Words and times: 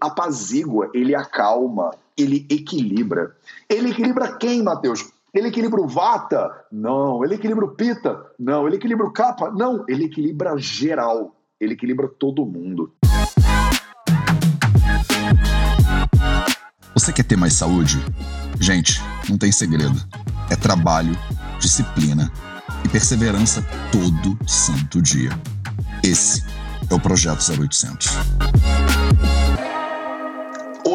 apazigua, 0.00 0.90
ele 0.94 1.14
acalma, 1.14 1.90
ele 2.16 2.46
equilibra. 2.50 3.36
Ele 3.68 3.90
equilibra 3.90 4.36
quem, 4.36 4.62
Mateus? 4.62 5.10
Ele 5.32 5.48
equilibra 5.48 5.80
o 5.80 5.86
Vata? 5.86 6.50
Não. 6.72 7.24
Ele 7.24 7.36
equilibra 7.36 7.64
o 7.64 7.70
Pita? 7.70 8.26
Não. 8.38 8.66
Ele 8.66 8.76
equilibra 8.76 9.06
o 9.06 9.12
Kapha? 9.12 9.50
Não. 9.50 9.84
Ele 9.88 10.06
equilibra 10.06 10.58
geral. 10.58 11.36
Ele 11.60 11.74
equilibra 11.74 12.08
todo 12.08 12.44
mundo. 12.44 12.92
Você 16.94 17.12
quer 17.12 17.22
ter 17.22 17.36
mais 17.36 17.54
saúde? 17.54 17.98
Gente, 18.58 19.00
não 19.28 19.38
tem 19.38 19.52
segredo. 19.52 19.98
É 20.50 20.56
trabalho, 20.56 21.16
disciplina 21.60 22.30
e 22.84 22.88
perseverança 22.88 23.64
todo 23.92 24.36
santo 24.48 25.00
dia. 25.00 25.30
Esse 26.02 26.44
é 26.90 26.94
o 26.94 27.00
Projeto 27.00 27.40
0800. 27.40 28.08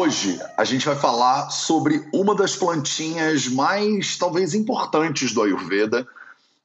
Hoje 0.06 0.40
a 0.56 0.62
gente 0.62 0.86
vai 0.86 0.94
falar 0.94 1.50
sobre 1.50 2.08
uma 2.14 2.32
das 2.32 2.54
plantinhas 2.54 3.48
mais, 3.48 4.16
talvez, 4.16 4.54
importantes 4.54 5.32
do 5.32 5.42
Ayurveda. 5.42 6.06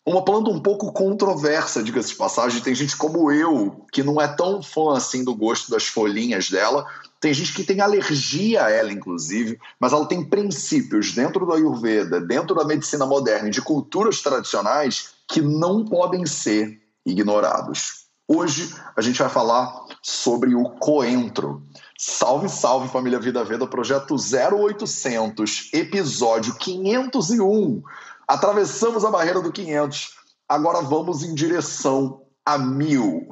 Uma 0.05 0.23
planta 0.23 0.51
um 0.51 0.59
pouco 0.59 0.91
controversa, 0.93 1.81
diga-se 1.81 2.09
de 2.09 2.15
passagem. 2.17 2.61
Tem 2.61 2.75
gente 2.75 2.95
como 2.95 3.31
eu 3.31 3.83
que 3.91 4.03
não 4.03 4.21
é 4.21 4.27
tão 4.27 4.61
fã 4.61 4.95
assim 4.95 5.23
do 5.23 5.33
gosto 5.33 5.71
das 5.71 5.87
folhinhas 5.87 6.51
dela. 6.51 6.85
Tem 7.19 7.33
gente 7.33 7.51
que 7.51 7.63
tem 7.63 7.81
alergia 7.81 8.63
a 8.63 8.69
ela, 8.69 8.91
inclusive, 8.91 9.59
mas 9.79 9.91
ela 9.91 10.05
tem 10.05 10.23
princípios 10.23 11.11
dentro 11.11 11.43
do 11.43 11.53
Ayurveda, 11.53 12.21
dentro 12.21 12.53
da 12.53 12.63
medicina 12.63 13.07
moderna 13.07 13.47
e 13.47 13.51
de 13.51 13.61
culturas 13.63 14.21
tradicionais 14.21 15.15
que 15.27 15.41
não 15.41 15.83
podem 15.83 16.27
ser 16.27 16.79
ignorados. 17.03 18.01
Hoje 18.27 18.73
a 18.95 19.01
gente 19.01 19.19
vai 19.19 19.29
falar 19.29 19.87
sobre 20.01 20.55
o 20.55 20.63
coentro. 20.69 21.63
Salve, 22.03 22.49
salve 22.49 22.87
família 22.87 23.19
Vida 23.19 23.43
Veda, 23.43 23.67
projeto 23.67 24.15
0800, 24.15 25.69
episódio 25.71 26.55
501. 26.55 27.83
Atravessamos 28.27 29.05
a 29.05 29.11
barreira 29.11 29.39
do 29.39 29.51
500, 29.51 30.15
agora 30.49 30.81
vamos 30.81 31.21
em 31.21 31.35
direção 31.35 32.23
a 32.43 32.57
mil. 32.57 33.29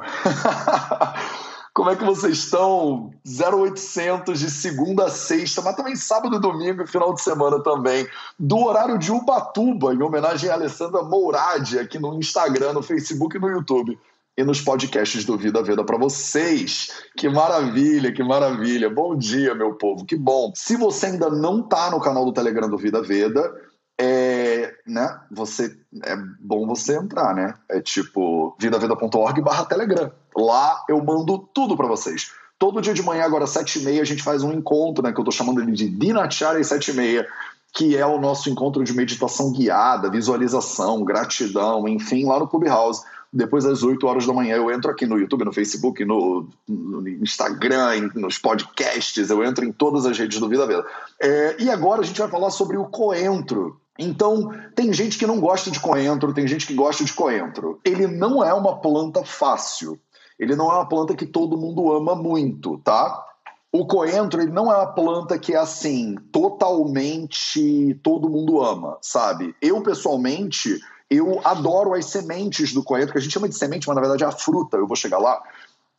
Como 1.73 1.89
é 1.89 1.95
que 1.95 2.03
vocês 2.03 2.37
estão? 2.37 3.09
0800 3.25 4.39
de 4.39 4.51
segunda 4.51 5.05
a 5.05 5.09
sexta, 5.09 5.63
mas 5.63 5.75
também 5.75 5.95
sábado 5.95 6.35
e 6.35 6.39
domingo 6.39 6.83
e 6.83 6.87
final 6.87 7.11
de 7.15 7.23
semana 7.23 7.63
também, 7.63 8.07
do 8.37 8.65
horário 8.65 8.99
de 8.99 9.11
Ubatuba, 9.11 9.95
em 9.95 10.03
homenagem 10.03 10.47
a 10.47 10.53
Alessandra 10.53 11.01
Mouradi, 11.01 11.79
aqui 11.79 11.97
no 11.97 12.13
Instagram, 12.13 12.73
no 12.73 12.83
Facebook 12.83 13.35
e 13.35 13.39
no 13.39 13.49
YouTube 13.49 13.97
e 14.39 14.43
nos 14.43 14.61
podcasts 14.61 15.25
do 15.25 15.37
Vida 15.37 15.61
Veda 15.61 15.83
para 15.83 15.97
vocês. 15.97 16.87
Que 17.17 17.27
maravilha, 17.27 18.09
que 18.13 18.23
maravilha. 18.23 18.89
Bom 18.89 19.13
dia, 19.17 19.53
meu 19.53 19.73
povo, 19.73 20.05
que 20.05 20.15
bom. 20.15 20.53
Se 20.55 20.77
você 20.77 21.07
ainda 21.07 21.29
não 21.29 21.61
tá 21.61 21.91
no 21.91 21.99
canal 21.99 22.23
do 22.23 22.31
Telegram 22.31 22.69
do 22.69 22.77
Vida 22.77 23.01
Veda, 23.01 23.53
é, 23.99 24.73
né, 24.87 25.19
você, 25.29 25.75
é 26.05 26.15
bom 26.39 26.65
você 26.65 26.95
entrar, 26.95 27.35
né? 27.35 27.53
É 27.67 27.81
tipo 27.81 28.55
vidaveda.org 28.57 29.41
barra 29.41 29.65
Telegram. 29.65 30.09
Lá 30.33 30.85
eu 30.87 31.03
mando 31.03 31.37
tudo 31.53 31.75
para 31.75 31.87
vocês. 31.87 32.31
Todo 32.57 32.81
dia 32.81 32.93
de 32.93 33.03
manhã, 33.03 33.25
agora 33.25 33.43
às 33.43 33.53
7h30, 33.53 33.99
a 33.99 34.05
gente 34.05 34.23
faz 34.23 34.41
um 34.41 34.53
encontro, 34.53 35.03
né? 35.03 35.11
Que 35.11 35.19
eu 35.19 35.25
tô 35.25 35.31
chamando 35.31 35.59
ele 35.61 35.73
de 35.73 35.89
Dinacharya 35.89 36.61
7h30 36.61 37.25
que 37.71 37.95
é 37.95 38.05
o 38.05 38.19
nosso 38.19 38.49
encontro 38.49 38.83
de 38.83 38.93
meditação 38.93 39.51
guiada, 39.51 40.09
visualização, 40.09 41.03
gratidão, 41.03 41.87
enfim, 41.87 42.25
lá 42.25 42.39
no 42.39 42.47
Clubhouse 42.47 43.03
depois 43.31 43.63
das 43.63 43.83
8 43.83 44.05
horas 44.07 44.25
da 44.25 44.33
manhã 44.33 44.55
eu 44.55 44.71
entro 44.71 44.89
aqui 44.89 45.05
no 45.05 45.17
YouTube, 45.17 45.45
no 45.45 45.53
Facebook, 45.53 46.03
no, 46.03 46.47
no 46.67 47.07
Instagram, 47.07 48.09
nos 48.15 48.37
podcasts, 48.37 49.29
eu 49.29 49.43
entro 49.43 49.63
em 49.63 49.71
todas 49.71 50.05
as 50.05 50.17
redes 50.17 50.39
do 50.39 50.49
Vida 50.49 50.65
Vida. 50.65 50.85
É, 51.21 51.55
e 51.59 51.69
agora 51.69 52.01
a 52.01 52.03
gente 52.03 52.19
vai 52.19 52.29
falar 52.29 52.49
sobre 52.49 52.77
o 52.77 52.85
coentro. 52.85 53.79
Então, 53.97 54.51
tem 54.75 54.93
gente 54.93 55.17
que 55.17 55.27
não 55.27 55.39
gosta 55.39 55.69
de 55.69 55.79
coentro, 55.79 56.33
tem 56.33 56.47
gente 56.47 56.65
que 56.65 56.73
gosta 56.73 57.03
de 57.03 57.13
coentro. 57.13 57.79
Ele 57.83 58.07
não 58.07 58.43
é 58.43 58.53
uma 58.53 58.77
planta 58.77 59.23
fácil. 59.25 59.99
Ele 60.39 60.55
não 60.55 60.71
é 60.71 60.75
uma 60.75 60.87
planta 60.87 61.13
que 61.13 61.25
todo 61.25 61.57
mundo 61.57 61.91
ama 61.91 62.15
muito, 62.15 62.77
tá? 62.77 63.25
O 63.71 63.85
coentro 63.85 64.41
ele 64.41 64.51
não 64.51 64.71
é 64.71 64.75
uma 64.77 64.93
planta 64.93 65.37
que 65.37 65.53
é 65.53 65.57
assim, 65.57 66.15
totalmente 66.31 67.99
todo 68.01 68.29
mundo 68.29 68.63
ama, 68.63 68.97
sabe? 69.01 69.53
Eu, 69.61 69.83
pessoalmente, 69.83 70.79
eu 71.09 71.41
adoro 71.43 71.93
as 71.93 72.05
sementes 72.05 72.73
do 72.73 72.83
coentro, 72.83 73.11
que 73.11 73.17
a 73.17 73.21
gente 73.21 73.33
chama 73.33 73.49
de 73.49 73.57
semente, 73.57 73.87
mas 73.87 73.95
na 73.95 74.01
verdade 74.01 74.23
é 74.23 74.27
a 74.27 74.31
fruta, 74.31 74.77
eu 74.77 74.87
vou 74.87 74.95
chegar 74.95 75.17
lá. 75.17 75.41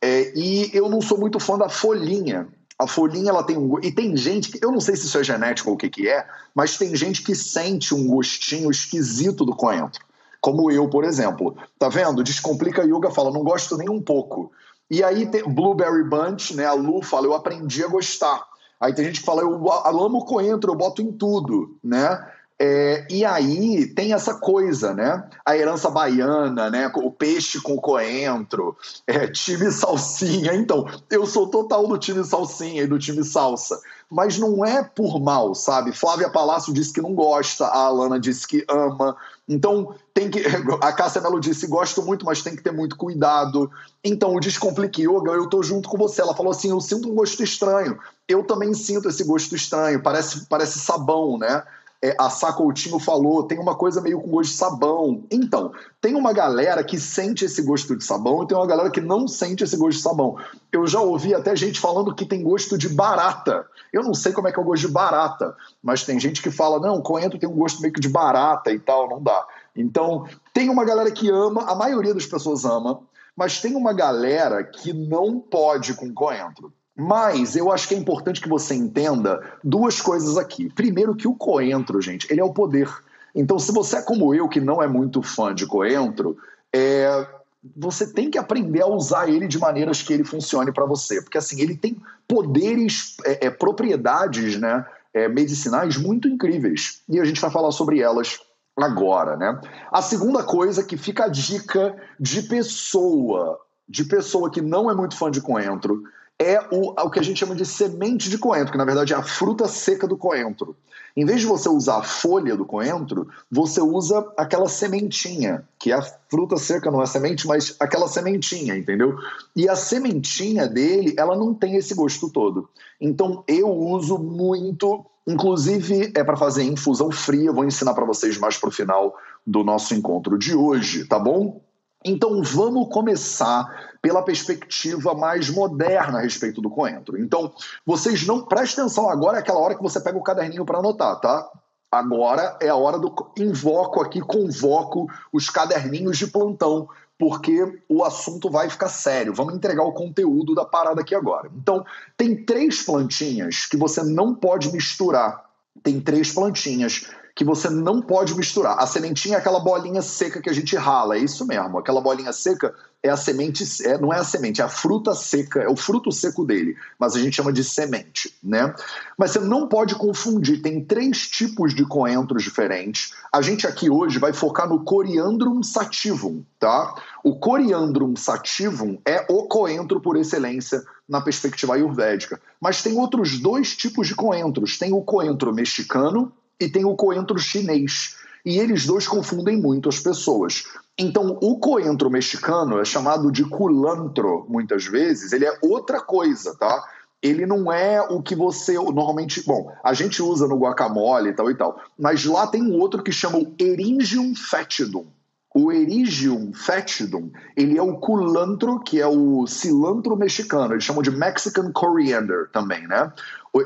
É, 0.01 0.31
e 0.35 0.71
eu 0.73 0.89
não 0.89 1.01
sou 1.01 1.17
muito 1.17 1.39
fã 1.39 1.57
da 1.57 1.69
folhinha. 1.69 2.47
A 2.79 2.87
folhinha 2.87 3.29
ela 3.29 3.43
tem 3.43 3.57
um 3.57 3.77
e 3.79 3.91
tem 3.91 4.15
gente 4.17 4.51
que 4.51 4.63
eu 4.63 4.71
não 4.71 4.79
sei 4.79 4.95
se 4.95 5.05
isso 5.05 5.17
é 5.19 5.23
genético 5.23 5.69
ou 5.69 5.75
o 5.75 5.77
que 5.77 5.89
que 5.89 6.07
é, 6.07 6.25
mas 6.55 6.77
tem 6.77 6.95
gente 6.95 7.21
que 7.21 7.35
sente 7.35 7.93
um 7.93 8.07
gostinho 8.07 8.71
esquisito 8.71 9.45
do 9.45 9.55
coentro, 9.55 10.03
como 10.39 10.71
eu, 10.71 10.89
por 10.89 11.03
exemplo. 11.03 11.55
Tá 11.77 11.89
vendo? 11.89 12.23
Descomplica 12.23 12.83
Yoga 12.83 13.11
fala, 13.11 13.31
não 13.31 13.43
gosto 13.43 13.77
nem 13.77 13.89
um 13.89 14.01
pouco. 14.01 14.51
E 14.89 15.03
aí 15.03 15.25
tem 15.27 15.43
Blueberry 15.43 16.03
Bunch, 16.03 16.55
né? 16.55 16.65
A 16.65 16.73
Lu 16.73 17.03
fala, 17.03 17.27
eu 17.27 17.33
aprendi 17.33 17.83
a 17.83 17.87
gostar. 17.87 18.43
Aí 18.79 18.93
tem 18.93 19.05
gente 19.05 19.19
que 19.19 19.25
fala, 19.25 19.43
eu, 19.43 19.71
amo 20.03 20.25
coentro, 20.25 20.71
eu 20.71 20.75
boto 20.75 21.03
em 21.03 21.11
tudo, 21.11 21.77
né? 21.83 22.19
É, 22.63 23.07
e 23.09 23.25
aí 23.25 23.87
tem 23.87 24.13
essa 24.13 24.35
coisa, 24.35 24.93
né? 24.93 25.27
A 25.43 25.57
herança 25.57 25.89
baiana, 25.89 26.69
né? 26.69 26.91
O 26.93 27.09
peixe 27.09 27.59
com 27.59 27.75
coentro, 27.75 28.77
é, 29.07 29.25
time 29.25 29.71
salsinha. 29.71 30.53
Então, 30.53 30.87
eu 31.09 31.25
sou 31.25 31.47
total 31.47 31.87
do 31.87 31.97
time 31.97 32.23
salsinha 32.23 32.83
e 32.83 32.87
do 32.87 32.99
time 32.99 33.23
salsa. 33.23 33.81
Mas 34.07 34.37
não 34.37 34.63
é 34.63 34.83
por 34.83 35.19
mal, 35.19 35.55
sabe? 35.55 35.91
Flávia 35.91 36.29
Palácio 36.29 36.71
disse 36.71 36.93
que 36.93 37.01
não 37.01 37.15
gosta, 37.15 37.65
a 37.65 37.85
Alana 37.85 38.19
disse 38.19 38.45
que 38.45 38.63
ama. 38.69 39.17
Então, 39.49 39.95
tem 40.13 40.29
que. 40.29 40.43
A 40.83 40.93
Cássia 40.93 41.19
Melo 41.19 41.39
disse: 41.39 41.65
gosto 41.65 42.03
muito, 42.03 42.23
mas 42.27 42.43
tem 42.43 42.55
que 42.55 42.61
ter 42.61 42.71
muito 42.71 42.95
cuidado. 42.95 43.71
Então, 44.03 44.35
o 44.35 44.39
Descomplique 44.39 45.01
Yoga, 45.01 45.31
eu 45.31 45.49
tô 45.49 45.63
junto 45.63 45.89
com 45.89 45.97
você. 45.97 46.21
Ela 46.21 46.35
falou 46.35 46.51
assim: 46.51 46.69
eu 46.69 46.79
sinto 46.79 47.09
um 47.09 47.15
gosto 47.15 47.41
estranho. 47.41 47.97
Eu 48.27 48.43
também 48.43 48.71
sinto 48.75 49.09
esse 49.09 49.23
gosto 49.23 49.55
estranho. 49.55 50.03
Parece, 50.03 50.45
parece 50.45 50.77
sabão, 50.77 51.39
né? 51.39 51.63
É, 52.03 52.15
a 52.17 52.29
Sacoutinho 52.31 52.97
falou, 52.97 53.43
tem 53.43 53.59
uma 53.59 53.75
coisa 53.75 54.01
meio 54.01 54.19
com 54.19 54.29
gosto 54.29 54.51
de 54.51 54.57
sabão. 54.57 55.23
Então, 55.29 55.71
tem 56.01 56.15
uma 56.15 56.33
galera 56.33 56.83
que 56.83 56.99
sente 56.99 57.45
esse 57.45 57.61
gosto 57.61 57.95
de 57.95 58.03
sabão 58.03 58.41
e 58.41 58.47
tem 58.47 58.57
uma 58.57 58.65
galera 58.65 58.89
que 58.89 58.99
não 58.99 59.27
sente 59.27 59.63
esse 59.63 59.77
gosto 59.77 59.97
de 59.97 60.03
sabão. 60.03 60.35
Eu 60.71 60.87
já 60.87 60.99
ouvi 60.99 61.35
até 61.35 61.55
gente 61.55 61.79
falando 61.79 62.15
que 62.15 62.25
tem 62.25 62.41
gosto 62.41 62.75
de 62.75 62.89
barata. 62.89 63.67
Eu 63.93 64.01
não 64.01 64.15
sei 64.15 64.31
como 64.31 64.47
é 64.47 64.51
que 64.51 64.59
é 64.59 64.61
o 64.61 64.65
gosto 64.65 64.87
de 64.87 64.91
barata, 64.93 65.55
mas 65.83 66.03
tem 66.03 66.19
gente 66.19 66.41
que 66.41 66.49
fala, 66.49 66.79
não, 66.79 67.01
coentro 67.03 67.37
tem 67.37 67.47
um 67.47 67.55
gosto 67.55 67.81
meio 67.81 67.93
que 67.93 68.01
de 68.01 68.09
barata 68.09 68.71
e 68.71 68.79
tal, 68.79 69.07
não 69.07 69.21
dá. 69.21 69.45
Então, 69.75 70.25
tem 70.51 70.69
uma 70.69 70.83
galera 70.83 71.11
que 71.11 71.29
ama, 71.29 71.65
a 71.69 71.75
maioria 71.75 72.15
das 72.15 72.25
pessoas 72.25 72.65
ama, 72.65 72.99
mas 73.35 73.61
tem 73.61 73.75
uma 73.75 73.93
galera 73.93 74.63
que 74.63 74.91
não 74.91 75.39
pode 75.39 75.93
com 75.93 76.11
coentro. 76.11 76.73
Mas 76.95 77.55
eu 77.55 77.71
acho 77.71 77.87
que 77.87 77.95
é 77.95 77.97
importante 77.97 78.41
que 78.41 78.49
você 78.49 78.75
entenda 78.75 79.41
duas 79.63 80.01
coisas 80.01 80.37
aqui. 80.37 80.69
Primeiro, 80.73 81.15
que 81.15 81.27
o 81.27 81.35
coentro, 81.35 82.01
gente, 82.01 82.27
ele 82.29 82.41
é 82.41 82.43
o 82.43 82.53
poder. 82.53 82.89
Então, 83.33 83.57
se 83.57 83.71
você 83.71 83.97
é 83.97 84.01
como 84.01 84.35
eu, 84.35 84.49
que 84.49 84.59
não 84.59 84.81
é 84.81 84.87
muito 84.87 85.21
fã 85.21 85.55
de 85.55 85.65
coentro, 85.65 86.37
é, 86.73 87.27
você 87.75 88.11
tem 88.11 88.29
que 88.29 88.37
aprender 88.37 88.81
a 88.81 88.87
usar 88.87 89.29
ele 89.29 89.47
de 89.47 89.57
maneiras 89.57 90.01
que 90.01 90.11
ele 90.13 90.23
funcione 90.23 90.71
para 90.71 90.85
você. 90.85 91.21
Porque, 91.21 91.37
assim, 91.37 91.61
ele 91.61 91.75
tem 91.75 91.97
poderes, 92.27 93.15
é, 93.25 93.47
é, 93.47 93.49
propriedades 93.49 94.59
né, 94.59 94.85
é, 95.13 95.27
medicinais 95.29 95.97
muito 95.97 96.27
incríveis. 96.27 97.01
E 97.07 97.19
a 97.19 97.25
gente 97.25 97.39
vai 97.39 97.51
falar 97.51 97.71
sobre 97.71 98.01
elas 98.01 98.39
agora, 98.77 99.37
né? 99.37 99.59
A 99.91 100.01
segunda 100.01 100.43
coisa 100.43 100.83
que 100.83 100.97
fica 100.97 101.25
a 101.25 101.29
dica 101.29 101.95
de 102.19 102.43
pessoa, 102.43 103.59
de 103.87 104.05
pessoa 104.05 104.49
que 104.49 104.61
não 104.61 104.89
é 104.89 104.95
muito 104.95 105.15
fã 105.15 105.29
de 105.29 105.41
coentro, 105.41 106.03
é 106.41 106.67
o, 106.71 106.91
o 106.91 107.09
que 107.09 107.19
a 107.19 107.23
gente 107.23 107.39
chama 107.39 107.55
de 107.55 107.65
semente 107.65 108.29
de 108.29 108.37
coentro, 108.37 108.71
que 108.71 108.77
na 108.77 108.85
verdade 108.85 109.13
é 109.13 109.15
a 109.15 109.23
fruta 109.23 109.67
seca 109.67 110.07
do 110.07 110.17
coentro. 110.17 110.75
Em 111.15 111.25
vez 111.25 111.41
de 111.41 111.45
você 111.45 111.67
usar 111.67 111.97
a 111.97 112.03
folha 112.03 112.55
do 112.55 112.65
coentro, 112.65 113.27
você 113.51 113.81
usa 113.81 114.25
aquela 114.37 114.67
sementinha, 114.67 115.63
que 115.77 115.91
é 115.91 115.95
a 115.95 116.01
fruta 116.29 116.57
seca, 116.57 116.89
não 116.89 117.01
é 117.01 117.05
semente, 117.05 117.45
mas 117.45 117.75
aquela 117.79 118.07
sementinha, 118.07 118.75
entendeu? 118.75 119.17
E 119.55 119.67
a 119.67 119.75
sementinha 119.75 120.67
dele, 120.67 121.13
ela 121.17 121.35
não 121.35 121.53
tem 121.53 121.75
esse 121.75 121.93
gosto 121.93 122.29
todo. 122.29 122.69
Então 122.99 123.43
eu 123.47 123.69
uso 123.69 124.17
muito, 124.17 125.05
inclusive 125.27 126.13
é 126.15 126.23
para 126.23 126.37
fazer 126.37 126.63
infusão 126.63 127.11
fria, 127.11 127.51
vou 127.51 127.65
ensinar 127.65 127.93
para 127.93 128.05
vocês 128.05 128.37
mais 128.37 128.57
pro 128.57 128.71
final 128.71 129.13
do 129.45 129.63
nosso 129.63 129.93
encontro 129.93 130.37
de 130.37 130.55
hoje, 130.55 131.05
tá 131.05 131.19
bom? 131.19 131.61
Então 132.03 132.41
vamos 132.41 132.87
começar 132.91 133.90
pela 134.01 134.23
perspectiva 134.23 135.13
mais 135.13 135.49
moderna 135.49 136.17
a 136.17 136.21
respeito 136.21 136.61
do 136.61 136.69
coentro. 136.69 137.21
Então, 137.21 137.53
vocês 137.85 138.25
não 138.25 138.45
prestem 138.45 138.83
atenção 138.83 139.09
agora, 139.09 139.37
é 139.37 139.39
aquela 139.41 139.59
hora 139.59 139.75
que 139.75 139.83
você 139.83 139.99
pega 139.99 140.17
o 140.17 140.23
caderninho 140.23 140.65
para 140.65 140.79
anotar, 140.79 141.19
tá? 141.19 141.49
Agora 141.91 142.57
é 142.61 142.69
a 142.69 142.75
hora 142.75 142.97
do 142.97 143.13
invoco 143.37 144.01
aqui, 144.01 144.21
convoco 144.21 145.07
os 145.31 145.49
caderninhos 145.49 146.17
de 146.17 146.27
plantão, 146.27 146.87
porque 147.19 147.83
o 147.87 148.03
assunto 148.03 148.49
vai 148.49 148.69
ficar 148.69 148.87
sério. 148.87 149.33
Vamos 149.33 149.53
entregar 149.53 149.83
o 149.83 149.91
conteúdo 149.91 150.55
da 150.55 150.65
parada 150.65 151.01
aqui 151.01 151.13
agora. 151.13 151.51
Então, 151.55 151.85
tem 152.17 152.43
três 152.45 152.81
plantinhas 152.81 153.65
que 153.65 153.77
você 153.77 154.01
não 154.01 154.33
pode 154.33 154.71
misturar. 154.71 155.45
Tem 155.83 155.99
três 155.99 156.33
plantinhas 156.33 157.05
que 157.35 157.43
você 157.43 157.69
não 157.69 158.01
pode 158.01 158.35
misturar. 158.35 158.77
A 158.79 158.87
sementinha 158.87 159.35
é 159.35 159.39
aquela 159.39 159.59
bolinha 159.59 160.01
seca 160.01 160.41
que 160.41 160.49
a 160.49 160.53
gente 160.53 160.75
rala, 160.75 161.15
é 161.15 161.19
isso 161.19 161.45
mesmo. 161.45 161.77
Aquela 161.77 162.01
bolinha 162.01 162.33
seca 162.33 162.73
é 163.03 163.09
a 163.09 163.17
semente, 163.17 163.63
é, 163.85 163.97
não 163.97 164.13
é 164.13 164.19
a 164.19 164.23
semente, 164.23 164.61
é 164.61 164.63
a 164.63 164.69
fruta 164.69 165.15
seca, 165.15 165.59
é 165.59 165.67
o 165.67 165.75
fruto 165.75 166.11
seco 166.11 166.45
dele, 166.45 166.75
mas 166.99 167.15
a 167.15 167.19
gente 167.19 167.35
chama 167.35 167.51
de 167.51 167.63
semente, 167.63 168.35
né? 168.43 168.73
Mas 169.17 169.31
você 169.31 169.39
não 169.39 169.67
pode 169.67 169.95
confundir, 169.95 170.61
tem 170.61 170.83
três 170.83 171.27
tipos 171.27 171.73
de 171.73 171.83
coentros 171.83 172.43
diferentes. 172.43 173.13
A 173.33 173.41
gente 173.41 173.65
aqui 173.65 173.89
hoje 173.89 174.19
vai 174.19 174.33
focar 174.33 174.69
no 174.69 174.83
Coriandrum 174.83 175.63
sativum, 175.63 176.43
tá? 176.59 176.93
O 177.23 177.39
Coriandrum 177.39 178.15
sativum 178.15 178.99
é 179.03 179.25
o 179.29 179.47
coentro 179.47 179.99
por 179.99 180.15
excelência 180.15 180.83
na 181.09 181.21
perspectiva 181.21 181.73
ayurvédica. 181.73 182.39
Mas 182.59 182.83
tem 182.83 182.97
outros 182.97 183.39
dois 183.39 183.75
tipos 183.75 184.07
de 184.07 184.15
coentros. 184.15 184.77
Tem 184.77 184.93
o 184.93 185.01
coentro 185.01 185.53
mexicano 185.53 186.31
e 186.61 186.69
tem 186.69 186.85
o 186.85 186.95
coentro 186.95 187.37
chinês. 187.39 188.15
E 188.45 188.59
eles 188.59 188.85
dois 188.85 189.07
confundem 189.07 189.59
muito 189.59 189.89
as 189.89 189.99
pessoas. 189.99 190.65
Então, 190.97 191.37
o 191.41 191.59
coentro 191.59 192.09
mexicano 192.09 192.79
é 192.79 192.85
chamado 192.85 193.31
de 193.31 193.43
culantro, 193.43 194.45
muitas 194.49 194.85
vezes, 194.85 195.31
ele 195.31 195.45
é 195.45 195.57
outra 195.61 195.99
coisa, 196.01 196.55
tá? 196.57 196.83
Ele 197.21 197.45
não 197.45 197.71
é 197.71 198.01
o 198.01 198.21
que 198.21 198.35
você 198.35 198.73
normalmente. 198.73 199.43
Bom, 199.45 199.71
a 199.83 199.93
gente 199.93 200.23
usa 200.23 200.47
no 200.47 200.57
guacamole 200.57 201.29
e 201.29 201.33
tal 201.33 201.51
e 201.51 201.55
tal, 201.55 201.79
mas 201.97 202.25
lá 202.25 202.47
tem 202.47 202.63
um 202.63 202.79
outro 202.79 203.03
que 203.03 203.11
chama 203.11 203.37
o 203.37 203.53
Eringium 203.59 204.33
fetidum. 204.35 205.05
O 205.53 205.71
Erigium 205.71 206.53
fetidum, 206.53 207.29
ele 207.57 207.77
é 207.77 207.81
o 207.81 207.97
culantro, 207.97 208.79
que 208.79 209.01
é 209.01 209.07
o 209.07 209.45
cilantro 209.45 210.15
mexicano. 210.15 210.73
Eles 210.73 210.83
chamam 210.83 211.01
de 211.01 211.11
Mexican 211.11 211.71
coriander 211.73 212.49
também, 212.51 212.87
né? 212.87 213.11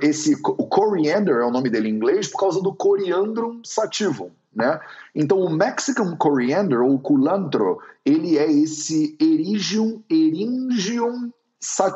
Esse, 0.02 0.36
o 0.44 0.68
coriander 0.68 1.36
é 1.38 1.46
o 1.46 1.52
nome 1.52 1.70
dele 1.70 1.90
em 1.90 1.94
inglês 1.94 2.28
por 2.28 2.40
causa 2.40 2.60
do 2.60 2.74
coriandrum 2.74 3.62
sativum, 3.64 4.32
né? 4.54 4.80
Então 5.14 5.38
o 5.38 5.50
Mexican 5.50 6.16
coriander, 6.16 6.82
ou 6.82 6.98
culantro, 6.98 7.80
ele 8.04 8.36
é 8.36 8.52
esse 8.52 9.16
Erigium, 9.22 10.02
Eringium, 10.10 11.32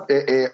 é, 0.07 0.45
é, 0.45 0.51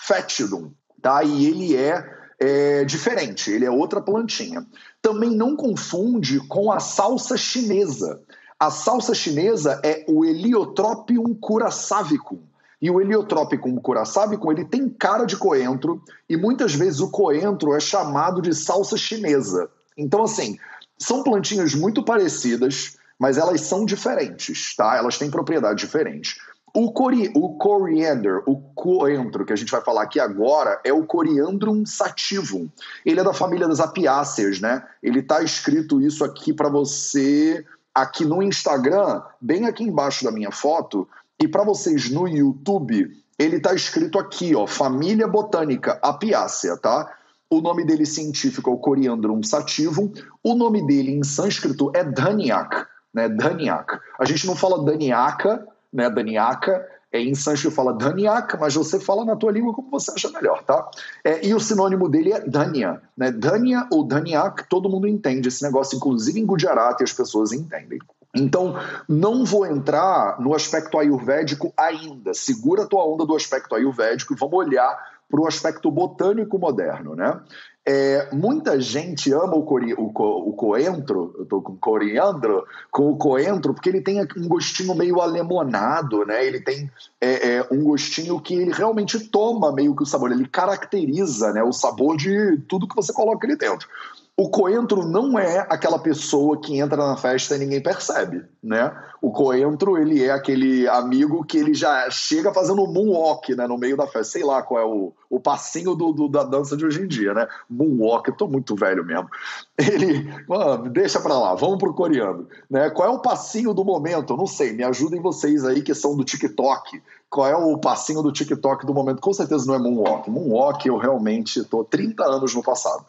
fetidum, 0.00 0.72
tá? 1.00 1.22
E 1.22 1.46
ele 1.46 1.76
é, 1.76 2.21
é 2.42 2.84
diferente, 2.84 3.52
ele 3.52 3.64
é 3.64 3.70
outra 3.70 4.00
plantinha. 4.00 4.66
Também 5.00 5.30
não 5.30 5.54
confunde 5.54 6.40
com 6.48 6.72
a 6.72 6.80
salsa 6.80 7.36
chinesa. 7.36 8.20
A 8.58 8.68
salsa 8.68 9.14
chinesa 9.14 9.80
é 9.84 10.04
o 10.08 10.24
Heliotropium 10.24 11.34
curaçavicum. 11.34 12.40
E 12.80 12.90
o 12.90 13.00
Heliotropicum 13.00 13.76
curaçavicum, 13.76 14.50
ele 14.50 14.64
tem 14.64 14.88
cara 14.88 15.24
de 15.24 15.36
coentro 15.36 16.02
e 16.28 16.36
muitas 16.36 16.74
vezes 16.74 16.98
o 16.98 17.08
coentro 17.08 17.74
é 17.74 17.78
chamado 17.78 18.42
de 18.42 18.52
salsa 18.52 18.96
chinesa. 18.96 19.70
Então, 19.96 20.24
assim, 20.24 20.58
são 20.98 21.22
plantinhas 21.22 21.76
muito 21.76 22.04
parecidas, 22.04 22.96
mas 23.16 23.38
elas 23.38 23.60
são 23.60 23.84
diferentes, 23.84 24.74
tá? 24.74 24.96
Elas 24.96 25.16
têm 25.16 25.30
propriedades 25.30 25.80
diferentes. 25.80 26.40
O, 26.74 26.90
cori 26.90 27.30
o 27.34 27.58
coriander, 27.58 28.42
o 28.46 28.56
coentro 28.74 29.44
que 29.44 29.52
a 29.52 29.56
gente 29.56 29.70
vai 29.70 29.82
falar 29.82 30.02
aqui 30.02 30.18
agora, 30.18 30.80
é 30.84 30.92
o 30.92 31.04
Coriandrum 31.04 31.84
sativum. 31.84 32.68
Ele 33.04 33.20
é 33.20 33.24
da 33.24 33.34
família 33.34 33.68
das 33.68 33.78
apiáceas, 33.78 34.58
né? 34.58 34.82
Ele 35.02 35.22
tá 35.22 35.42
escrito 35.42 36.00
isso 36.00 36.24
aqui 36.24 36.52
para 36.52 36.70
você 36.70 37.64
aqui 37.94 38.24
no 38.24 38.42
Instagram, 38.42 39.22
bem 39.38 39.66
aqui 39.66 39.84
embaixo 39.84 40.24
da 40.24 40.32
minha 40.32 40.50
foto, 40.50 41.06
e 41.38 41.46
para 41.46 41.62
vocês 41.62 42.10
no 42.10 42.26
YouTube, 42.26 43.10
ele 43.38 43.60
tá 43.60 43.74
escrito 43.74 44.18
aqui, 44.18 44.54
ó, 44.54 44.66
Família 44.66 45.26
Botânica 45.26 45.98
Apiácea, 46.02 46.76
tá? 46.76 47.12
O 47.50 47.60
nome 47.60 47.84
dele 47.84 48.06
científico 48.06 48.70
é 48.70 48.72
o 48.72 48.78
Coriandrum 48.78 49.42
sativum. 49.42 50.10
O 50.42 50.54
nome 50.54 50.86
dele 50.86 51.12
em 51.12 51.22
sânscrito 51.22 51.92
é 51.94 52.02
Dhanyak, 52.02 52.86
né? 53.12 53.28
Dhanyak. 53.28 53.98
A 54.18 54.24
gente 54.24 54.46
não 54.46 54.56
fala 54.56 54.84
Daniaka, 54.84 55.66
né? 55.92 56.08
Daniaka. 56.08 56.88
É, 57.12 57.20
em 57.20 57.34
sânscrito 57.34 57.76
fala 57.76 57.92
Dhanyak, 57.92 58.56
mas 58.58 58.74
você 58.74 58.98
fala 58.98 59.22
na 59.22 59.36
tua 59.36 59.52
língua 59.52 59.74
como 59.74 59.90
você 59.90 60.10
acha 60.10 60.30
melhor, 60.30 60.62
tá? 60.62 60.88
É, 61.22 61.46
e 61.46 61.54
o 61.54 61.60
sinônimo 61.60 62.08
dele 62.08 62.32
é 62.32 62.40
Dhanya, 62.40 63.02
né? 63.14 63.30
Dhanya 63.30 63.86
ou 63.92 64.02
Dhanyak, 64.02 64.66
todo 64.66 64.88
mundo 64.88 65.06
entende 65.06 65.48
esse 65.48 65.62
negócio, 65.62 65.94
inclusive 65.94 66.40
em 66.40 66.46
Gujarati 66.46 67.04
as 67.04 67.12
pessoas 67.12 67.52
entendem. 67.52 67.98
Então, 68.34 68.76
não 69.06 69.44
vou 69.44 69.66
entrar 69.66 70.40
no 70.40 70.54
aspecto 70.54 70.98
ayurvédico 70.98 71.70
ainda. 71.76 72.32
Segura 72.32 72.84
a 72.84 72.86
tua 72.86 73.04
onda 73.04 73.26
do 73.26 73.36
aspecto 73.36 73.74
ayurvédico 73.74 74.32
e 74.32 74.36
vamos 74.36 74.54
olhar 74.54 75.12
para 75.30 75.40
o 75.40 75.46
aspecto 75.46 75.90
botânico 75.90 76.58
moderno, 76.58 77.14
né? 77.14 77.38
É, 77.84 78.32
muita 78.32 78.80
gente 78.80 79.32
ama 79.32 79.56
o, 79.56 79.64
cori, 79.64 79.92
o, 79.94 80.12
co, 80.12 80.24
o 80.48 80.52
coentro, 80.52 81.34
eu 81.36 81.42
estou 81.42 81.60
com 81.60 81.76
coriandro, 81.76 82.64
com 82.92 83.10
o 83.10 83.16
coentro, 83.16 83.74
porque 83.74 83.88
ele 83.88 84.00
tem 84.00 84.20
um 84.20 84.46
gostinho 84.46 84.94
meio 84.94 85.20
alemonado, 85.20 86.24
né? 86.24 86.46
Ele 86.46 86.60
tem 86.60 86.88
é, 87.20 87.56
é, 87.56 87.68
um 87.72 87.82
gostinho 87.82 88.40
que 88.40 88.54
ele 88.54 88.72
realmente 88.72 89.18
toma 89.18 89.72
meio 89.72 89.96
que 89.96 90.04
o 90.04 90.06
sabor, 90.06 90.30
ele 90.30 90.46
caracteriza 90.46 91.52
né, 91.52 91.62
o 91.64 91.72
sabor 91.72 92.16
de 92.16 92.58
tudo 92.68 92.86
que 92.86 92.94
você 92.94 93.12
coloca 93.12 93.44
ali 93.44 93.56
dentro. 93.56 93.88
O 94.34 94.48
coentro 94.48 95.06
não 95.06 95.38
é 95.38 95.58
aquela 95.68 95.98
pessoa 95.98 96.58
que 96.58 96.78
entra 96.78 96.96
na 96.96 97.18
festa 97.18 97.54
e 97.54 97.58
ninguém 97.58 97.82
percebe, 97.82 98.42
né? 98.62 98.90
O 99.20 99.30
coentro, 99.30 99.98
ele 99.98 100.24
é 100.24 100.30
aquele 100.30 100.88
amigo 100.88 101.44
que 101.44 101.58
ele 101.58 101.74
já 101.74 102.08
chega 102.10 102.52
fazendo 102.52 102.86
moonwalk, 102.86 103.54
né, 103.54 103.66
no 103.66 103.76
meio 103.76 103.94
da 103.94 104.06
festa. 104.06 104.32
Sei 104.32 104.42
lá 104.42 104.62
qual 104.62 104.80
é 104.80 104.86
o, 104.86 105.12
o 105.28 105.38
passinho 105.38 105.94
do, 105.94 106.12
do 106.12 106.28
da 106.28 106.44
dança 106.44 106.76
de 106.76 106.84
hoje 106.84 107.02
em 107.02 107.06
dia, 107.06 107.34
né? 107.34 107.46
Moonwalk, 107.68 108.26
eu 108.26 108.34
tô 108.34 108.48
muito 108.48 108.74
velho 108.74 109.04
mesmo. 109.04 109.28
Ele, 109.76 110.26
mano, 110.48 110.88
deixa 110.88 111.20
pra 111.20 111.38
lá, 111.38 111.54
vamos 111.54 111.78
pro 111.78 111.92
coreano, 111.92 112.48
né? 112.70 112.88
Qual 112.88 113.06
é 113.06 113.12
o 113.12 113.20
passinho 113.20 113.74
do 113.74 113.84
momento? 113.84 114.32
Eu 114.32 114.38
não 114.38 114.46
sei, 114.46 114.72
me 114.72 114.82
ajudem 114.82 115.20
vocês 115.20 115.62
aí 115.64 115.82
que 115.82 115.94
são 115.94 116.16
do 116.16 116.24
TikTok. 116.24 117.02
Qual 117.28 117.46
é 117.46 117.54
o 117.54 117.78
passinho 117.78 118.22
do 118.22 118.32
TikTok 118.32 118.86
do 118.86 118.94
momento? 118.94 119.20
Com 119.20 119.32
certeza 119.32 119.66
não 119.66 119.74
é 119.74 119.78
moonwalk. 119.78 120.30
Moonwalk 120.30 120.88
eu 120.88 120.96
realmente 120.96 121.62
tô 121.64 121.84
30 121.84 122.24
anos 122.24 122.54
no 122.54 122.62
passado. 122.62 123.04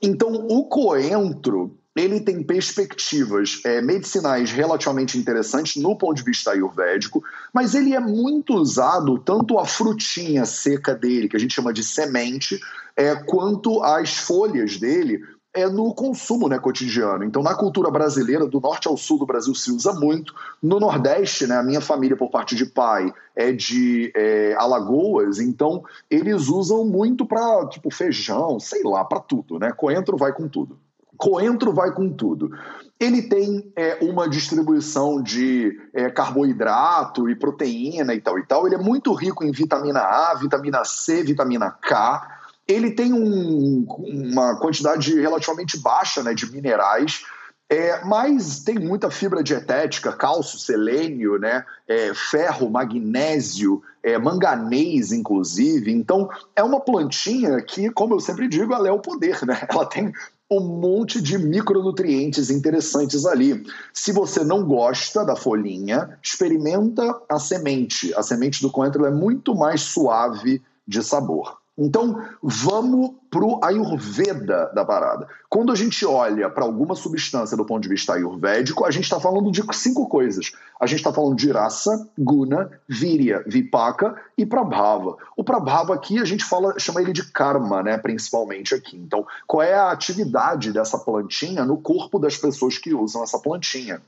Então, 0.00 0.32
o 0.32 0.68
coentro 0.68 1.78
ele 1.96 2.20
tem 2.20 2.42
perspectivas 2.42 3.60
é, 3.64 3.82
medicinais 3.82 4.52
relativamente 4.52 5.18
interessantes 5.18 5.82
no 5.82 5.96
ponto 5.96 6.16
de 6.16 6.22
vista 6.22 6.52
ayurvédico, 6.52 7.22
mas 7.52 7.74
ele 7.74 7.92
é 7.92 8.00
muito 8.00 8.54
usado, 8.54 9.18
tanto 9.18 9.58
a 9.58 9.66
frutinha 9.66 10.44
seca 10.44 10.94
dele, 10.94 11.28
que 11.28 11.36
a 11.36 11.40
gente 11.40 11.54
chama 11.54 11.72
de 11.72 11.82
semente, 11.82 12.60
é, 12.96 13.16
quanto 13.16 13.82
as 13.82 14.16
folhas 14.16 14.76
dele 14.76 15.20
é 15.62 15.68
no 15.68 15.94
consumo 15.94 16.48
né, 16.48 16.58
cotidiano. 16.58 17.24
Então, 17.24 17.42
na 17.42 17.54
cultura 17.54 17.90
brasileira, 17.90 18.46
do 18.46 18.60
norte 18.60 18.88
ao 18.88 18.96
sul 18.96 19.18
do 19.18 19.26
Brasil 19.26 19.54
se 19.54 19.70
usa 19.70 19.92
muito. 19.92 20.34
No 20.62 20.78
Nordeste, 20.78 21.46
né, 21.46 21.56
a 21.56 21.62
minha 21.62 21.80
família, 21.80 22.16
por 22.16 22.30
parte 22.30 22.54
de 22.54 22.66
pai, 22.66 23.12
é 23.34 23.52
de 23.52 24.12
é, 24.14 24.54
Alagoas, 24.58 25.38
então 25.38 25.84
eles 26.10 26.48
usam 26.48 26.84
muito 26.84 27.26
para, 27.26 27.66
tipo, 27.66 27.90
feijão, 27.90 28.58
sei 28.58 28.82
lá, 28.82 29.04
para 29.04 29.20
tudo, 29.20 29.58
né? 29.58 29.72
Coentro 29.72 30.16
vai 30.16 30.32
com 30.32 30.48
tudo. 30.48 30.78
Coentro 31.16 31.72
vai 31.72 31.92
com 31.92 32.12
tudo. 32.12 32.50
Ele 32.98 33.22
tem 33.22 33.72
é, 33.76 33.98
uma 34.02 34.28
distribuição 34.28 35.20
de 35.20 35.76
é, 35.92 36.08
carboidrato 36.10 37.28
e 37.28 37.34
proteína 37.34 38.14
e 38.14 38.20
tal 38.20 38.38
e 38.38 38.46
tal. 38.46 38.66
Ele 38.66 38.76
é 38.76 38.78
muito 38.78 39.12
rico 39.12 39.44
em 39.44 39.50
vitamina 39.50 40.00
A, 40.00 40.34
vitamina 40.34 40.84
C, 40.84 41.24
vitamina 41.24 41.70
K 41.70 42.37
ele 42.68 42.90
tem 42.90 43.14
um, 43.14 43.86
uma 43.88 44.60
quantidade 44.60 45.18
relativamente 45.18 45.78
baixa 45.78 46.22
né, 46.22 46.34
de 46.34 46.52
minerais, 46.52 47.24
é, 47.70 48.02
mas 48.04 48.60
tem 48.60 48.78
muita 48.78 49.10
fibra 49.10 49.42
dietética, 49.42 50.12
cálcio, 50.12 50.58
selênio, 50.58 51.38
né, 51.38 51.64
é, 51.86 52.12
ferro, 52.14 52.70
magnésio, 52.70 53.82
é, 54.02 54.18
manganês, 54.18 55.12
inclusive. 55.12 55.92
Então, 55.92 56.28
é 56.54 56.62
uma 56.62 56.80
plantinha 56.80 57.60
que, 57.62 57.90
como 57.90 58.14
eu 58.14 58.20
sempre 58.20 58.48
digo, 58.48 58.72
ela 58.72 58.88
é 58.88 58.92
o 58.92 59.00
poder, 59.00 59.44
né? 59.44 59.66
Ela 59.68 59.84
tem 59.84 60.12
um 60.50 60.60
monte 60.60 61.20
de 61.20 61.36
micronutrientes 61.36 62.48
interessantes 62.48 63.26
ali. 63.26 63.66
Se 63.92 64.12
você 64.12 64.42
não 64.42 64.64
gosta 64.64 65.24
da 65.24 65.36
folhinha, 65.36 66.18
experimenta 66.22 67.20
a 67.28 67.38
semente. 67.38 68.14
A 68.14 68.22
semente 68.22 68.62
do 68.62 68.70
coentro 68.70 69.04
é 69.04 69.10
muito 69.10 69.54
mais 69.54 69.82
suave 69.82 70.62
de 70.86 71.02
sabor. 71.02 71.58
Então, 71.78 72.20
vamos 72.42 73.12
para 73.30 73.44
o 73.44 73.60
Ayurveda 73.62 74.72
da 74.74 74.84
parada. 74.84 75.28
Quando 75.48 75.70
a 75.70 75.76
gente 75.76 76.04
olha 76.04 76.50
para 76.50 76.64
alguma 76.64 76.96
substância 76.96 77.56
do 77.56 77.64
ponto 77.64 77.82
de 77.82 77.88
vista 77.88 78.14
ayurvédico, 78.14 78.84
a 78.84 78.90
gente 78.90 79.04
está 79.04 79.20
falando 79.20 79.52
de 79.52 79.62
cinco 79.72 80.08
coisas. 80.08 80.50
A 80.80 80.86
gente 80.86 80.98
está 80.98 81.12
falando 81.12 81.36
de 81.36 81.52
rasa, 81.52 82.08
guna, 82.18 82.68
virya, 82.88 83.44
vipaka 83.46 84.20
e 84.36 84.44
prabhava. 84.44 85.16
O 85.36 85.44
prabhava 85.44 85.94
aqui 85.94 86.18
a 86.18 86.24
gente 86.24 86.44
fala, 86.44 86.76
chama 86.80 87.00
ele 87.00 87.12
de 87.12 87.30
karma, 87.30 87.80
né, 87.80 87.96
principalmente 87.96 88.74
aqui. 88.74 88.96
Então, 88.96 89.24
qual 89.46 89.62
é 89.62 89.74
a 89.74 89.92
atividade 89.92 90.72
dessa 90.72 90.98
plantinha 90.98 91.64
no 91.64 91.76
corpo 91.76 92.18
das 92.18 92.36
pessoas 92.36 92.76
que 92.76 92.92
usam 92.92 93.22
essa 93.22 93.38
plantinha? 93.38 94.02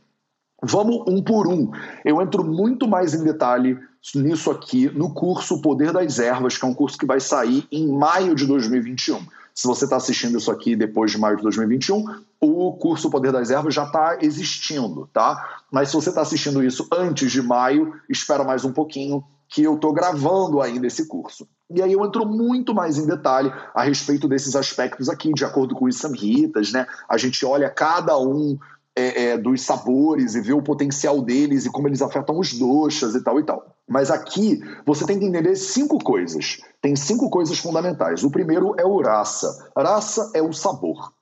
Vamos 0.63 1.05
um 1.07 1.23
por 1.23 1.47
um. 1.47 1.71
Eu 2.05 2.21
entro 2.21 2.45
muito 2.45 2.87
mais 2.87 3.15
em 3.15 3.25
detalhe 3.25 3.79
nisso 4.15 4.51
aqui 4.51 4.89
no 4.89 5.13
curso 5.13 5.57
O 5.57 5.63
Poder 5.63 5.93
das 5.93 6.19
Ervas, 6.19 6.57
que 6.57 6.65
é 6.65 6.69
um 6.69 6.75
curso 6.75 6.99
que 6.99 7.07
vai 7.07 7.21
sair 7.21 7.67
em 7.71 7.87
maio 7.87 8.35
de 8.35 8.47
2021. 8.47 9.27
Se 9.55 9.67
você 9.67 9.85
está 9.85 9.97
assistindo 9.97 10.39
isso 10.39 10.51
aqui 10.51 10.75
depois 10.75 11.11
de 11.11 11.19
maio 11.19 11.37
de 11.37 11.43
2021, 11.43 12.05
o 12.41 12.73
curso 12.75 13.09
O 13.09 13.11
Poder 13.11 13.33
das 13.33 13.51
Ervas 13.51 13.75
já 13.75 13.85
está 13.85 14.19
existindo, 14.21 15.09
tá? 15.13 15.61
Mas 15.71 15.91
se 15.91 15.95
você 15.95 16.09
está 16.09 16.23
assistindo 16.23 16.65
isso 16.65 16.89
antes 16.93 17.31
de 17.31 17.43
maio, 17.43 17.95
espera 18.09 18.43
mais 18.43 18.65
um 18.65 18.73
pouquinho, 18.73 19.23
que 19.49 19.63
eu 19.63 19.75
estou 19.75 19.93
gravando 19.93 20.63
ainda 20.63 20.87
esse 20.87 21.07
curso. 21.07 21.47
E 21.69 21.83
aí 21.83 21.93
eu 21.93 22.05
entro 22.05 22.25
muito 22.25 22.73
mais 22.73 22.99
em 22.99 23.07
detalhe 23.07 23.53
a 23.75 23.83
respeito 23.83 24.29
desses 24.29 24.57
aspectos 24.57 25.09
aqui, 25.09 25.33
de 25.33 25.45
acordo 25.45 25.75
com 25.75 25.85
os 25.85 25.99
samhitas, 25.99 26.73
né? 26.73 26.87
A 27.09 27.17
gente 27.19 27.45
olha 27.45 27.69
cada 27.69 28.17
um 28.19 28.57
é, 28.97 29.25
é, 29.25 29.39
dos 29.39 29.63
sabores 29.63 30.35
e 30.35 30.41
vê 30.41 30.53
o 30.53 30.63
potencial 30.63 31.23
deles 31.23 31.65
e 31.65 31.71
como 31.71 31.89
eles 31.89 32.03
afetam 32.03 32.39
os 32.39 32.53
doxas 32.59 33.15
e 33.15 33.23
tal 33.23 33.39
e 33.39 33.45
tal. 33.45 33.77
Mas 33.89 34.11
aqui 34.11 34.61
você 34.87 35.07
tem 35.07 35.19
que 35.19 35.25
entender 35.25 35.57
cinco 35.57 35.99
coisas. 35.99 36.59
Tem 36.81 36.95
cinco 36.97 37.31
coisas 37.31 37.59
fundamentais. 37.59 38.23
O 38.25 38.31
primeiro 38.31 38.75
é 38.79 38.85
o 38.85 39.01
raça. 39.01 39.71
Raça 39.77 40.31
é 40.35 40.43
o 40.43 40.53
sabor. 40.53 41.13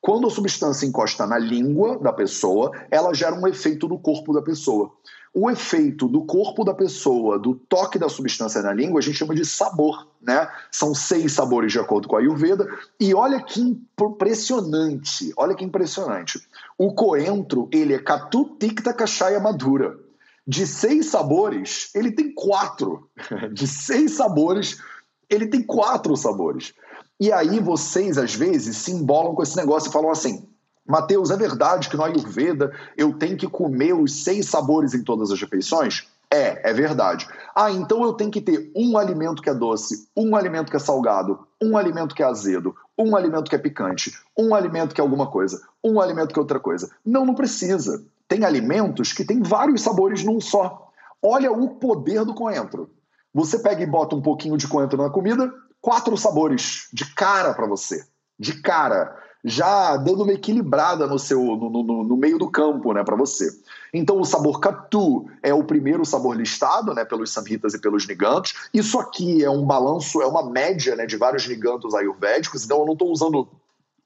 Quando 0.00 0.26
a 0.26 0.30
substância 0.30 0.86
encosta 0.86 1.26
na 1.26 1.38
língua 1.38 1.98
da 1.98 2.12
pessoa, 2.12 2.70
ela 2.90 3.12
gera 3.12 3.34
um 3.34 3.46
efeito 3.48 3.88
no 3.88 3.98
corpo 3.98 4.32
da 4.32 4.42
pessoa 4.42 4.92
o 5.38 5.50
efeito 5.50 6.08
do 6.08 6.24
corpo 6.24 6.64
da 6.64 6.72
pessoa, 6.72 7.38
do 7.38 7.54
toque 7.54 7.98
da 7.98 8.08
substância 8.08 8.62
na 8.62 8.72
língua, 8.72 9.00
a 9.00 9.02
gente 9.02 9.18
chama 9.18 9.34
de 9.34 9.44
sabor, 9.44 10.08
né? 10.18 10.48
São 10.70 10.94
seis 10.94 11.32
sabores 11.32 11.70
de 11.70 11.78
acordo 11.78 12.08
com 12.08 12.16
a 12.16 12.20
Ayurveda. 12.20 12.66
E 12.98 13.12
olha 13.12 13.42
que 13.42 13.60
impressionante, 13.60 15.34
olha 15.36 15.54
que 15.54 15.62
impressionante. 15.62 16.40
O 16.78 16.94
coentro, 16.94 17.68
ele 17.70 17.92
é 17.92 17.98
Katu 17.98 18.56
Tikta 18.58 18.94
Kashaya 18.94 19.38
Madura. 19.38 19.98
De 20.46 20.66
seis 20.66 21.10
sabores, 21.10 21.90
ele 21.94 22.12
tem 22.12 22.32
quatro. 22.32 23.06
De 23.52 23.66
seis 23.66 24.12
sabores, 24.12 24.80
ele 25.28 25.48
tem 25.48 25.62
quatro 25.62 26.16
sabores. 26.16 26.72
E 27.20 27.30
aí 27.30 27.60
vocês, 27.60 28.16
às 28.16 28.34
vezes, 28.34 28.78
se 28.78 28.90
embolam 28.90 29.34
com 29.34 29.42
esse 29.42 29.56
negócio 29.58 29.90
e 29.90 29.92
falam 29.92 30.10
assim: 30.10 30.48
Mateus, 30.86 31.30
é 31.30 31.36
verdade 31.36 31.88
que 31.88 31.96
no 31.96 32.04
Ayurveda 32.04 32.72
eu 32.96 33.12
tenho 33.12 33.36
que 33.36 33.48
comer 33.48 33.92
os 33.92 34.22
seis 34.22 34.46
sabores 34.48 34.94
em 34.94 35.02
todas 35.02 35.30
as 35.30 35.40
refeições? 35.40 36.06
É, 36.30 36.70
é 36.70 36.72
verdade. 36.72 37.26
Ah, 37.54 37.70
então 37.70 38.02
eu 38.02 38.12
tenho 38.12 38.30
que 38.30 38.40
ter 38.40 38.70
um 38.74 38.98
alimento 38.98 39.42
que 39.42 39.48
é 39.48 39.54
doce, 39.54 40.08
um 40.16 40.34
alimento 40.36 40.70
que 40.70 40.76
é 40.76 40.80
salgado, 40.80 41.46
um 41.62 41.76
alimento 41.76 42.14
que 42.14 42.22
é 42.22 42.26
azedo, 42.26 42.74
um 42.98 43.16
alimento 43.16 43.48
que 43.48 43.54
é 43.54 43.58
picante, 43.58 44.12
um 44.36 44.54
alimento 44.54 44.94
que 44.94 45.00
é 45.00 45.04
alguma 45.04 45.28
coisa, 45.28 45.60
um 45.82 46.00
alimento 46.00 46.32
que 46.32 46.38
é 46.38 46.42
outra 46.42 46.60
coisa. 46.60 46.90
Não, 47.04 47.24
não 47.24 47.34
precisa. 47.34 48.04
Tem 48.28 48.44
alimentos 48.44 49.12
que 49.12 49.24
têm 49.24 49.42
vários 49.42 49.82
sabores 49.82 50.24
num 50.24 50.40
só. 50.40 50.90
Olha 51.22 51.52
o 51.52 51.76
poder 51.76 52.24
do 52.24 52.34
coentro. 52.34 52.90
Você 53.32 53.58
pega 53.58 53.82
e 53.82 53.86
bota 53.86 54.16
um 54.16 54.22
pouquinho 54.22 54.56
de 54.56 54.66
coentro 54.66 55.00
na 55.00 55.10
comida, 55.10 55.52
quatro 55.80 56.16
sabores 56.16 56.88
de 56.92 57.04
cara 57.14 57.54
para 57.54 57.66
você. 57.66 58.04
De 58.38 58.60
cara 58.60 59.16
já 59.44 59.96
dando 59.96 60.22
uma 60.24 60.32
equilibrada 60.32 61.06
no 61.06 61.18
seu 61.18 61.40
no, 61.40 61.70
no, 61.70 62.04
no 62.04 62.16
meio 62.16 62.38
do 62.38 62.50
campo, 62.50 62.92
né, 62.92 63.04
para 63.04 63.16
você. 63.16 63.48
Então 63.92 64.20
o 64.20 64.24
sabor 64.24 64.60
Katu 64.60 65.26
é 65.42 65.54
o 65.54 65.64
primeiro 65.64 66.04
sabor 66.04 66.36
listado, 66.36 66.94
né, 66.94 67.04
pelos 67.04 67.30
samhitas 67.30 67.74
e 67.74 67.80
pelos 67.80 68.06
nigantos. 68.06 68.54
Isso 68.72 68.98
aqui 68.98 69.44
é 69.44 69.50
um 69.50 69.64
balanço, 69.64 70.20
é 70.20 70.26
uma 70.26 70.50
média, 70.50 70.96
né, 70.96 71.06
de 71.06 71.16
vários 71.16 71.46
nigantos 71.46 71.94
ayurvédicos. 71.94 72.64
Então 72.64 72.80
eu 72.80 72.86
não 72.86 72.92
estou 72.94 73.10
usando 73.10 73.48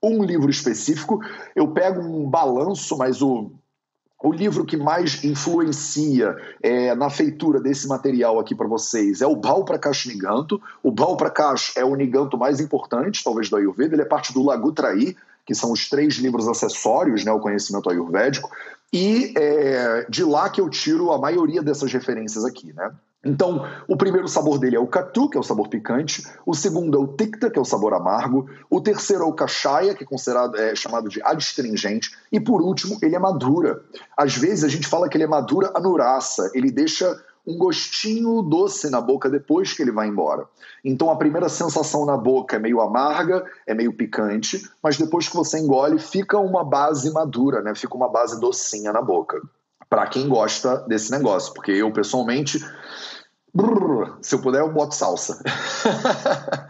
um 0.03 0.23
livro 0.23 0.51
específico, 0.51 1.21
eu 1.55 1.69
pego 1.69 2.01
um 2.01 2.29
balanço, 2.29 2.97
mas 2.97 3.21
o 3.21 3.51
o 4.23 4.33
livro 4.33 4.67
que 4.67 4.77
mais 4.77 5.25
influencia 5.25 6.37
é, 6.63 6.95
na 6.95 7.09
feitura 7.09 7.61
desse 7.61 7.89
material 7.89 8.39
aqui 8.39 8.55
para 8.55 8.69
vocês 8.69 9.23
é 9.23 9.27
o 9.27 9.35
Bal 9.35 9.65
Prakash 9.65 10.07
Niganto. 10.07 10.61
O 10.83 10.91
Bal 10.91 11.17
Prakash 11.17 11.77
é 11.77 11.85
o 11.85 11.95
Niganto 11.95 12.37
mais 12.37 12.61
importante, 12.61 13.25
talvez, 13.25 13.49
do 13.49 13.57
Ayurveda. 13.57 13.95
Ele 13.95 14.03
é 14.03 14.07
parte 14.07 14.33
do 14.35 14.45
Lagutrai, 14.45 15.17
que 15.47 15.55
são 15.55 15.73
os 15.73 15.89
três 15.89 16.15
livros 16.17 16.47
acessórios, 16.47 17.25
né, 17.25 17.33
o 17.33 17.41
conhecimento 17.41 17.89
ayurvédico, 17.89 18.51
e 18.93 19.33
é 19.37 20.07
de 20.09 20.23
lá 20.23 20.51
que 20.51 20.61
eu 20.61 20.69
tiro 20.69 21.13
a 21.13 21.19
maioria 21.19 21.63
dessas 21.63 21.93
referências 21.93 22.45
aqui, 22.45 22.73
né? 22.73 22.93
Então, 23.23 23.67
o 23.87 23.97
primeiro 23.97 24.27
sabor 24.27 24.59
dele 24.59 24.77
é 24.77 24.81
o 24.81 24.87
katu, 24.87 25.29
que 25.29 25.37
é 25.37 25.41
o 25.41 25.45
sabor 25.45 25.69
picante. 25.69 26.27
O 26.47 26.55
segundo 26.55 26.97
é 26.97 27.01
o 27.01 27.07
tikta, 27.07 27.51
que 27.51 27.59
é 27.59 27.63
o 27.63 27.67
sabor 27.67 27.93
amargo. 27.93 28.49
O 28.71 28.81
terceiro 28.81 29.25
é 29.25 29.27
o 29.27 29.33
kashaya, 29.33 29.95
que 29.95 30.05
é 30.05 30.07
considerado 30.07 30.57
é, 30.57 30.75
chamado 30.75 31.09
de 31.09 31.23
adstringente. 31.23 32.17
E 32.33 32.41
por 32.41 32.63
último, 32.63 32.99
ele 33.03 33.15
é 33.15 33.19
madura. 33.19 33.83
Às 34.17 34.37
vezes 34.37 34.65
a 34.65 34.69
gente 34.69 34.87
fala 34.87 35.09
que 35.09 35.19
ele 35.19 35.25
é 35.25 35.29
madura 35.29 35.71
anurasa. 35.75 36.51
Ele 36.55 36.71
deixa 36.71 37.15
um 37.47 37.57
gostinho 37.57 38.43
doce 38.43 38.89
na 38.91 39.01
boca 39.01 39.29
depois 39.29 39.73
que 39.73 39.83
ele 39.83 39.93
vai 39.93 40.09
embora. 40.09 40.47
Então 40.85 41.11
a 41.11 41.17
primeira 41.17 41.49
sensação 41.49 42.07
na 42.07 42.17
boca 42.17 42.57
é 42.57 42.59
meio 42.59 42.81
amarga, 42.81 43.45
é 43.67 43.75
meio 43.75 43.93
picante, 43.93 44.63
mas 44.83 44.97
depois 44.97 45.29
que 45.29 45.37
você 45.37 45.59
engole, 45.59 45.99
fica 45.99 46.39
uma 46.39 46.65
base 46.65 47.13
madura, 47.13 47.63
né? 47.63 47.75
Fica 47.75 47.97
uma 47.97 48.09
base 48.09 48.39
docinha 48.41 48.93
na 48.93 49.03
boca. 49.03 49.41
Para 49.89 50.07
quem 50.07 50.29
gosta 50.29 50.77
desse 50.87 51.11
negócio, 51.11 51.53
porque 51.53 51.73
eu 51.73 51.93
pessoalmente, 51.93 52.65
brrr, 53.55 54.19
se 54.23 54.35
eu 54.35 54.41
puder, 54.41 54.61
eu 54.61 54.73
boto 54.73 54.95
salsa. 54.95 55.43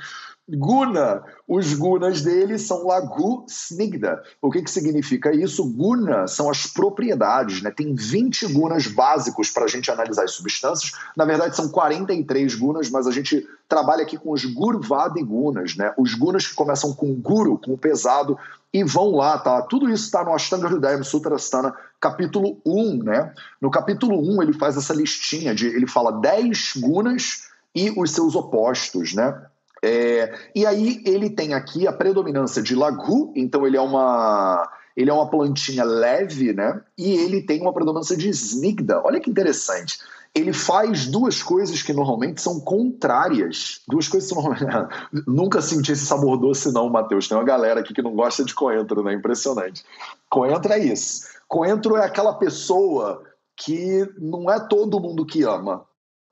Guna, 0.49 1.22
os 1.50 1.75
gunas 1.75 2.23
dele 2.23 2.61
são 2.61 2.87
lagu 2.87 3.45
snigda. 3.49 4.23
O 4.40 4.52
que, 4.52 4.62
que 4.62 4.71
significa 4.71 5.35
isso? 5.35 5.69
Guna 5.69 6.28
são 6.28 6.49
as 6.49 6.69
propriedades, 6.69 7.61
né? 7.61 7.73
Tem 7.73 7.92
20 7.92 8.52
gunas 8.52 8.87
básicos 8.87 9.50
para 9.50 9.64
a 9.64 9.66
gente 9.66 9.90
analisar 9.90 10.23
as 10.23 10.30
substâncias. 10.30 10.92
Na 11.16 11.25
verdade, 11.25 11.57
são 11.57 11.69
43 11.69 12.54
gunas, 12.54 12.88
mas 12.88 13.09
a 13.09 13.11
gente 13.11 13.45
trabalha 13.69 14.04
aqui 14.04 14.16
com 14.16 14.30
os 14.30 14.45
gurvadi 14.45 15.25
gunas, 15.25 15.75
né? 15.75 15.92
Os 15.99 16.14
gunas 16.14 16.47
que 16.47 16.54
começam 16.54 16.95
com 16.95 17.12
guru, 17.14 17.59
com 17.59 17.76
pesado, 17.76 18.38
e 18.73 18.85
vão 18.85 19.11
lá, 19.11 19.37
tá? 19.37 19.61
Tudo 19.62 19.90
isso 19.90 20.04
está 20.04 20.23
no 20.23 20.33
Ashtanga 20.33 20.69
Hridayam 20.69 21.02
Sutrasthana, 21.02 21.75
capítulo 22.00 22.61
1, 22.64 23.02
né? 23.02 23.35
No 23.61 23.73
capítulo 23.73 24.21
1 24.37 24.42
ele 24.42 24.52
faz 24.52 24.76
essa 24.76 24.95
listinha 24.95 25.52
de, 25.52 25.66
ele 25.66 25.88
fala 25.88 26.12
10 26.12 26.75
gunas 26.76 27.50
e 27.75 27.92
os 27.97 28.12
seus 28.12 28.37
opostos, 28.37 29.14
né? 29.14 29.50
É, 29.82 30.34
e 30.54 30.66
aí 30.66 31.02
ele 31.06 31.30
tem 31.30 31.54
aqui 31.54 31.87
a 31.87 31.92
predominância 31.92 32.62
de 32.62 32.75
lagu, 32.75 33.32
então 33.34 33.66
ele 33.66 33.76
é 33.76 33.80
uma 33.80 34.68
ele 34.96 35.08
é 35.08 35.12
uma 35.12 35.30
plantinha 35.30 35.84
leve, 35.84 36.52
né? 36.52 36.82
E 36.99 37.12
ele 37.12 37.42
tem 37.42 37.60
uma 37.60 37.72
predominância 37.72 38.16
de 38.16 38.28
snigda. 38.28 39.00
Olha 39.02 39.20
que 39.20 39.30
interessante. 39.30 39.99
Ele 40.34 40.52
faz 40.52 41.06
duas 41.06 41.42
coisas 41.42 41.82
que 41.82 41.92
normalmente 41.92 42.42
são 42.42 42.60
contrárias. 42.60 43.80
Duas 43.88 44.08
coisas 44.08 44.28
que 44.28 44.34
normalmente... 44.34 44.66
Nunca 45.26 45.62
senti 45.62 45.92
esse 45.92 46.04
sabor 46.04 46.37
doce, 46.37 46.72
não, 46.72 46.90
Matheus. 46.90 47.28
Tem 47.28 47.37
uma 47.37 47.44
galera 47.44 47.80
aqui 47.80 47.94
que 47.94 48.02
não 48.02 48.14
gosta 48.14 48.44
de 48.44 48.54
coentro, 48.54 49.02
né? 49.02 49.14
Impressionante. 49.14 49.84
Coentro 50.28 50.72
é 50.72 50.78
isso. 50.78 51.28
Coentro 51.49 51.96
é 51.96 52.04
aquela 52.04 52.34
pessoa 52.34 53.22
que 53.56 54.06
não 54.18 54.50
é 54.50 54.60
todo 54.60 55.00
mundo 55.00 55.26
que 55.26 55.42
ama, 55.42 55.84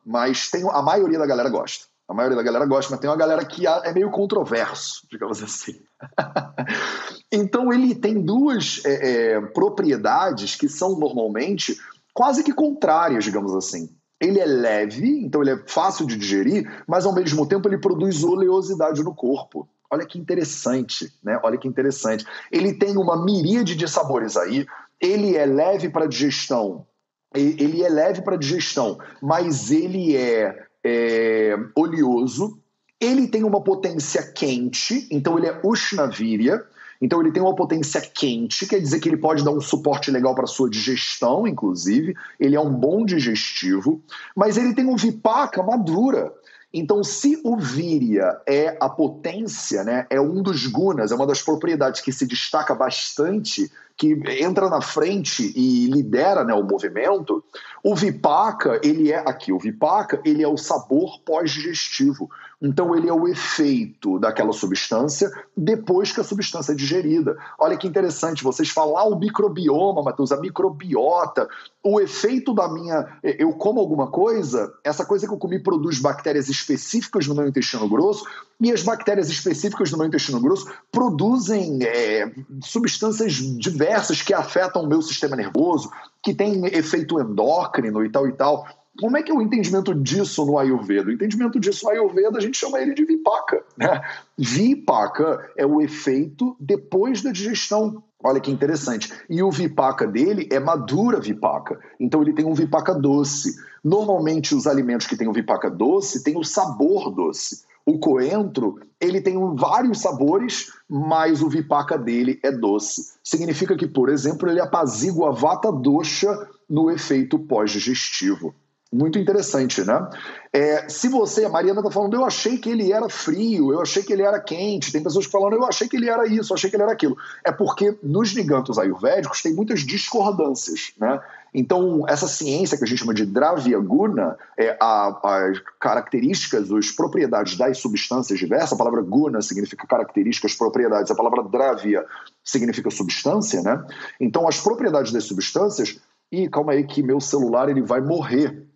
mas 0.05 0.50
tem 0.50 0.62
a 0.69 0.81
maioria 0.81 1.19
da 1.19 1.26
galera 1.26 1.50
gosta. 1.50 1.87
A 2.09 2.15
maioria 2.15 2.37
da 2.37 2.43
galera 2.43 2.65
gosta, 2.65 2.91
mas 2.91 3.00
tem 3.00 3.11
uma 3.11 3.17
galera 3.17 3.45
que 3.45 3.67
é 3.67 3.93
meio 3.93 4.11
controverso, 4.11 5.07
digamos 5.11 5.43
assim. 5.43 5.79
então 7.31 7.71
ele 7.71 7.95
tem 7.95 8.19
duas 8.23 8.83
é, 8.87 9.35
é, 9.35 9.41
propriedades 9.41 10.57
que 10.57 10.71
são 10.71 10.99
normalmente 10.99 11.79
quase 12.15 12.43
que 12.43 12.53
contrárias, 12.53 13.25
digamos 13.25 13.55
assim. 13.55 13.91
Ele 14.19 14.41
é 14.41 14.47
leve, 14.47 15.21
então 15.21 15.43
ele 15.43 15.50
é 15.50 15.62
fácil 15.67 16.07
de 16.07 16.17
digerir, 16.17 16.83
mas 16.88 17.05
ao 17.05 17.15
mesmo 17.15 17.47
tempo 17.47 17.69
ele 17.69 17.79
produz 17.79 18.25
oleosidade 18.25 19.03
no 19.05 19.15
corpo. 19.15 19.69
Olha 19.91 20.07
que 20.07 20.19
interessante, 20.19 21.12
né? 21.23 21.38
Olha 21.43 21.59
que 21.59 21.69
interessante. 21.69 22.25
Ele 22.50 22.73
tem 22.75 22.97
uma 22.97 23.23
miríade 23.23 23.77
de 23.77 23.87
sabores 23.87 24.37
aí. 24.37 24.67
Ele 25.00 25.37
é 25.37 25.47
leve 25.47 25.88
para 25.88 26.07
digestão. 26.07 26.87
Ele 27.35 27.83
é 27.83 27.88
leve 27.88 28.23
para 28.23 28.37
digestão, 28.37 28.99
mas 29.21 29.71
ele 29.71 30.17
é 30.17 30.68
é, 30.85 31.56
oleoso, 31.75 32.61
ele 33.00 33.28
tem 33.28 33.44
uma 33.44 33.62
potência 33.62 34.32
quente, 34.32 35.06
então 35.11 35.38
ele 35.38 35.47
é 35.47 35.61
Ushnavirya, 35.64 36.64
então 37.00 37.21
ele 37.21 37.33
tem 37.33 37.43
uma 37.43 37.55
potência 37.55 38.00
quente, 38.00 38.67
quer 38.67 38.81
dizer 38.81 39.00
que 39.00 39.09
ele 39.09 39.17
pode 39.17 39.45
dar 39.45 39.52
um 39.52 39.61
suporte 39.61 40.11
legal 40.11 40.35
para 40.35 40.47
sua 40.47 40.69
digestão, 40.69 41.47
inclusive, 41.47 42.14
ele 42.38 42.57
é 42.57 42.61
um 42.61 42.73
bom 42.73 43.05
digestivo, 43.05 44.02
mas 44.35 44.57
ele 44.57 44.75
tem 44.75 44.87
um 44.87 44.97
vipaka 44.97 45.62
madura. 45.62 46.33
Então, 46.73 47.02
se 47.02 47.40
o 47.45 47.57
Virya 47.57 48.40
é 48.47 48.76
a 48.78 48.90
potência, 48.90 49.83
né, 49.85 50.07
é 50.11 50.21
um 50.21 50.43
dos 50.43 50.67
gunas, 50.67 51.11
é 51.11 51.14
uma 51.14 51.26
das 51.26 51.40
propriedades 51.40 52.00
que 52.02 52.12
se 52.12 52.26
destaca 52.26 52.75
bastante 52.75 53.71
que 53.99 54.17
entra 54.40 54.69
na 54.69 54.81
frente 54.81 55.52
e 55.57 55.87
lidera 55.87 56.45
né, 56.45 56.55
o 56.55 56.62
movimento, 56.62 57.43
o 57.83 57.97
Vipaka, 57.97 58.81
ele 58.85 59.11
é 59.11 59.19
aqui, 59.19 59.52
o 59.52 59.59
Vipaka, 59.59 60.21
ele 60.25 60.40
é 60.40 60.47
o 60.47 60.57
sabor 60.57 61.21
pós-digestivo. 61.26 62.31
Então, 62.61 62.95
ele 62.97 63.09
é 63.09 63.12
o 63.12 63.29
efeito 63.29 64.19
daquela 64.19 64.53
substância 64.53 65.31
depois 65.57 66.11
que 66.11 66.21
a 66.21 66.25
substância 66.25 66.73
é 66.73 66.75
digerida. 66.75 67.37
Olha 67.57 67.77
que 67.77 67.87
interessante, 67.87 68.43
vocês 68.43 68.69
falam, 68.69 68.97
ah, 68.97 69.05
o 69.05 69.19
microbioma, 69.19 70.03
Matheus, 70.03 70.33
a 70.33 70.41
microbiota. 70.41 71.49
O 71.85 72.00
efeito 72.00 72.53
da 72.53 72.69
minha. 72.69 73.19
Eu 73.23 73.53
como 73.53 73.79
alguma 73.79 74.09
coisa, 74.09 74.73
essa 74.83 75.05
coisa 75.05 75.27
que 75.27 75.33
eu 75.33 75.38
comi 75.38 75.62
produz 75.62 76.00
bactérias 76.00 76.49
específicas 76.49 77.29
no 77.29 77.35
meu 77.35 77.47
intestino 77.47 77.88
grosso, 77.88 78.25
e 78.61 78.73
as 78.73 78.83
bactérias 78.83 79.29
específicas 79.29 79.93
no 79.93 79.99
meu 79.99 80.09
intestino 80.09 80.41
grosso 80.41 80.67
produzem 80.91 81.79
é, 81.83 82.29
substâncias 82.61 83.35
diversas 83.35 84.21
que 84.21 84.35
afetam 84.35 84.83
o 84.83 84.88
meu 84.88 85.00
sistema 85.00 85.37
nervoso, 85.37 85.91
que 86.21 86.35
têm 86.35 86.67
efeito 86.67 87.21
endócrino 87.21 88.05
e 88.05 88.11
tal 88.11 88.27
e 88.27 88.33
tal. 88.33 88.67
Como 89.00 89.17
é 89.17 89.23
que 89.23 89.31
é 89.31 89.35
o 89.35 89.40
entendimento 89.40 89.95
disso 89.95 90.45
no 90.45 90.59
Ayurveda? 90.59 91.09
O 91.09 91.12
entendimento 91.12 91.61
disso 91.61 91.85
no 91.85 91.93
Ayurveda 91.93 92.38
a 92.38 92.40
gente 92.40 92.59
chama 92.59 92.81
ele 92.81 92.95
de 92.95 93.05
vipaka. 93.05 93.62
Né? 93.76 94.00
Vipaka 94.37 95.50
é 95.57 95.64
o 95.64 95.81
efeito 95.81 96.57
depois 96.59 97.23
da 97.23 97.31
digestão. 97.31 98.02
Olha 98.23 98.40
que 98.40 98.50
interessante. 98.50 99.12
E 99.31 99.40
o 99.40 99.52
vipaka 99.52 100.05
dele 100.05 100.49
é 100.50 100.59
madura 100.59 101.21
vipaka. 101.21 101.78
Então 102.00 102.21
ele 102.21 102.33
tem 102.33 102.45
um 102.45 102.55
vipaka 102.55 102.93
doce. 102.93 103.55
Normalmente 103.85 104.52
os 104.52 104.67
alimentos 104.67 105.07
que 105.07 105.17
têm 105.17 105.28
o 105.28 105.33
vipaka 105.33 105.71
doce 105.71 106.25
têm 106.25 106.37
o 106.37 106.43
sabor 106.43 107.14
doce. 107.14 107.62
O 107.87 108.00
coentro, 108.00 108.81
ele 109.00 109.21
tem 109.21 109.38
vários 109.55 110.00
sabores, 110.00 110.73
mas 110.88 111.40
o 111.40 111.49
vipaka 111.49 111.97
dele 111.97 112.38
é 112.43 112.50
doce. 112.50 113.14
Significa 113.23 113.76
que, 113.76 113.87
por 113.87 114.09
exemplo, 114.09 114.50
ele 114.50 114.61
apazigua 114.61 115.28
a 115.28 115.33
vata 115.33 115.73
dosha 115.73 116.28
no 116.69 116.90
efeito 116.90 117.38
pós-digestivo. 117.38 118.55
Muito 118.90 119.18
interessante, 119.18 119.85
né? 119.85 120.09
É, 120.50 120.88
se 120.88 121.11
você, 121.11 121.45
a 121.45 121.49
Mariana 121.50 121.80
está 121.80 121.90
falando, 121.90 122.14
eu 122.14 122.25
achei 122.25 122.57
que 122.57 122.71
ele 122.71 122.90
era 122.90 123.07
frio, 123.11 123.71
eu 123.71 123.83
achei 123.83 124.02
que 124.02 124.11
ele 124.11 124.23
era 124.23 124.40
quente. 124.40 124.90
Tem 124.90 125.02
pessoas 125.02 125.26
falando, 125.26 125.52
eu 125.57 125.64
achei 125.66 125.87
que 125.87 125.97
ele 125.97 126.09
era 126.09 126.26
isso, 126.26 126.52
eu 126.52 126.54
achei 126.54 126.71
que 126.71 126.76
ele 126.76 126.85
era 126.85 126.92
aquilo. 126.92 127.14
É 127.45 127.52
porque 127.52 127.99
nos 128.02 128.30
gigantos 128.30 128.78
ayurvédicos 128.78 129.42
tem 129.42 129.52
muitas 129.52 129.80
discordâncias, 129.80 130.92
né? 130.99 131.21
Então, 131.52 132.07
essa 132.09 132.26
ciência 132.26 132.78
que 132.78 132.85
a 132.85 132.87
gente 132.87 133.00
chama 133.00 133.12
de 133.12 133.26
Dravya 133.26 133.78
Guna, 133.78 134.38
é 134.57 134.75
a, 134.80 135.21
as 135.23 135.59
características, 135.78 136.73
as 136.73 136.90
propriedades 136.90 137.59
das 137.59 137.78
substâncias 137.78 138.38
diversas, 138.38 138.73
a 138.73 138.76
palavra 138.76 139.02
Guna 139.02 139.42
significa 139.42 139.87
características, 139.87 140.54
propriedades, 140.54 141.11
a 141.11 141.14
palavra 141.14 141.42
Dravya 141.42 142.07
significa 142.42 142.90
substância, 142.90 143.61
né? 143.61 143.85
Então, 144.18 144.49
as 144.49 144.59
propriedades 144.59 145.12
das 145.12 145.25
substâncias, 145.25 146.00
e 146.33 146.49
calma 146.49 146.73
aí 146.73 146.85
que 146.85 147.02
meu 147.02 147.21
celular 147.21 147.68
ele 147.68 147.83
vai 147.83 148.00
morrer 148.00 148.68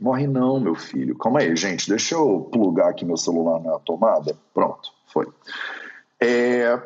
Morre 0.00 0.26
não, 0.26 0.58
meu 0.58 0.74
filho. 0.74 1.16
Calma 1.16 1.40
aí, 1.40 1.54
gente. 1.54 1.88
Deixa 1.88 2.14
eu 2.14 2.48
plugar 2.52 2.90
aqui 2.90 3.04
meu 3.04 3.16
celular 3.16 3.60
na 3.60 3.78
tomada. 3.78 4.36
Pronto, 4.54 4.90
foi. 5.06 5.28
É, 6.20 6.80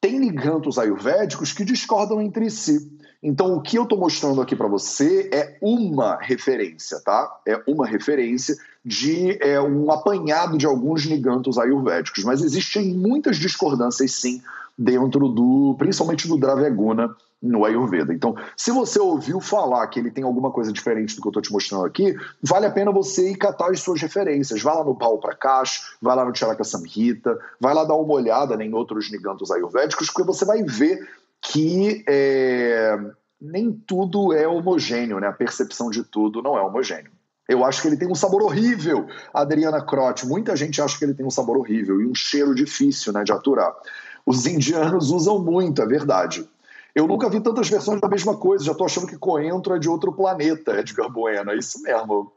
tem 0.00 0.18
ligantos 0.18 0.78
ayurvédicos 0.78 1.52
que 1.52 1.64
discordam 1.64 2.20
entre 2.20 2.50
si. 2.50 2.92
Então, 3.22 3.54
o 3.56 3.62
que 3.62 3.78
eu 3.78 3.84
estou 3.84 3.98
mostrando 3.98 4.42
aqui 4.42 4.54
para 4.54 4.68
você 4.68 5.30
é 5.32 5.56
uma 5.62 6.18
referência, 6.20 7.00
tá? 7.00 7.40
É 7.48 7.58
uma 7.66 7.86
referência 7.86 8.54
de 8.84 9.38
é, 9.42 9.58
um 9.60 9.90
apanhado 9.90 10.58
de 10.58 10.66
alguns 10.66 11.04
ligantos 11.04 11.56
ayurvédicos. 11.56 12.22
Mas 12.22 12.42
existem 12.42 12.92
muitas 12.92 13.38
discordâncias, 13.38 14.12
sim, 14.12 14.42
dentro 14.76 15.28
do, 15.28 15.74
principalmente 15.78 16.28
do 16.28 16.36
Draveguna 16.36 17.16
no 17.44 17.64
Ayurveda. 17.64 18.14
Então, 18.14 18.34
se 18.56 18.70
você 18.70 18.98
ouviu 18.98 19.38
falar 19.38 19.86
que 19.88 20.00
ele 20.00 20.10
tem 20.10 20.24
alguma 20.24 20.50
coisa 20.50 20.72
diferente 20.72 21.14
do 21.14 21.20
que 21.20 21.28
eu 21.28 21.30
estou 21.30 21.42
te 21.42 21.52
mostrando 21.52 21.84
aqui, 21.84 22.16
vale 22.42 22.64
a 22.64 22.70
pena 22.70 22.90
você 22.90 23.30
ir 23.30 23.36
catar 23.36 23.70
as 23.70 23.80
suas 23.80 24.00
referências. 24.00 24.62
Vai 24.62 24.74
lá 24.74 24.82
no 24.82 24.94
Baal 24.94 25.18
Prakash, 25.18 25.96
vai 26.00 26.16
lá 26.16 26.24
no 26.24 26.34
Charaka 26.34 26.64
Samhita, 26.64 27.38
vai 27.60 27.74
lá 27.74 27.84
dar 27.84 27.96
uma 27.96 28.14
olhada 28.14 28.54
em 28.64 28.72
outros 28.72 29.12
nigantos 29.12 29.50
ayurvédicos, 29.50 30.06
porque 30.06 30.24
você 30.24 30.46
vai 30.46 30.62
ver 30.62 31.06
que 31.42 32.02
é, 32.08 32.98
nem 33.38 33.70
tudo 33.70 34.32
é 34.32 34.48
homogêneo, 34.48 35.20
né? 35.20 35.26
A 35.26 35.32
percepção 35.32 35.90
de 35.90 36.02
tudo 36.02 36.40
não 36.40 36.56
é 36.56 36.62
homogêneo. 36.62 37.12
Eu 37.46 37.62
acho 37.62 37.82
que 37.82 37.88
ele 37.88 37.98
tem 37.98 38.10
um 38.10 38.14
sabor 38.14 38.42
horrível, 38.42 39.06
Adriana 39.34 39.84
Crote. 39.84 40.26
Muita 40.26 40.56
gente 40.56 40.80
acha 40.80 40.98
que 40.98 41.04
ele 41.04 41.12
tem 41.12 41.26
um 41.26 41.30
sabor 41.30 41.58
horrível 41.58 42.00
e 42.00 42.06
um 42.06 42.14
cheiro 42.14 42.54
difícil 42.54 43.12
né, 43.12 43.22
de 43.22 43.32
aturar. 43.32 43.74
Os 44.24 44.46
indianos 44.46 45.10
usam 45.10 45.38
muito, 45.38 45.82
é 45.82 45.86
verdade. 45.86 46.48
Eu 46.94 47.08
nunca 47.08 47.28
vi 47.28 47.40
tantas 47.40 47.68
versões 47.68 48.00
da 48.00 48.08
mesma 48.08 48.36
coisa, 48.36 48.64
já 48.64 48.70
estou 48.70 48.86
achando 48.86 49.08
que 49.08 49.18
Coentro 49.18 49.74
é 49.74 49.78
de 49.80 49.88
outro 49.88 50.12
planeta, 50.12 50.78
Edgar 50.78 51.10
Bueno. 51.10 51.50
É 51.50 51.56
isso 51.56 51.82
mesmo. 51.82 52.32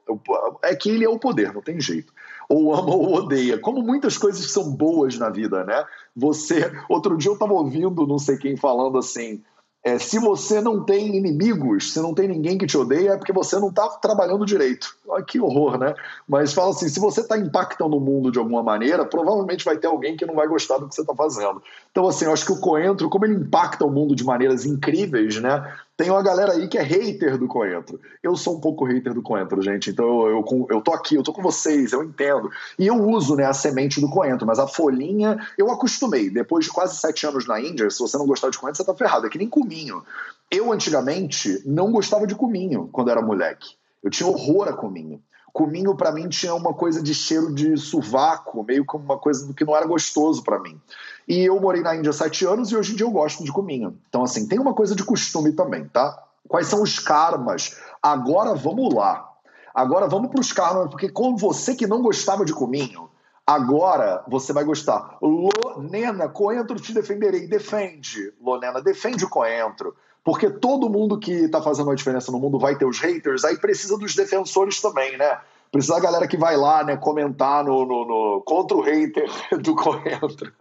É 0.63 0.75
que 0.75 0.89
ele 0.89 1.05
é 1.05 1.09
o 1.09 1.19
poder, 1.19 1.53
não 1.53 1.61
tem 1.61 1.79
jeito. 1.79 2.11
Ou 2.49 2.73
ama 2.73 2.95
ou 2.95 3.13
odeia. 3.13 3.59
Como 3.59 3.83
muitas 3.83 4.17
coisas 4.17 4.51
são 4.51 4.71
boas 4.71 5.17
na 5.17 5.29
vida, 5.29 5.63
né? 5.63 5.85
Você. 6.15 6.71
Outro 6.89 7.15
dia 7.17 7.29
eu 7.29 7.35
estava 7.35 7.53
ouvindo 7.53 8.07
não 8.07 8.17
sei 8.17 8.37
quem 8.37 8.57
falando 8.57 8.97
assim. 8.97 9.43
É, 9.87 9.97
se 9.97 10.19
você 10.19 10.59
não 10.59 10.83
tem 10.83 11.15
inimigos, 11.15 11.93
se 11.93 12.01
não 12.01 12.13
tem 12.13 12.27
ninguém 12.27 12.57
que 12.57 12.67
te 12.67 12.77
odeia, 12.77 13.11
é 13.11 13.17
porque 13.17 13.31
você 13.31 13.57
não 13.57 13.69
está 13.69 13.87
trabalhando 13.87 14.45
direito. 14.45 14.93
Olha 15.07 15.23
que 15.23 15.39
horror, 15.39 15.77
né? 15.77 15.95
Mas 16.27 16.51
fala 16.51 16.71
assim: 16.71 16.89
se 16.89 16.99
você 16.99 17.21
está 17.21 17.37
impactando 17.37 17.95
o 17.95 18.01
mundo 18.01 18.29
de 18.29 18.37
alguma 18.37 18.61
maneira, 18.61 19.05
provavelmente 19.05 19.63
vai 19.63 19.77
ter 19.77 19.87
alguém 19.87 20.17
que 20.17 20.25
não 20.25 20.35
vai 20.35 20.45
gostar 20.45 20.77
do 20.77 20.89
que 20.89 20.93
você 20.95 20.99
está 20.99 21.15
fazendo. 21.15 21.63
Então, 21.89 22.05
assim, 22.05 22.25
eu 22.25 22.33
acho 22.33 22.45
que 22.45 22.51
o 22.51 22.59
Coentro, 22.59 23.09
como 23.09 23.23
ele 23.23 23.35
impacta 23.35 23.85
o 23.85 23.89
mundo 23.89 24.13
de 24.13 24.25
maneiras 24.25 24.65
incríveis, 24.65 25.39
né? 25.41 25.73
Tem 25.97 26.11
uma 26.11 26.21
galera 26.21 26.53
aí 26.53 26.67
que 26.67 26.77
é 26.77 26.83
hater 26.83 27.39
do 27.39 27.47
Coentro. 27.47 27.99
Eu 28.21 28.35
sou 28.35 28.55
um 28.55 28.61
pouco 28.61 28.85
hater 28.85 29.15
do 29.15 29.23
Coentro, 29.23 29.59
gente. 29.63 29.89
Então 29.89 30.05
eu, 30.27 30.45
eu, 30.47 30.67
eu 30.69 30.79
tô 30.79 30.93
aqui, 30.93 31.15
eu 31.15 31.23
tô 31.23 31.33
com 31.33 31.41
vocês, 31.41 31.91
eu 31.91 32.03
entendo. 32.03 32.51
E 32.77 32.85
eu 32.85 32.95
uso 33.03 33.35
né, 33.35 33.45
a 33.45 33.53
semente 33.53 33.99
do 33.99 34.07
Coentro, 34.07 34.45
mas 34.45 34.59
a 34.59 34.67
folhinha 34.67 35.35
eu 35.57 35.71
acostumei. 35.71 36.29
Depois 36.29 36.65
de 36.65 36.71
quase 36.71 36.97
sete 36.97 37.25
anos 37.25 37.47
na 37.47 37.59
Índia, 37.59 37.89
se 37.89 37.99
você 37.99 38.15
não 38.15 38.27
gostar 38.27 38.51
de 38.51 38.59
Coentro, 38.59 38.77
você 38.77 38.85
tá 38.85 38.93
ferrado. 38.93 39.25
É 39.25 39.29
que 39.29 39.39
nem 39.39 39.49
cominho. 39.49 40.03
Eu, 40.51 40.71
antigamente, 40.71 41.63
não 41.65 41.91
gostava 41.91 42.27
de 42.27 42.35
cominho 42.35 42.87
quando 42.91 43.09
era 43.09 43.19
moleque. 43.19 43.75
Eu 44.03 44.11
tinha 44.11 44.29
horror 44.29 44.67
a 44.67 44.73
cominho. 44.73 45.19
Cominho, 45.51 45.95
para 45.95 46.11
mim, 46.11 46.29
tinha 46.29 46.53
uma 46.53 46.75
coisa 46.75 47.01
de 47.01 47.15
cheiro 47.15 47.51
de 47.51 47.75
sovaco, 47.75 48.63
meio 48.63 48.85
como 48.85 49.03
uma 49.03 49.17
coisa 49.17 49.51
que 49.51 49.65
não 49.65 49.75
era 49.75 49.87
gostoso 49.87 50.43
para 50.43 50.59
mim. 50.59 50.79
E 51.27 51.43
eu 51.43 51.59
morei 51.59 51.81
na 51.81 51.95
Índia 51.95 52.13
sete 52.13 52.45
anos 52.45 52.71
e 52.71 52.75
hoje 52.77 52.93
em 52.93 52.95
dia 52.95 53.05
eu 53.05 53.11
gosto 53.11 53.43
de 53.43 53.51
cominho. 53.51 53.97
Então, 54.07 54.23
assim, 54.23 54.47
tem 54.47 54.59
uma 54.59 54.73
coisa 54.73 54.95
de 54.95 55.03
costume 55.03 55.51
também, 55.51 55.85
tá? 55.85 56.23
Quais 56.47 56.67
são 56.67 56.81
os 56.81 56.99
karmas? 56.99 57.77
Agora 58.01 58.55
vamos 58.55 58.93
lá. 58.93 59.29
Agora 59.75 60.07
vamos 60.07 60.31
para 60.31 60.39
os 60.39 60.53
karmas, 60.53 60.89
porque 60.89 61.09
com 61.09 61.35
você 61.35 61.75
que 61.75 61.85
não 61.85 62.01
gostava 62.01 62.45
de 62.45 62.53
cominho, 62.53 63.09
agora 63.45 64.23
você 64.27 64.53
vai 64.53 64.63
gostar. 64.63 65.17
Lonena, 65.21 66.29
coentro 66.29 66.79
te 66.79 66.93
defenderei. 66.93 67.47
Defende, 67.47 68.33
Lonena, 68.41 68.81
defende 68.81 69.25
o 69.25 69.29
coentro. 69.29 69.93
Porque 70.23 70.49
todo 70.49 70.89
mundo 70.89 71.19
que 71.19 71.31
está 71.31 71.61
fazendo 71.61 71.91
a 71.91 71.95
diferença 71.95 72.31
no 72.31 72.39
mundo 72.39 72.57
vai 72.59 72.75
ter 72.75 72.85
os 72.85 72.99
haters, 72.99 73.45
aí 73.45 73.57
precisa 73.57 73.97
dos 73.97 74.15
defensores 74.15 74.81
também, 74.81 75.17
né? 75.17 75.39
Precisa 75.71 75.95
da 75.95 75.99
galera 76.01 76.27
que 76.27 76.37
vai 76.37 76.57
lá, 76.57 76.83
né, 76.83 76.97
comentar 76.97 77.63
no, 77.63 77.85
no, 77.85 78.05
no 78.05 78.41
contra 78.45 78.75
o 78.75 78.81
hater 78.81 79.29
do 79.61 79.75
coentro. 79.75 80.51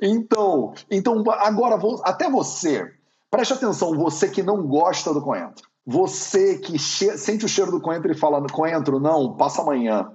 Então, 0.00 0.74
então, 0.90 1.22
agora, 1.30 1.78
até 2.04 2.30
você, 2.30 2.90
preste 3.30 3.54
atenção, 3.54 3.96
você 3.96 4.28
que 4.28 4.42
não 4.42 4.66
gosta 4.66 5.12
do 5.12 5.22
coentro. 5.22 5.66
Você 5.86 6.58
que 6.58 6.78
sente 6.78 7.44
o 7.44 7.48
cheiro 7.48 7.70
do 7.70 7.80
coentro 7.80 8.10
e 8.10 8.16
fala, 8.16 8.44
coentro, 8.48 8.98
não, 8.98 9.36
passa 9.36 9.62
amanhã. 9.62 10.10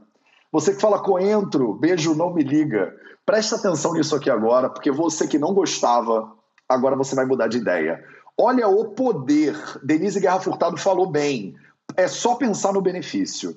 Você 0.52 0.74
que 0.74 0.82
fala 0.82 1.02
coentro, 1.02 1.74
beijo, 1.76 2.14
não 2.14 2.34
me 2.34 2.44
liga. 2.44 2.94
Preste 3.26 3.56
atenção 3.56 3.94
nisso 3.94 4.16
aqui 4.16 4.30
agora, 4.30 4.70
porque 4.70 4.92
você 4.92 5.26
que 5.26 5.40
não 5.40 5.54
gostava, 5.54 6.30
agora 6.68 6.96
você 6.96 7.16
vai 7.16 7.26
mudar 7.26 7.48
de 7.48 7.58
ideia. 7.58 8.04
Olha 8.38 8.68
o 8.68 8.90
poder. 8.90 9.56
Denise 9.82 10.20
Guerra 10.20 10.42
Furtado 10.42 10.76
falou 10.78 11.10
bem. 11.10 11.56
É 11.96 12.08
só 12.08 12.36
pensar 12.36 12.74
no 12.74 12.82
benefício. 12.82 13.56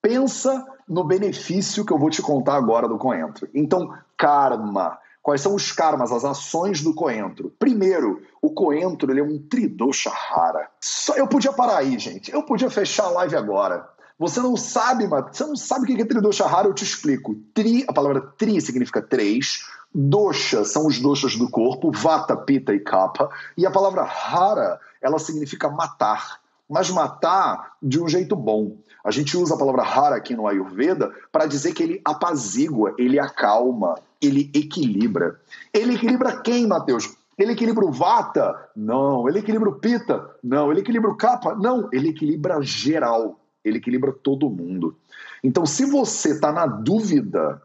Pensa 0.00 0.64
no 0.88 1.04
benefício 1.04 1.84
que 1.84 1.92
eu 1.92 1.98
vou 1.98 2.08
te 2.08 2.22
contar 2.22 2.56
agora 2.56 2.88
do 2.88 2.96
coentro. 2.96 3.48
Então, 3.54 3.92
karma. 4.20 4.98
Quais 5.22 5.40
são 5.40 5.54
os 5.54 5.72
karmas, 5.72 6.12
as 6.12 6.24
ações 6.24 6.82
do 6.82 6.94
coentro? 6.94 7.52
Primeiro, 7.58 8.22
o 8.40 8.50
coentro 8.50 9.10
ele 9.10 9.20
é 9.20 9.24
um 9.24 9.38
tridosha 9.38 10.10
rara. 10.10 10.68
Só 10.78 11.14
eu 11.14 11.26
podia 11.26 11.52
parar 11.52 11.78
aí, 11.78 11.98
gente. 11.98 12.30
Eu 12.30 12.42
podia 12.42 12.70
fechar 12.70 13.04
a 13.04 13.10
live 13.10 13.36
agora. 13.36 13.88
Você 14.18 14.40
não 14.40 14.56
sabe, 14.56 15.06
você 15.06 15.44
não 15.44 15.56
sabe 15.56 15.84
o 15.84 15.86
que 15.86 16.02
é 16.02 16.04
tridosha 16.04 16.46
rara, 16.46 16.68
eu 16.68 16.74
te 16.74 16.84
explico. 16.84 17.34
Tri, 17.54 17.84
a 17.88 17.92
palavra 17.92 18.20
tri 18.36 18.60
significa 18.60 19.00
três. 19.00 19.66
Dosha 19.94 20.64
são 20.64 20.86
os 20.86 21.00
doshas 21.00 21.36
do 21.36 21.50
corpo, 21.50 21.90
vata, 21.90 22.36
pita 22.36 22.74
e 22.74 22.80
kapha. 22.80 23.28
E 23.56 23.64
a 23.64 23.70
palavra 23.70 24.04
rara, 24.04 24.78
ela 25.00 25.18
significa 25.18 25.70
matar. 25.70 26.40
Mas 26.68 26.90
matar 26.90 27.72
de 27.82 28.00
um 28.00 28.08
jeito 28.08 28.36
bom. 28.36 28.76
A 29.04 29.10
gente 29.10 29.36
usa 29.36 29.54
a 29.54 29.58
palavra 29.58 29.82
rara 29.82 30.16
aqui 30.16 30.34
no 30.36 30.46
Ayurveda 30.46 31.10
para 31.32 31.46
dizer 31.46 31.72
que 31.72 31.82
ele 31.82 32.00
apazigua, 32.04 32.94
ele 32.98 33.18
acalma, 33.18 33.96
ele 34.20 34.50
equilibra. 34.54 35.40
Ele 35.72 35.94
equilibra 35.94 36.40
quem, 36.40 36.66
Mateus? 36.66 37.16
Ele 37.38 37.52
equilibra 37.52 37.84
o 37.84 37.90
Vata? 37.90 38.68
Não. 38.76 39.28
Ele 39.28 39.38
equilibra 39.38 39.70
o 39.70 39.74
Pita? 39.74 40.30
Não. 40.42 40.70
Ele 40.70 40.80
equilibra 40.80 41.10
o 41.10 41.16
Kapha? 41.16 41.54
Não. 41.54 41.88
Ele 41.92 42.10
equilibra 42.10 42.60
geral. 42.60 43.40
ele 43.64 43.78
equilibra 43.78 44.12
todo 44.12 44.50
mundo. 44.50 44.96
Então, 45.42 45.64
se 45.64 45.84
você 45.84 46.30
está 46.30 46.52
na 46.52 46.66
dúvida, 46.66 47.62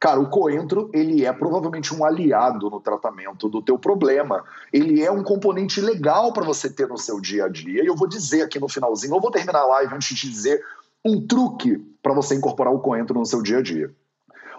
cara, 0.00 0.20
o 0.20 0.28
coentro 0.28 0.90
ele 0.94 1.24
é 1.24 1.32
provavelmente 1.32 1.94
um 1.94 2.04
aliado 2.04 2.70
no 2.70 2.80
tratamento 2.80 3.48
do 3.48 3.60
teu 3.60 3.78
problema. 3.78 4.44
Ele 4.72 5.02
é 5.02 5.10
um 5.10 5.22
componente 5.22 5.80
legal 5.80 6.32
para 6.32 6.44
você 6.44 6.70
ter 6.70 6.88
no 6.88 6.98
seu 6.98 7.20
dia 7.20 7.44
a 7.44 7.48
dia. 7.48 7.82
E 7.82 7.86
eu 7.86 7.96
vou 7.96 8.08
dizer 8.08 8.42
aqui 8.42 8.58
no 8.58 8.68
finalzinho, 8.68 9.14
eu 9.14 9.20
vou 9.20 9.30
terminar 9.30 9.60
a 9.60 9.66
live 9.66 9.94
antes 9.94 10.16
de 10.16 10.30
dizer 10.30 10.62
um 11.04 11.26
truque 11.26 11.78
para 12.02 12.14
você 12.14 12.34
incorporar 12.34 12.72
o 12.72 12.80
coentro 12.80 13.18
no 13.18 13.26
seu 13.26 13.42
dia 13.42 13.58
a 13.58 13.62
dia. 13.62 13.94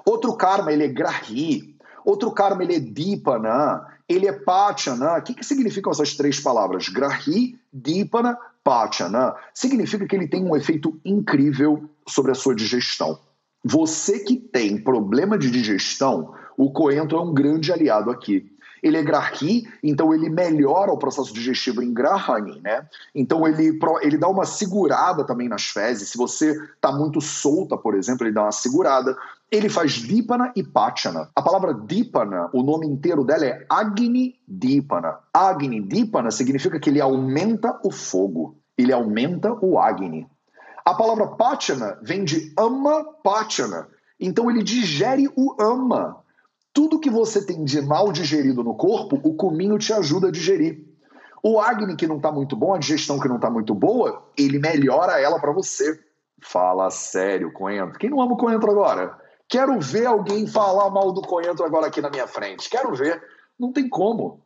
Outro 0.05 0.35
karma, 0.35 0.71
ele 0.71 0.83
é 0.83 0.87
grahi. 0.87 1.75
Outro 2.05 2.31
karma, 2.31 2.63
ele 2.63 2.75
é 2.75 2.79
dipana. 2.79 3.85
Ele 4.07 4.27
é 4.27 4.33
pachana. 4.33 5.17
O 5.17 5.21
que, 5.21 5.33
que 5.33 5.45
significam 5.45 5.91
essas 5.91 6.15
três 6.15 6.39
palavras? 6.39 6.89
Grahi, 6.89 7.59
dipana, 7.71 8.37
pachana. 8.63 9.35
Significa 9.53 10.07
que 10.07 10.15
ele 10.15 10.27
tem 10.27 10.43
um 10.43 10.55
efeito 10.55 10.99
incrível 11.05 11.89
sobre 12.07 12.31
a 12.31 12.35
sua 12.35 12.55
digestão. 12.55 13.19
Você 13.63 14.19
que 14.19 14.35
tem 14.35 14.77
problema 14.77 15.37
de 15.37 15.51
digestão, 15.51 16.33
o 16.57 16.71
coentro 16.71 17.17
é 17.17 17.21
um 17.21 17.33
grande 17.33 17.71
aliado 17.71 18.09
aqui. 18.09 18.51
Ele 18.81 18.97
é 18.97 19.03
grahi, 19.03 19.67
então 19.83 20.13
ele 20.13 20.29
melhora 20.29 20.91
o 20.91 20.97
processo 20.97 21.33
digestivo 21.33 21.81
em 21.81 21.93
grahani, 21.93 22.59
né? 22.61 22.87
Então 23.13 23.47
ele, 23.47 23.77
ele 24.01 24.17
dá 24.17 24.27
uma 24.27 24.45
segurada 24.45 25.23
também 25.23 25.49
nas 25.49 25.65
fezes. 25.65 26.09
Se 26.09 26.17
você 26.17 26.51
está 26.51 26.91
muito 26.91 27.19
solta, 27.21 27.77
por 27.77 27.95
exemplo, 27.95 28.25
ele 28.25 28.33
dá 28.33 28.43
uma 28.43 28.51
segurada. 28.51 29.15
Ele 29.51 29.67
faz 29.67 29.93
Dipana 29.93 30.51
e 30.55 30.63
Pachana. 30.63 31.29
A 31.35 31.41
palavra 31.41 31.73
Dipana, 31.73 32.49
o 32.53 32.61
nome 32.61 32.85
inteiro 32.85 33.23
dela 33.23 33.45
é 33.45 33.65
Agni 33.69 34.35
Dipana. 34.47 35.17
Agni 35.33 35.81
Dipana 35.81 36.29
significa 36.29 36.79
que 36.79 36.89
ele 36.89 37.01
aumenta 37.01 37.79
o 37.83 37.91
fogo. 37.91 38.57
Ele 38.77 38.93
aumenta 38.93 39.51
o 39.61 39.79
Agni. 39.79 40.27
A 40.85 40.93
palavra 40.93 41.27
Pachana 41.27 41.97
vem 42.01 42.23
de 42.23 42.53
Ama 42.57 43.03
Pachana. 43.23 43.87
Então 44.19 44.49
ele 44.49 44.63
digere 44.63 45.29
o 45.35 45.55
Ama. 45.61 46.17
Tudo 46.79 46.97
que 46.97 47.09
você 47.09 47.45
tem 47.45 47.65
de 47.65 47.81
mal 47.81 48.09
digerido 48.09 48.63
no 48.63 48.73
corpo, 48.73 49.19
o 49.21 49.35
cominho 49.35 49.77
te 49.77 49.91
ajuda 49.91 50.29
a 50.29 50.31
digerir. 50.31 50.81
O 51.43 51.59
Agni 51.59 51.93
que 51.97 52.07
não 52.07 52.15
está 52.15 52.31
muito 52.31 52.55
bom, 52.55 52.73
a 52.73 52.77
digestão 52.77 53.19
que 53.19 53.27
não 53.27 53.35
está 53.35 53.49
muito 53.49 53.75
boa, 53.75 54.23
ele 54.37 54.59
melhora 54.59 55.19
ela 55.19 55.41
para 55.41 55.51
você. 55.51 55.99
Fala 56.41 56.89
sério, 56.89 57.51
coentro. 57.51 57.99
Quem 57.99 58.09
não 58.09 58.21
ama 58.21 58.35
o 58.35 58.37
coentro 58.37 58.71
agora? 58.71 59.13
Quero 59.49 59.77
ver 59.77 60.05
alguém 60.05 60.47
falar 60.47 60.89
mal 60.89 61.11
do 61.11 61.21
coentro 61.21 61.65
agora 61.65 61.87
aqui 61.87 61.99
na 61.99 62.09
minha 62.09 62.27
frente. 62.27 62.69
Quero 62.69 62.95
ver. 62.95 63.21
Não 63.59 63.73
tem 63.73 63.89
como. 63.89 64.41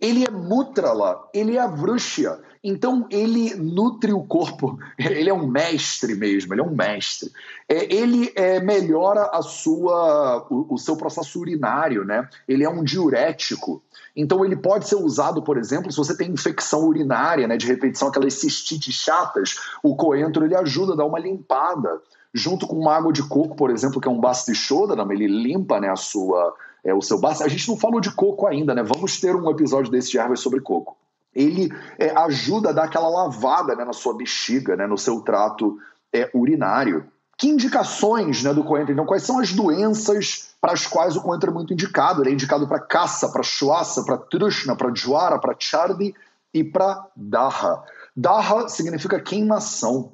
Ele 0.00 0.24
é 0.24 0.30
mutrala, 0.30 1.28
ele 1.32 1.56
é 1.56 1.60
a 1.60 1.66
vrúxia. 1.66 2.38
Então 2.62 3.06
ele 3.10 3.54
nutre 3.56 4.12
o 4.12 4.22
corpo. 4.22 4.78
Ele 4.98 5.28
é 5.28 5.34
um 5.34 5.46
mestre 5.46 6.14
mesmo, 6.14 6.54
ele 6.54 6.62
é 6.62 6.64
um 6.64 6.74
mestre. 6.74 7.30
É, 7.68 7.94
ele 7.94 8.32
é, 8.34 8.58
melhora 8.58 9.28
a 9.34 9.42
sua, 9.42 10.46
o, 10.50 10.74
o, 10.74 10.78
seu 10.78 10.96
processo 10.96 11.38
urinário, 11.38 12.06
né? 12.06 12.26
Ele 12.48 12.64
é 12.64 12.68
um 12.68 12.82
diurético. 12.82 13.82
Então 14.16 14.42
ele 14.44 14.56
pode 14.56 14.88
ser 14.88 14.96
usado, 14.96 15.42
por 15.42 15.58
exemplo, 15.58 15.90
se 15.90 15.98
você 15.98 16.16
tem 16.16 16.30
infecção 16.30 16.86
urinária, 16.86 17.46
né, 17.46 17.56
de 17.56 17.66
repetição, 17.66 18.08
aquelas 18.08 18.34
cistites 18.34 18.94
chatas, 18.94 19.56
o 19.82 19.94
coentro 19.94 20.44
ele 20.44 20.56
ajuda 20.56 20.94
a 20.94 20.96
dar 20.96 21.04
uma 21.04 21.18
limpada 21.18 22.00
junto 22.32 22.66
com 22.66 22.76
uma 22.76 22.96
água 22.96 23.12
de 23.12 23.22
coco, 23.22 23.54
por 23.54 23.70
exemplo, 23.70 24.00
que 24.00 24.08
é 24.08 24.10
um 24.10 24.20
basta 24.20 24.52
de 24.52 24.58
ele 25.12 25.28
limpa 25.28 25.78
né, 25.78 25.88
a 25.88 25.96
sua, 25.96 26.52
é, 26.84 26.92
o 26.92 27.00
seu 27.00 27.18
basta. 27.18 27.44
A 27.44 27.48
gente 27.48 27.66
não 27.68 27.76
falou 27.76 28.00
de 28.00 28.10
coco 28.10 28.46
ainda, 28.46 28.74
né? 28.74 28.82
Vamos 28.82 29.18
ter 29.18 29.34
um 29.34 29.50
episódio 29.50 29.90
desse 29.90 30.10
de 30.10 30.18
ervas 30.18 30.40
sobre 30.40 30.60
coco. 30.60 30.96
Ele 31.34 31.72
é, 31.98 32.10
ajuda 32.16 32.70
a 32.70 32.72
dar 32.72 32.84
aquela 32.84 33.08
lavada 33.08 33.74
né, 33.74 33.84
na 33.84 33.92
sua 33.92 34.14
bexiga, 34.14 34.76
né, 34.76 34.86
no 34.86 34.96
seu 34.96 35.20
trato 35.20 35.78
é, 36.12 36.30
urinário. 36.32 37.06
Que 37.36 37.48
indicações 37.48 38.44
né, 38.44 38.54
do 38.54 38.62
coentro? 38.62 38.92
Então, 38.92 39.06
quais 39.06 39.24
são 39.24 39.40
as 39.40 39.52
doenças 39.52 40.54
para 40.60 40.72
as 40.72 40.86
quais 40.86 41.16
o 41.16 41.22
coentro 41.22 41.50
é 41.50 41.52
muito 41.52 41.72
indicado? 41.72 42.22
Ele 42.22 42.30
é 42.30 42.32
indicado 42.32 42.68
para 42.68 42.78
caça, 42.78 43.28
para 43.30 43.42
chuaça, 43.42 44.04
para 44.04 44.16
trushna, 44.16 44.76
para 44.76 44.94
juara, 44.94 45.38
para 45.38 45.56
chardi 45.58 46.14
e 46.52 46.62
para 46.62 47.04
daha. 47.16 47.82
Daha 48.16 48.68
significa 48.68 49.18
queimação. 49.18 50.12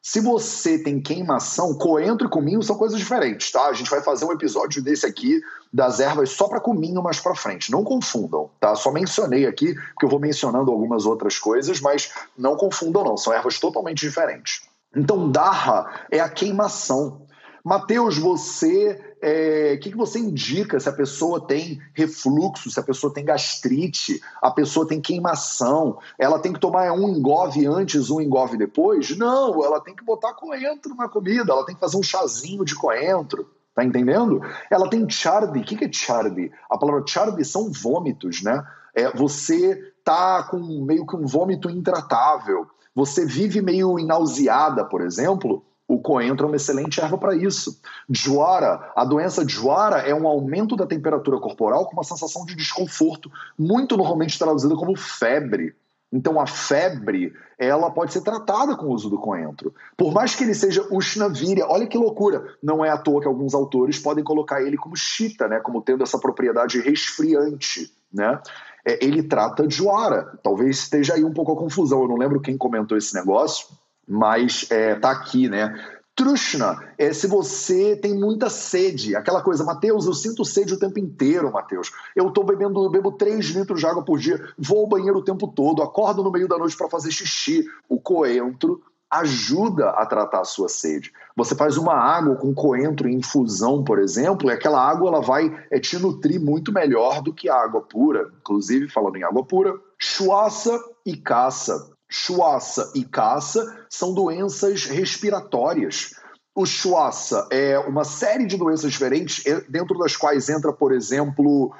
Se 0.00 0.20
você 0.20 0.82
tem 0.82 1.00
queimação, 1.00 1.74
coentro 1.74 2.26
e 2.26 2.30
cominho 2.30 2.62
são 2.62 2.76
coisas 2.76 2.98
diferentes, 2.98 3.52
tá? 3.52 3.66
A 3.66 3.72
gente 3.72 3.90
vai 3.90 4.00
fazer 4.00 4.24
um 4.24 4.32
episódio 4.32 4.82
desse 4.82 5.06
aqui 5.06 5.40
das 5.72 6.00
ervas 6.00 6.30
só 6.30 6.48
para 6.48 6.60
cominho 6.60 7.02
mais 7.02 7.18
para 7.18 7.34
frente. 7.34 7.70
Não 7.70 7.82
confundam, 7.82 8.50
tá? 8.60 8.74
Só 8.74 8.90
mencionei 8.92 9.46
aqui 9.46 9.74
porque 9.74 10.04
eu 10.04 10.10
vou 10.10 10.20
mencionando 10.20 10.70
algumas 10.70 11.06
outras 11.06 11.38
coisas, 11.38 11.80
mas 11.80 12.12
não 12.36 12.56
confundam 12.56 13.04
não, 13.04 13.16
são 13.16 13.32
ervas 13.32 13.58
totalmente 13.58 14.00
diferentes. 14.00 14.62
Então, 14.94 15.30
darra 15.30 16.06
é 16.10 16.20
a 16.20 16.28
queimação. 16.28 17.22
Mateus, 17.64 18.18
você 18.18 19.00
o 19.22 19.24
é, 19.24 19.76
que, 19.76 19.90
que 19.90 19.96
você 19.96 20.18
indica 20.18 20.80
se 20.80 20.88
a 20.88 20.92
pessoa 20.92 21.46
tem 21.46 21.80
refluxo, 21.94 22.68
se 22.68 22.80
a 22.80 22.82
pessoa 22.82 23.14
tem 23.14 23.24
gastrite, 23.24 24.20
a 24.42 24.50
pessoa 24.50 24.84
tem 24.84 25.00
queimação, 25.00 25.96
ela 26.18 26.40
tem 26.40 26.52
que 26.52 26.58
tomar 26.58 26.92
um 26.92 27.08
engove 27.08 27.64
antes, 27.64 28.10
um 28.10 28.20
engove 28.20 28.56
depois? 28.56 29.16
Não, 29.16 29.64
ela 29.64 29.80
tem 29.80 29.94
que 29.94 30.04
botar 30.04 30.34
coentro 30.34 30.96
na 30.96 31.08
comida, 31.08 31.52
ela 31.52 31.64
tem 31.64 31.76
que 31.76 31.80
fazer 31.80 31.96
um 31.96 32.02
chazinho 32.02 32.64
de 32.64 32.74
coentro. 32.74 33.48
Tá 33.74 33.84
entendendo? 33.84 34.40
Ela 34.70 34.88
tem 34.88 35.08
chardi. 35.08 35.60
O 35.60 35.62
que, 35.62 35.84
é 35.84 35.92
chardi? 35.92 36.50
A 36.70 36.76
palavra 36.76 37.04
chardi 37.06 37.44
são 37.44 37.72
vômitos, 37.72 38.42
né? 38.42 38.62
É, 38.94 39.10
você 39.16 39.92
tá 40.04 40.42
com 40.42 40.58
meio 40.84 41.06
que 41.06 41.16
um 41.16 41.26
vômito 41.26 41.70
intratável. 41.70 42.66
Você 42.94 43.24
vive 43.24 43.62
meio 43.62 43.96
nauseada, 44.06 44.84
por 44.84 45.00
exemplo 45.00 45.64
o 45.92 46.00
coentro 46.00 46.46
é 46.46 46.48
uma 46.48 46.56
excelente 46.56 47.00
erva 47.00 47.18
para 47.18 47.36
isso. 47.36 47.80
Juara, 48.08 48.92
a 48.96 49.04
doença 49.04 49.46
juara 49.46 49.98
é 49.98 50.14
um 50.14 50.26
aumento 50.26 50.74
da 50.74 50.86
temperatura 50.86 51.38
corporal 51.38 51.86
com 51.86 51.92
uma 51.92 52.04
sensação 52.04 52.46
de 52.46 52.54
desconforto, 52.54 53.30
muito 53.58 53.96
normalmente 53.96 54.38
traduzida 54.38 54.74
como 54.74 54.96
febre. 54.96 55.74
Então 56.12 56.38
a 56.38 56.46
febre, 56.46 57.32
ela 57.58 57.90
pode 57.90 58.12
ser 58.12 58.20
tratada 58.20 58.76
com 58.76 58.86
o 58.86 58.92
uso 58.92 59.08
do 59.08 59.18
coentro. 59.18 59.74
Por 59.96 60.12
mais 60.12 60.34
que 60.34 60.44
ele 60.44 60.54
seja 60.54 60.86
ushnavirya, 60.90 61.66
olha 61.66 61.86
que 61.86 61.96
loucura, 61.96 62.54
não 62.62 62.84
é 62.84 62.90
à 62.90 62.98
toa 62.98 63.22
que 63.22 63.26
alguns 63.26 63.54
autores 63.54 63.98
podem 63.98 64.22
colocar 64.22 64.62
ele 64.62 64.76
como 64.76 64.96
chita, 64.96 65.48
né, 65.48 65.60
como 65.60 65.80
tendo 65.80 66.02
essa 66.02 66.18
propriedade 66.18 66.80
resfriante, 66.80 67.90
né? 68.12 68.38
É, 68.84 69.04
ele 69.04 69.22
trata 69.22 69.66
de 69.66 69.76
juara. 69.76 70.38
Talvez 70.42 70.78
esteja 70.78 71.14
aí 71.14 71.24
um 71.24 71.32
pouco 71.32 71.52
a 71.52 71.56
confusão, 71.56 72.02
eu 72.02 72.08
não 72.08 72.16
lembro 72.16 72.40
quem 72.40 72.58
comentou 72.58 72.98
esse 72.98 73.14
negócio, 73.14 73.68
mas 74.06 74.66
é, 74.70 74.96
tá 74.96 75.10
aqui, 75.10 75.48
né? 75.48 75.72
Trushna 76.14 76.92
é 76.98 77.12
se 77.12 77.26
você 77.26 77.96
tem 77.96 78.14
muita 78.14 78.50
sede, 78.50 79.16
aquela 79.16 79.42
coisa, 79.42 79.64
Mateus, 79.64 80.06
eu 80.06 80.12
sinto 80.12 80.44
sede 80.44 80.74
o 80.74 80.78
tempo 80.78 80.98
inteiro, 80.98 81.50
Mateus. 81.50 81.90
Eu 82.14 82.30
tô 82.30 82.44
bebendo, 82.44 82.88
bebo 82.90 83.12
3 83.12 83.46
litros 83.46 83.80
de 83.80 83.86
água 83.86 84.04
por 84.04 84.18
dia, 84.18 84.38
vou 84.58 84.80
ao 84.80 84.86
banheiro 84.86 85.18
o 85.18 85.24
tempo 85.24 85.48
todo, 85.48 85.82
acordo 85.82 86.22
no 86.22 86.30
meio 86.30 86.46
da 86.46 86.58
noite 86.58 86.76
para 86.76 86.90
fazer 86.90 87.10
xixi. 87.10 87.64
O 87.88 87.98
coentro 87.98 88.82
ajuda 89.10 89.90
a 89.90 90.06
tratar 90.06 90.40
a 90.40 90.44
sua 90.44 90.68
sede. 90.68 91.12
Você 91.36 91.54
faz 91.54 91.76
uma 91.76 91.94
água 91.94 92.36
com 92.36 92.54
coentro 92.54 93.08
em 93.08 93.16
infusão, 93.16 93.84
por 93.84 93.98
exemplo, 93.98 94.48
e 94.48 94.52
aquela 94.52 94.82
água 94.82 95.08
ela 95.08 95.20
vai 95.20 95.54
é, 95.70 95.78
te 95.78 95.98
nutrir 95.98 96.40
muito 96.40 96.72
melhor 96.72 97.20
do 97.22 97.32
que 97.32 97.48
a 97.48 97.54
água 97.54 97.82
pura. 97.82 98.30
Inclusive, 98.40 98.88
falando 98.88 99.16
em 99.16 99.22
água 99.22 99.44
pura, 99.44 99.78
chuaça 99.98 100.78
e 101.04 101.14
caça 101.14 101.91
Chuaça 102.14 102.92
e 102.94 103.06
caça 103.06 103.86
são 103.88 104.12
doenças 104.12 104.84
respiratórias. 104.84 106.10
O 106.54 106.66
chuaça 106.66 107.48
é 107.50 107.78
uma 107.78 108.04
série 108.04 108.44
de 108.44 108.58
doenças 108.58 108.92
diferentes, 108.92 109.42
dentro 109.70 109.98
das 109.98 110.14
quais 110.14 110.50
entra, 110.50 110.74
por 110.74 110.92
exemplo, 110.92 111.74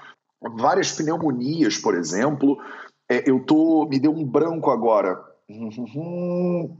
várias 0.56 0.90
pneumonias, 0.90 1.76
por 1.76 1.94
exemplo. 1.94 2.56
É, 3.10 3.28
eu 3.30 3.44
tô. 3.44 3.86
Me 3.86 4.00
deu 4.00 4.10
um 4.10 4.24
branco 4.24 4.70
agora. 4.70 5.22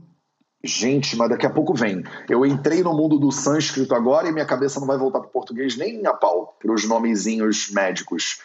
Gente, 0.65 1.15
mas 1.15 1.29
daqui 1.29 1.45
a 1.45 1.51
pouco 1.51 1.75
vem. 1.75 2.03
Eu 2.27 2.43
entrei 2.43 2.81
no 2.81 2.95
mundo 2.95 3.19
do 3.19 3.31
sânscrito 3.31 3.93
agora 3.93 4.29
e 4.29 4.31
minha 4.31 4.47
cabeça 4.47 4.79
não 4.79 4.87
vai 4.87 4.97
voltar 4.97 5.19
para 5.19 5.27
o 5.27 5.31
português 5.31 5.77
nem 5.77 6.07
a 6.07 6.13
pau, 6.13 6.57
para 6.59 6.73
os 6.73 6.87
nomezinhos 6.87 7.69
médicos. 7.69 8.41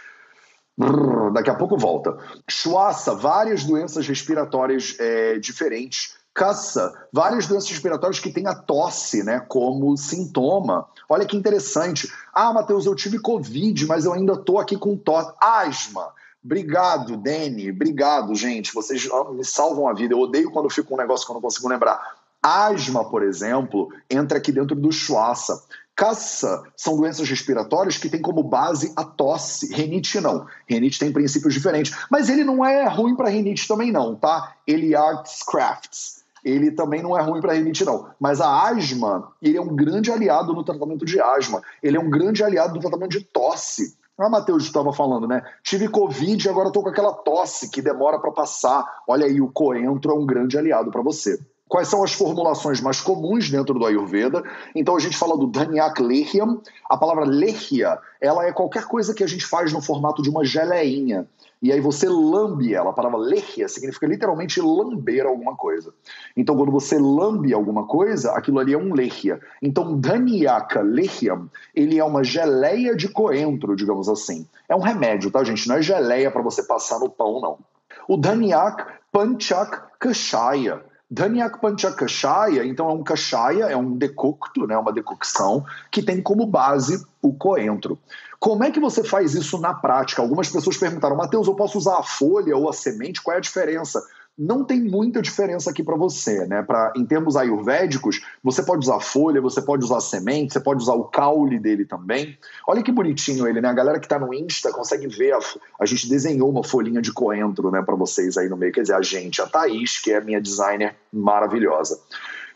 Daqui 1.33 1.51
a 1.51 1.55
pouco 1.55 1.77
volta. 1.77 2.17
Chuaça, 2.49 3.15
várias 3.15 3.65
doenças 3.65 4.07
respiratórias 4.07 4.97
é, 4.99 5.39
diferentes. 5.39 6.17
Caça, 6.33 6.95
várias 7.13 7.49
doenças 7.49 7.69
respiratórias 7.69 8.21
que 8.21 8.31
têm 8.31 8.47
a 8.47 8.55
tosse 8.55 9.25
né, 9.25 9.41
como 9.49 9.97
sintoma. 9.97 10.87
Olha 11.09 11.27
que 11.27 11.37
interessante. 11.37 12.13
Ah, 12.33 12.53
Matheus, 12.53 12.87
eu 12.87 12.95
tive 12.95 13.19
Covid, 13.19 13.87
mas 13.87 14.05
eu 14.05 14.13
ainda 14.13 14.35
estou 14.35 14.61
aqui 14.61 14.77
com 14.77 14.97
tosse. 14.97 15.33
Asma. 15.41 16.13
Obrigado, 16.45 17.17
Dani. 17.17 17.73
Obrigado, 17.73 18.33
gente. 18.37 18.73
Vocês 18.73 19.09
me 19.33 19.45
salvam 19.45 19.89
a 19.89 19.93
vida. 19.93 20.15
Eu 20.15 20.21
odeio 20.21 20.53
quando 20.53 20.67
eu 20.67 20.71
fico 20.71 20.89
com 20.89 20.95
um 20.95 20.99
negócio 20.99 21.27
que 21.27 21.33
eu 21.33 21.35
não 21.35 21.43
consigo 21.43 21.69
lembrar. 21.69 22.01
Asma, 22.41 23.05
por 23.11 23.25
exemplo, 23.25 23.89
entra 24.09 24.39
aqui 24.39 24.53
dentro 24.53 24.77
do 24.77 24.93
chuaça. 24.93 25.61
Caça 25.99 26.63
são 26.77 26.97
doenças 26.97 27.29
respiratórias 27.29 27.99
que 27.99 28.09
têm 28.09 28.23
como 28.23 28.41
base 28.41 28.93
a 28.95 29.03
tosse. 29.03 29.75
Renite 29.75 30.21
não. 30.21 30.47
Renite 30.65 30.97
tem 30.97 31.13
princípios 31.13 31.53
diferentes. 31.53 31.93
Mas 32.09 32.29
ele 32.29 32.45
não 32.45 32.65
é 32.65 32.87
ruim 32.87 33.17
para 33.17 33.29
renite 33.29 33.67
também 33.67 33.91
não, 33.91 34.15
tá? 34.15 34.55
Eliards 34.65 35.43
Crafts. 35.43 36.23
ele 36.45 36.71
também 36.71 37.03
não 37.03 37.19
é 37.19 37.21
ruim 37.21 37.41
para 37.41 37.55
rinite, 37.55 37.85
não. 37.85 38.11
Mas 38.21 38.41
a 38.41 38.69
asma, 38.69 39.33
ele 39.43 39.59
é 39.59 39.61
um 39.61 39.75
grande 39.75 40.13
aliado 40.13 40.55
no 40.55 40.63
tratamento 40.63 41.05
de 41.05 41.21
asma. 41.21 41.61
Ele 41.83 41.97
é 41.97 42.01
um 42.01 42.09
grande 42.09 42.45
aliado 42.45 42.77
no 42.77 42.81
tratamento 42.81 43.11
de 43.11 43.25
tosse. 43.25 43.97
Ah, 44.17 44.29
Matheus 44.29 44.63
estava 44.63 44.93
falando, 44.93 45.27
né? 45.27 45.43
Tive 45.65 45.89
Covid 45.89 46.47
e 46.47 46.49
agora 46.49 46.69
estou 46.69 46.85
com 46.85 46.91
aquela 46.91 47.13
tosse 47.13 47.71
que 47.71 47.83
demora 47.83 48.21
para 48.21 48.31
passar. 48.31 48.87
Olha 49.05 49.27
aí, 49.27 49.41
o 49.41 49.51
coentro 49.51 50.13
é 50.13 50.15
um 50.15 50.25
grande 50.25 50.57
aliado 50.57 50.93
para 50.93 51.03
você. 51.03 51.41
Quais 51.69 51.89
são 51.89 52.03
as 52.03 52.13
formulações 52.13 52.81
mais 52.81 53.01
comuns 53.01 53.51
dentro 53.51 53.79
do 53.79 53.85
Ayurveda? 53.85 54.43
Então 54.75 54.97
a 54.97 55.01
gente 55.01 55.17
fala 55.17 55.37
do 55.37 55.47
Dhanyak 55.47 56.03
Lehyam. 56.03 56.61
A 56.89 56.97
palavra 56.97 57.25
lehya, 57.25 57.99
ela 58.21 58.47
é 58.47 58.53
qualquer 58.53 58.85
coisa 58.85 59.15
que 59.15 59.23
a 59.23 59.27
gente 59.27 59.45
faz 59.45 59.73
no 59.73 59.83
formato 59.83 60.23
de 60.23 60.31
uma 60.31 60.45
geleinha 60.45 61.29
e 61.61 61.73
aí 61.73 61.81
você 61.81 62.09
lambe 62.09 62.73
ela. 62.73 62.91
A 62.91 62.93
palavra 62.93 63.19
lehya 63.19 63.69
significa 63.69 64.07
literalmente 64.07 64.61
lamber 64.61 65.27
alguma 65.27 65.57
coisa. 65.57 65.93
Então, 66.37 66.57
quando 66.57 66.71
você 66.71 66.99
lambe 66.99 67.53
alguma 67.53 67.87
coisa, 67.87 68.33
aquilo 68.33 68.61
ali 68.61 68.73
é 68.73 68.79
um 68.79 68.95
lehya. 68.95 69.41
Então, 69.61 69.99
Dhanyaka 69.99 70.81
Lehyam, 70.81 71.51
ele 71.75 71.99
é 71.99 72.05
uma 72.05 72.23
geleia 72.23 72.95
de 72.95 73.09
coentro, 73.09 73.75
digamos 73.75 74.09
assim. 74.09 74.47
É 74.69 74.77
um 74.77 74.81
remédio, 74.81 75.31
tá, 75.31 75.43
gente? 75.43 75.69
Não 75.69 75.77
é 75.77 75.83
geleia 75.83 76.31
para 76.31 76.43
você 76.43 76.63
passar 76.63 77.01
no 77.01 77.11
pão, 77.11 77.41
não. 77.41 77.59
O 78.07 78.17
Dhanyak 78.17 78.85
Panchak 79.11 79.83
Kashaya. 79.99 80.83
Dhanyak 81.11 81.59
Panchakashaya, 81.61 82.65
então 82.67 82.89
é 82.91 82.93
um 82.93 83.03
kashaya, 83.03 83.65
é 83.65 83.77
um 83.77 83.97
decocto, 83.97 84.67
né, 84.67 84.77
uma 84.77 84.93
decocção, 84.93 85.65
que 85.91 86.03
tem 86.03 86.21
como 86.21 86.47
base 86.47 87.05
o 87.23 87.33
coentro. 87.33 87.99
Como 88.39 88.63
é 88.63 88.71
que 88.71 88.79
você 88.79 89.03
faz 89.03 89.35
isso 89.35 89.59
na 89.59 89.75
prática? 89.75 90.23
Algumas 90.23 90.49
pessoas 90.49 90.77
perguntaram, 90.77 91.17
Matheus, 91.17 91.49
eu 91.49 91.55
posso 91.55 91.79
usar 91.79 91.99
a 91.99 92.03
folha 92.03 92.57
ou 92.57 92.69
a 92.69 92.73
semente? 92.73 93.23
Qual 93.23 93.35
é 93.35 93.39
a 93.39 93.41
diferença? 93.41 94.01
Não 94.39 94.63
tem 94.63 94.81
muita 94.81 95.21
diferença 95.21 95.71
aqui 95.71 95.83
para 95.83 95.97
você, 95.97 96.47
né? 96.47 96.63
Pra, 96.63 96.93
em 96.95 97.05
termos 97.05 97.37
ayurvédicos, 97.37 98.25
você 98.41 98.63
pode 98.63 98.85
usar 98.85 99.01
folha, 99.01 99.41
você 99.41 99.61
pode 99.61 99.83
usar 99.83 100.01
semente, 100.01 100.53
você 100.53 100.61
pode 100.61 100.81
usar 100.81 100.93
o 100.93 101.05
caule 101.05 101.59
dele 101.59 101.85
também. 101.85 102.39
Olha 102.65 102.81
que 102.81 102.93
bonitinho 102.93 103.49
ele, 103.49 103.61
né? 103.61 103.69
A 103.69 103.73
galera 103.73 103.99
que 103.99 104.07
está 104.07 104.17
no 104.17 104.33
Insta 104.33 104.71
consegue 104.71 105.09
ver. 105.09 105.33
A, 105.33 105.41
a, 105.81 105.85
gente 105.85 106.09
desenhou 106.09 106.49
uma 106.49 106.63
folhinha 106.63 107.03
de 107.03 107.13
coentro, 107.13 107.69
né, 107.73 107.83
para 107.83 107.97
vocês 107.97 108.37
aí 108.37 108.49
no 108.49 108.57
meio. 108.57 108.73
Quer 108.73 108.83
dizer, 108.83 108.95
a 108.95 109.03
gente, 109.03 109.43
a 109.43 109.47
Thaís, 109.47 109.99
que 109.99 110.13
é 110.13 110.19
a 110.19 110.21
minha 110.21 110.41
designer 110.41 110.95
maravilhosa. 111.13 111.99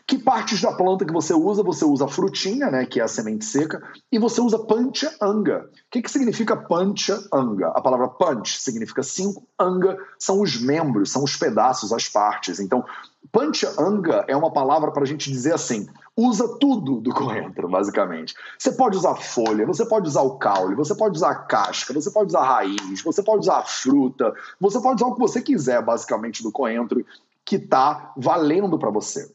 Que 0.05 0.17
partes 0.17 0.61
da 0.61 0.73
planta 0.73 1.05
que 1.05 1.13
você 1.13 1.33
usa? 1.33 1.63
Você 1.63 1.85
usa 1.85 2.09
frutinha, 2.09 2.69
né, 2.69 2.85
que 2.85 2.99
é 2.99 3.03
a 3.03 3.07
semente 3.07 3.45
seca, 3.45 3.81
e 4.11 4.19
você 4.19 4.41
usa 4.41 4.59
pancha 4.59 5.15
anga. 5.21 5.69
O 5.71 5.77
que, 5.89 6.01
que 6.01 6.11
significa 6.11 6.57
pancha 6.57 7.23
anga? 7.33 7.69
A 7.69 7.81
palavra 7.81 8.09
punch 8.09 8.59
significa 8.59 9.01
cinco, 9.01 9.47
anga 9.57 9.97
são 10.19 10.41
os 10.41 10.59
membros, 10.59 11.09
são 11.09 11.23
os 11.23 11.37
pedaços, 11.37 11.93
as 11.93 12.09
partes. 12.09 12.59
Então, 12.59 12.83
pancha 13.31 13.73
anga 13.79 14.25
é 14.27 14.35
uma 14.35 14.51
palavra 14.51 14.91
para 14.91 15.03
a 15.03 15.05
gente 15.05 15.31
dizer 15.31 15.53
assim: 15.53 15.87
usa 16.17 16.57
tudo 16.59 16.99
do 16.99 17.13
coentro, 17.13 17.69
basicamente. 17.69 18.33
Você 18.59 18.73
pode 18.73 18.97
usar 18.97 19.15
folha, 19.15 19.65
você 19.65 19.85
pode 19.85 20.07
usar 20.07 20.21
o 20.21 20.37
caule, 20.37 20.75
você 20.75 20.93
pode 20.93 21.15
usar 21.15 21.31
a 21.31 21.35
casca, 21.35 21.93
você 21.93 22.11
pode 22.11 22.27
usar 22.27 22.41
a 22.41 22.55
raiz, 22.55 23.01
você 23.01 23.23
pode 23.23 23.39
usar 23.39 23.59
a 23.59 23.63
fruta, 23.63 24.33
você 24.59 24.81
pode 24.81 25.01
usar 25.01 25.09
o 25.09 25.15
que 25.15 25.21
você 25.21 25.41
quiser, 25.41 25.81
basicamente, 25.81 26.43
do 26.43 26.51
coentro, 26.51 27.05
que 27.45 27.55
está 27.55 28.13
valendo 28.17 28.77
para 28.77 28.89
você. 28.89 29.31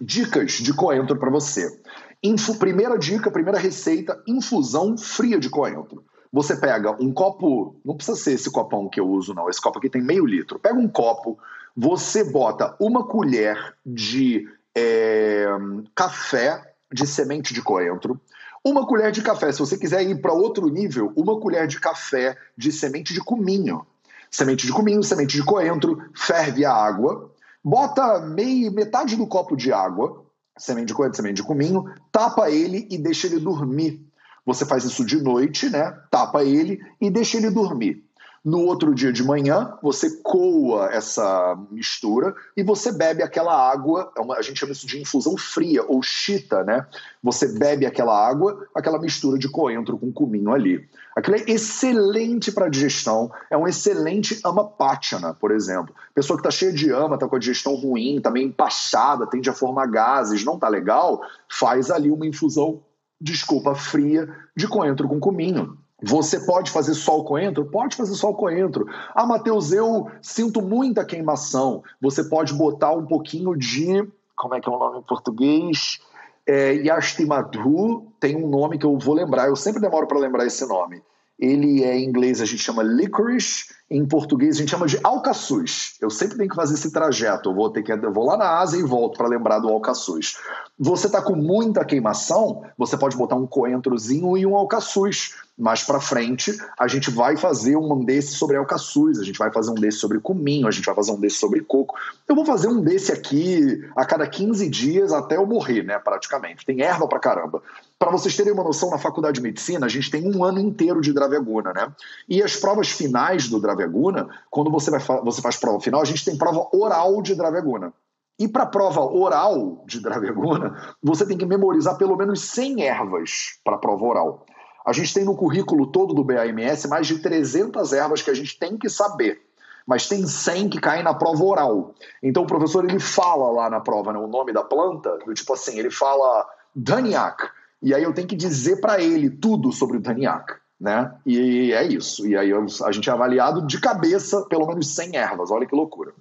Dicas 0.00 0.52
de 0.52 0.72
coentro 0.72 1.18
para 1.18 1.30
você. 1.30 1.80
Info, 2.22 2.56
primeira 2.58 2.98
dica, 2.98 3.30
primeira 3.30 3.58
receita: 3.58 4.20
infusão 4.26 4.96
fria 4.96 5.38
de 5.38 5.48
coentro. 5.48 6.04
Você 6.32 6.56
pega 6.56 6.90
um 7.00 7.12
copo, 7.12 7.76
não 7.84 7.96
precisa 7.96 8.16
ser 8.16 8.32
esse 8.32 8.50
copão 8.50 8.88
que 8.88 8.98
eu 8.98 9.08
uso, 9.08 9.34
não. 9.34 9.48
Esse 9.48 9.60
copo 9.60 9.78
aqui 9.78 9.88
tem 9.88 10.02
meio 10.02 10.26
litro. 10.26 10.58
Pega 10.58 10.76
um 10.76 10.88
copo, 10.88 11.38
você 11.76 12.24
bota 12.24 12.74
uma 12.80 13.06
colher 13.06 13.56
de 13.86 14.48
é, 14.74 15.46
café 15.94 16.74
de 16.92 17.06
semente 17.06 17.54
de 17.54 17.62
coentro, 17.62 18.20
uma 18.64 18.86
colher 18.86 19.12
de 19.12 19.20
café, 19.20 19.52
se 19.52 19.58
você 19.58 19.76
quiser 19.76 20.02
ir 20.02 20.20
para 20.20 20.32
outro 20.32 20.68
nível, 20.68 21.12
uma 21.14 21.38
colher 21.38 21.66
de 21.66 21.78
café 21.78 22.36
de 22.56 22.72
semente 22.72 23.12
de 23.12 23.20
cominho. 23.20 23.86
Semente 24.30 24.66
de 24.66 24.72
cominho, 24.72 25.02
semente 25.02 25.36
de 25.36 25.44
coentro, 25.44 26.02
ferve 26.14 26.64
a 26.64 26.72
água, 26.72 27.30
bota 27.64 28.20
meio, 28.20 28.70
metade 28.70 29.16
do 29.16 29.26
copo 29.26 29.56
de 29.56 29.72
água, 29.72 30.26
semente 30.58 30.88
de 30.88 30.94
coentro, 30.94 31.16
semente 31.16 31.36
de 31.36 31.42
cominho, 31.42 31.84
tapa 32.12 32.50
ele 32.50 32.86
e 32.90 32.98
deixa 32.98 33.26
ele 33.26 33.40
dormir. 33.40 34.04
Você 34.44 34.66
faz 34.66 34.84
isso 34.84 35.04
de 35.04 35.22
noite, 35.22 35.70
né? 35.70 35.90
Tapa 36.10 36.44
ele 36.44 36.78
e 37.00 37.08
deixa 37.08 37.38
ele 37.38 37.50
dormir. 37.50 38.04
No 38.44 38.60
outro 38.66 38.94
dia 38.94 39.10
de 39.10 39.24
manhã, 39.24 39.72
você 39.82 40.18
coa 40.22 40.92
essa 40.92 41.58
mistura 41.70 42.34
e 42.54 42.62
você 42.62 42.92
bebe 42.92 43.22
aquela 43.22 43.54
água, 43.70 44.12
é 44.18 44.38
a 44.38 44.42
gente 44.42 44.60
chama 44.60 44.72
isso 44.72 44.86
de 44.86 45.00
infusão 45.00 45.34
fria 45.38 45.82
ou 45.88 46.02
chita, 46.02 46.62
né? 46.62 46.86
Você 47.22 47.56
bebe 47.58 47.86
aquela 47.86 48.14
água, 48.14 48.68
aquela 48.74 48.98
mistura 48.98 49.38
de 49.38 49.48
coentro 49.48 49.96
com 49.96 50.12
cominho 50.12 50.52
ali. 50.52 50.86
Aquilo 51.16 51.36
é 51.36 51.44
excelente 51.46 52.52
para 52.52 52.68
digestão, 52.68 53.32
é 53.50 53.56
um 53.56 53.66
excelente 53.66 54.38
amapachana, 54.44 55.32
por 55.32 55.50
exemplo. 55.50 55.94
Pessoa 56.14 56.36
que 56.36 56.46
está 56.46 56.50
cheia 56.50 56.72
de 56.72 56.90
ama, 56.90 57.14
está 57.14 57.26
com 57.26 57.36
a 57.36 57.38
digestão 57.38 57.74
ruim, 57.74 58.16
está 58.18 58.30
meio 58.30 58.48
empachada, 58.48 59.26
tende 59.26 59.48
a 59.48 59.54
formar 59.54 59.86
gases, 59.86 60.44
não 60.44 60.56
está 60.56 60.68
legal, 60.68 61.22
faz 61.48 61.90
ali 61.90 62.10
uma 62.10 62.26
infusão, 62.26 62.82
desculpa, 63.18 63.74
fria 63.74 64.28
de 64.54 64.68
coentro 64.68 65.08
com 65.08 65.18
cominho. 65.18 65.78
Você 66.06 66.40
pode 66.40 66.70
fazer 66.70 66.92
o 66.92 67.24
coentro? 67.24 67.64
Pode 67.64 67.96
fazer 67.96 68.12
o 68.26 68.34
coentro. 68.34 68.86
Ah, 69.14 69.24
Matheus, 69.24 69.72
eu 69.72 70.10
sinto 70.20 70.60
muita 70.60 71.04
queimação. 71.04 71.82
Você 72.00 72.24
pode 72.24 72.52
botar 72.52 72.92
um 72.92 73.06
pouquinho 73.06 73.56
de. 73.56 74.06
Como 74.36 74.54
é 74.54 74.60
que 74.60 74.68
é 74.68 74.72
o 74.72 74.78
nome 74.78 74.98
em 74.98 75.02
português? 75.02 76.00
É, 76.46 76.74
Yastimadhu 76.74 78.12
tem 78.20 78.36
um 78.36 78.46
nome 78.46 78.76
que 78.76 78.84
eu 78.84 78.98
vou 78.98 79.14
lembrar, 79.14 79.48
eu 79.48 79.56
sempre 79.56 79.80
demoro 79.80 80.06
para 80.06 80.18
lembrar 80.18 80.44
esse 80.44 80.66
nome. 80.66 81.02
Ele 81.38 81.82
é 81.82 81.96
em 81.96 82.04
inglês, 82.04 82.40
a 82.40 82.44
gente 82.44 82.62
chama 82.62 82.82
licorice, 82.82 83.64
em 83.90 84.06
português 84.06 84.56
a 84.56 84.58
gente 84.60 84.70
chama 84.70 84.86
de 84.86 84.98
alcaçuz. 85.02 85.94
Eu 86.00 86.08
sempre 86.08 86.36
tenho 86.36 86.48
que 86.48 86.56
fazer 86.56 86.74
esse 86.74 86.90
trajeto. 86.90 87.50
Eu 87.50 87.54
vou 87.54 87.70
ter 87.70 87.82
que 87.82 87.92
eu 87.92 88.12
vou 88.12 88.24
lá 88.24 88.36
na 88.36 88.58
Ásia 88.58 88.78
e 88.78 88.82
volto 88.82 89.18
para 89.18 89.28
lembrar 89.28 89.58
do 89.58 89.68
alcaçuz. 89.68 90.36
Você 90.78 91.06
está 91.06 91.20
com 91.20 91.36
muita 91.36 91.84
queimação, 91.84 92.62
você 92.78 92.96
pode 92.96 93.16
botar 93.16 93.36
um 93.36 93.46
coentrozinho 93.46 94.36
e 94.36 94.46
um 94.46 94.56
alcaçuz. 94.56 95.34
Mais 95.56 95.84
para 95.84 96.00
frente, 96.00 96.52
a 96.76 96.88
gente 96.88 97.12
vai 97.12 97.36
fazer 97.36 97.76
um 97.76 98.04
desse 98.04 98.34
sobre 98.34 98.56
alcaçuz, 98.56 99.20
a 99.20 99.24
gente 99.24 99.38
vai 99.38 99.52
fazer 99.52 99.70
um 99.70 99.76
desse 99.76 99.98
sobre 99.98 100.18
cominho, 100.18 100.66
a 100.66 100.70
gente 100.72 100.84
vai 100.84 100.94
fazer 100.96 101.12
um 101.12 101.20
desse 101.20 101.36
sobre 101.36 101.60
coco. 101.60 101.94
Eu 102.26 102.34
vou 102.34 102.44
fazer 102.44 102.66
um 102.66 102.80
desse 102.80 103.12
aqui 103.12 103.88
a 103.94 104.04
cada 104.04 104.26
15 104.26 104.68
dias 104.68 105.12
até 105.12 105.36
eu 105.36 105.46
morrer, 105.46 105.84
né, 105.84 105.96
praticamente. 106.00 106.66
Tem 106.66 106.82
erva 106.82 107.06
pra 107.06 107.20
caramba. 107.20 107.62
Para 108.04 108.12
vocês 108.12 108.36
terem 108.36 108.52
uma 108.52 108.62
noção, 108.62 108.90
na 108.90 108.98
faculdade 108.98 109.36
de 109.36 109.40
medicina, 109.40 109.86
a 109.86 109.88
gente 109.88 110.10
tem 110.10 110.30
um 110.30 110.44
ano 110.44 110.60
inteiro 110.60 111.00
de 111.00 111.10
Draviaguna, 111.10 111.72
né? 111.72 111.90
E 112.28 112.42
as 112.42 112.54
provas 112.54 112.90
finais 112.90 113.48
do 113.48 113.58
Draviaguna, 113.58 114.28
quando 114.50 114.70
você, 114.70 114.90
vai, 114.90 115.00
você 115.00 115.40
faz 115.40 115.56
prova 115.56 115.80
final, 115.80 116.02
a 116.02 116.04
gente 116.04 116.22
tem 116.22 116.36
prova 116.36 116.68
oral 116.70 117.22
de 117.22 117.34
Draviaguna. 117.34 117.94
E 118.38 118.46
para 118.46 118.64
a 118.64 118.66
prova 118.66 119.00
oral 119.00 119.82
de 119.86 120.00
Draviaguna, 120.00 120.94
você 121.02 121.24
tem 121.24 121.38
que 121.38 121.46
memorizar 121.46 121.96
pelo 121.96 122.14
menos 122.14 122.42
100 122.42 122.82
ervas 122.82 123.58
para 123.64 123.76
a 123.76 123.78
prova 123.78 124.04
oral. 124.04 124.44
A 124.86 124.92
gente 124.92 125.14
tem 125.14 125.24
no 125.24 125.34
currículo 125.34 125.86
todo 125.86 126.12
do 126.12 126.22
BAMS 126.22 126.84
mais 126.84 127.06
de 127.06 127.20
300 127.20 127.94
ervas 127.94 128.20
que 128.20 128.30
a 128.30 128.34
gente 128.34 128.58
tem 128.58 128.76
que 128.76 128.90
saber. 128.90 129.40
Mas 129.86 130.06
tem 130.06 130.26
100 130.26 130.68
que 130.68 130.78
caem 130.78 131.02
na 131.02 131.14
prova 131.14 131.42
oral. 131.42 131.94
Então 132.22 132.42
o 132.42 132.46
professor 132.46 132.84
ele 132.84 133.00
fala 133.00 133.50
lá 133.50 133.70
na 133.70 133.80
prova 133.80 134.12
né, 134.12 134.18
o 134.18 134.26
nome 134.26 134.52
da 134.52 134.62
planta, 134.62 135.18
tipo 135.32 135.54
assim, 135.54 135.78
ele 135.78 135.90
fala 135.90 136.46
Daniac. 136.76 137.48
E 137.84 137.94
aí 137.94 138.02
eu 138.02 138.14
tenho 138.14 138.26
que 138.26 138.34
dizer 138.34 138.80
para 138.80 139.00
ele 139.00 139.28
tudo 139.28 139.70
sobre 139.70 139.98
o 139.98 140.00
Daniac. 140.00 140.54
Né? 140.80 141.14
E 141.24 141.72
é 141.72 141.84
isso. 141.84 142.26
E 142.26 142.36
aí 142.36 142.50
a 142.52 142.92
gente 142.92 143.08
é 143.08 143.12
avaliado 143.12 143.66
de 143.66 143.78
cabeça 143.78 144.42
pelo 144.48 144.66
menos 144.66 144.94
100 144.94 145.16
ervas. 145.16 145.50
Olha 145.50 145.66
que 145.66 145.76
loucura. 145.76 146.12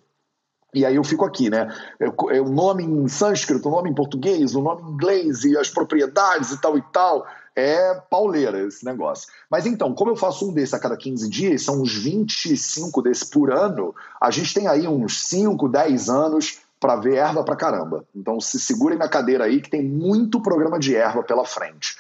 E 0.74 0.86
aí 0.86 0.96
eu 0.96 1.04
fico 1.04 1.24
aqui, 1.24 1.50
né? 1.50 1.68
O 2.00 2.50
nome 2.50 2.84
em 2.84 3.08
sânscrito, 3.08 3.70
o 3.70 3.72
nome 3.72 3.90
em 3.90 3.94
português, 3.94 4.56
o 4.56 4.62
nome 4.62 4.82
em 4.82 4.94
inglês 4.94 5.44
e 5.44 5.58
as 5.58 5.70
propriedades 5.70 6.52
e 6.52 6.60
tal 6.60 6.78
e 6.78 6.82
tal. 6.92 7.26
É 7.56 7.94
pauleira 8.10 8.66
esse 8.66 8.84
negócio. 8.84 9.30
Mas 9.50 9.66
então, 9.66 9.94
como 9.94 10.12
eu 10.12 10.16
faço 10.16 10.50
um 10.50 10.54
desse 10.54 10.76
a 10.76 10.80
cada 10.80 10.98
15 10.98 11.30
dias, 11.30 11.62
são 11.62 11.82
uns 11.82 11.96
25 11.96 13.02
desses 13.02 13.24
por 13.24 13.52
ano, 13.52 13.94
a 14.20 14.32
gente 14.32 14.54
tem 14.54 14.68
aí 14.68 14.88
uns 14.88 15.28
5, 15.28 15.70
10 15.70 16.10
anos 16.10 16.60
para 16.84 16.98
ver 16.98 17.16
erva 17.16 17.46
pra 17.46 17.56
caramba. 17.56 18.06
Então 18.14 18.42
se 18.42 18.60
segurem 18.60 18.98
na 18.98 19.08
cadeira 19.08 19.46
aí 19.46 19.62
que 19.62 19.70
tem 19.70 19.82
muito 19.82 20.42
programa 20.42 20.78
de 20.78 20.94
erva 20.94 21.24
pela 21.24 21.46
frente. 21.46 21.96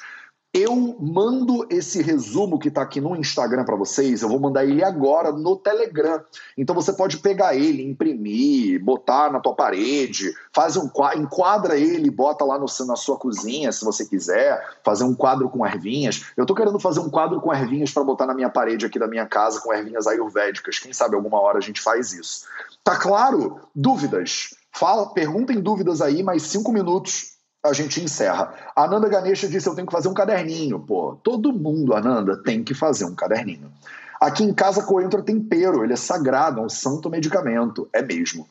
Eu 0.54 0.98
mando 1.00 1.66
esse 1.68 2.00
resumo 2.02 2.60
que 2.60 2.68
está 2.68 2.82
aqui 2.82 3.02
no 3.02 3.16
Instagram 3.16 3.64
para 3.64 3.78
vocês, 3.78 4.22
eu 4.22 4.30
vou 4.30 4.40
mandar 4.40 4.66
ele 4.66 4.84
agora 4.84 5.32
no 5.32 5.56
Telegram. 5.56 6.22
Então 6.58 6.76
você 6.76 6.94
pode 6.94 7.18
pegar 7.18 7.56
ele, 7.56 7.82
imprimir, 7.82 8.84
botar 8.84 9.32
na 9.32 9.40
tua 9.40 9.56
parede, 9.56 10.32
faz 10.54 10.76
um 10.78 10.92
enquadra 11.16 11.76
ele, 11.76 12.12
bota 12.12 12.46
lá 12.46 12.60
no, 12.60 12.68
na 12.86 12.96
sua 12.96 13.18
cozinha, 13.18 13.72
se 13.72 13.84
você 13.84 14.06
quiser, 14.06 14.62
fazer 14.84 15.06
um 15.06 15.16
quadro 15.16 15.50
com 15.50 15.66
ervinhas. 15.66 16.26
Eu 16.38 16.44
estou 16.44 16.56
querendo 16.56 16.80
fazer 16.80 17.00
um 17.00 17.10
quadro 17.10 17.42
com 17.42 17.52
ervinhas 17.52 17.92
para 17.92 18.04
botar 18.04 18.28
na 18.28 18.36
minha 18.36 18.50
parede 18.50 18.86
aqui 18.86 19.00
da 19.00 19.08
minha 19.08 19.26
casa 19.26 19.60
com 19.60 19.74
ervinhas 19.74 20.06
ayurvédicas. 20.06 20.78
Quem 20.78 20.92
sabe 20.94 21.16
alguma 21.16 21.40
hora 21.40 21.58
a 21.58 21.62
gente 21.62 21.82
faz 21.82 22.14
isso. 22.14 22.46
Tá 22.84 22.96
claro? 22.96 23.62
Dúvidas? 23.74 24.52
Fala, 24.76 25.14
perguntem 25.14 25.62
dúvidas 25.62 26.02
aí, 26.02 26.24
mais 26.24 26.44
cinco 26.44 26.72
minutos 26.72 27.34
a 27.64 27.72
gente 27.72 28.04
encerra. 28.04 28.54
A 28.76 28.84
Ananda 28.84 29.08
Ganesha 29.08 29.48
disse: 29.48 29.68
Eu 29.68 29.76
tenho 29.76 29.88
que 29.88 29.94
fazer 29.94 30.10
um 30.10 30.14
caderninho. 30.14 30.80
Pô, 30.80 31.16
todo 31.24 31.54
mundo, 31.54 31.96
Ananda, 31.96 32.36
tem 32.44 32.64
que 32.64 32.74
fazer 32.74 33.06
um 33.06 33.16
caderninho. 33.16 33.72
Aqui 34.20 34.44
em 34.44 34.54
casa, 34.54 34.84
coentro 34.84 35.20
é 35.20 35.24
tempero, 35.24 35.84
ele 35.84 35.94
é 35.94 35.98
sagrado, 35.98 36.60
é 36.60 36.64
um 36.64 36.70
santo 36.70 37.10
medicamento. 37.10 37.88
É 37.94 38.02
mesmo. 38.02 38.48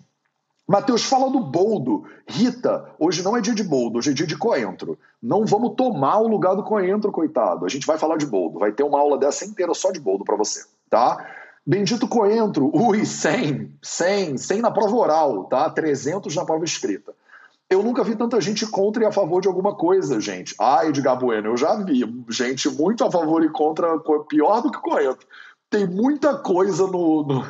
Mateus, 0.67 1.05
fala 1.05 1.31
do 1.31 1.41
boldo. 1.41 2.05
Rita, 2.27 2.89
hoje 2.99 3.23
não 3.23 3.37
é 3.37 3.41
dia 3.41 3.55
de 3.55 3.65
boldo, 3.65 3.99
hoje 3.99 4.11
é 4.11 4.15
dia 4.15 4.27
de 4.27 4.37
coentro. 4.37 4.99
Não 5.21 5.45
vamos 5.45 5.75
tomar 5.77 6.19
o 6.19 6.29
lugar 6.29 6.55
do 6.55 6.63
coentro, 6.63 7.13
coitado. 7.13 7.67
A 7.67 7.69
gente 7.69 7.87
vai 7.87 7.99
falar 7.99 8.17
de 8.17 8.27
boldo. 8.27 8.59
Vai 8.59 8.73
ter 8.73 8.83
uma 8.83 8.99
aula 8.99 9.19
dessa 9.19 9.45
inteira 9.45 9.75
só 9.75 9.91
de 9.91 10.01
boldo 10.01 10.25
para 10.25 10.37
você, 10.37 10.65
tá? 10.89 11.27
Bendito 11.65 12.09
coentro, 12.09 12.71
ui, 12.75 13.07
100, 13.07 13.79
100, 13.81 14.37
100 14.37 14.61
na 14.61 14.71
prova 14.71 14.97
oral, 14.97 15.45
tá? 15.45 15.71
300 15.71 16.35
na 16.35 16.45
prova 16.45 16.65
escrita. 16.65 17.15
Eu 17.71 17.83
nunca 17.83 18.05
vi 18.05 18.17
tanta 18.17 18.41
gente 18.41 18.67
contra 18.67 19.05
e 19.05 19.07
a 19.07 19.13
favor 19.13 19.41
de 19.41 19.49
alguma 19.49 19.75
coisa, 19.75 20.21
gente. 20.21 20.55
Ah, 20.59 20.85
Edgar 20.85 21.19
Bueno, 21.19 21.51
eu 21.51 21.57
já 21.57 21.75
vi 21.77 22.03
gente 22.29 22.69
muito 22.69 23.05
a 23.05 23.11
favor 23.11 23.45
e 23.45 23.49
contra, 23.49 23.99
pior 24.29 24.61
do 24.61 24.71
que 24.71 24.79
coentro 24.79 25.27
tem 25.73 25.87
muita 25.87 26.37
coisa 26.37 26.87
no, 26.87 27.25
no, 27.25 27.43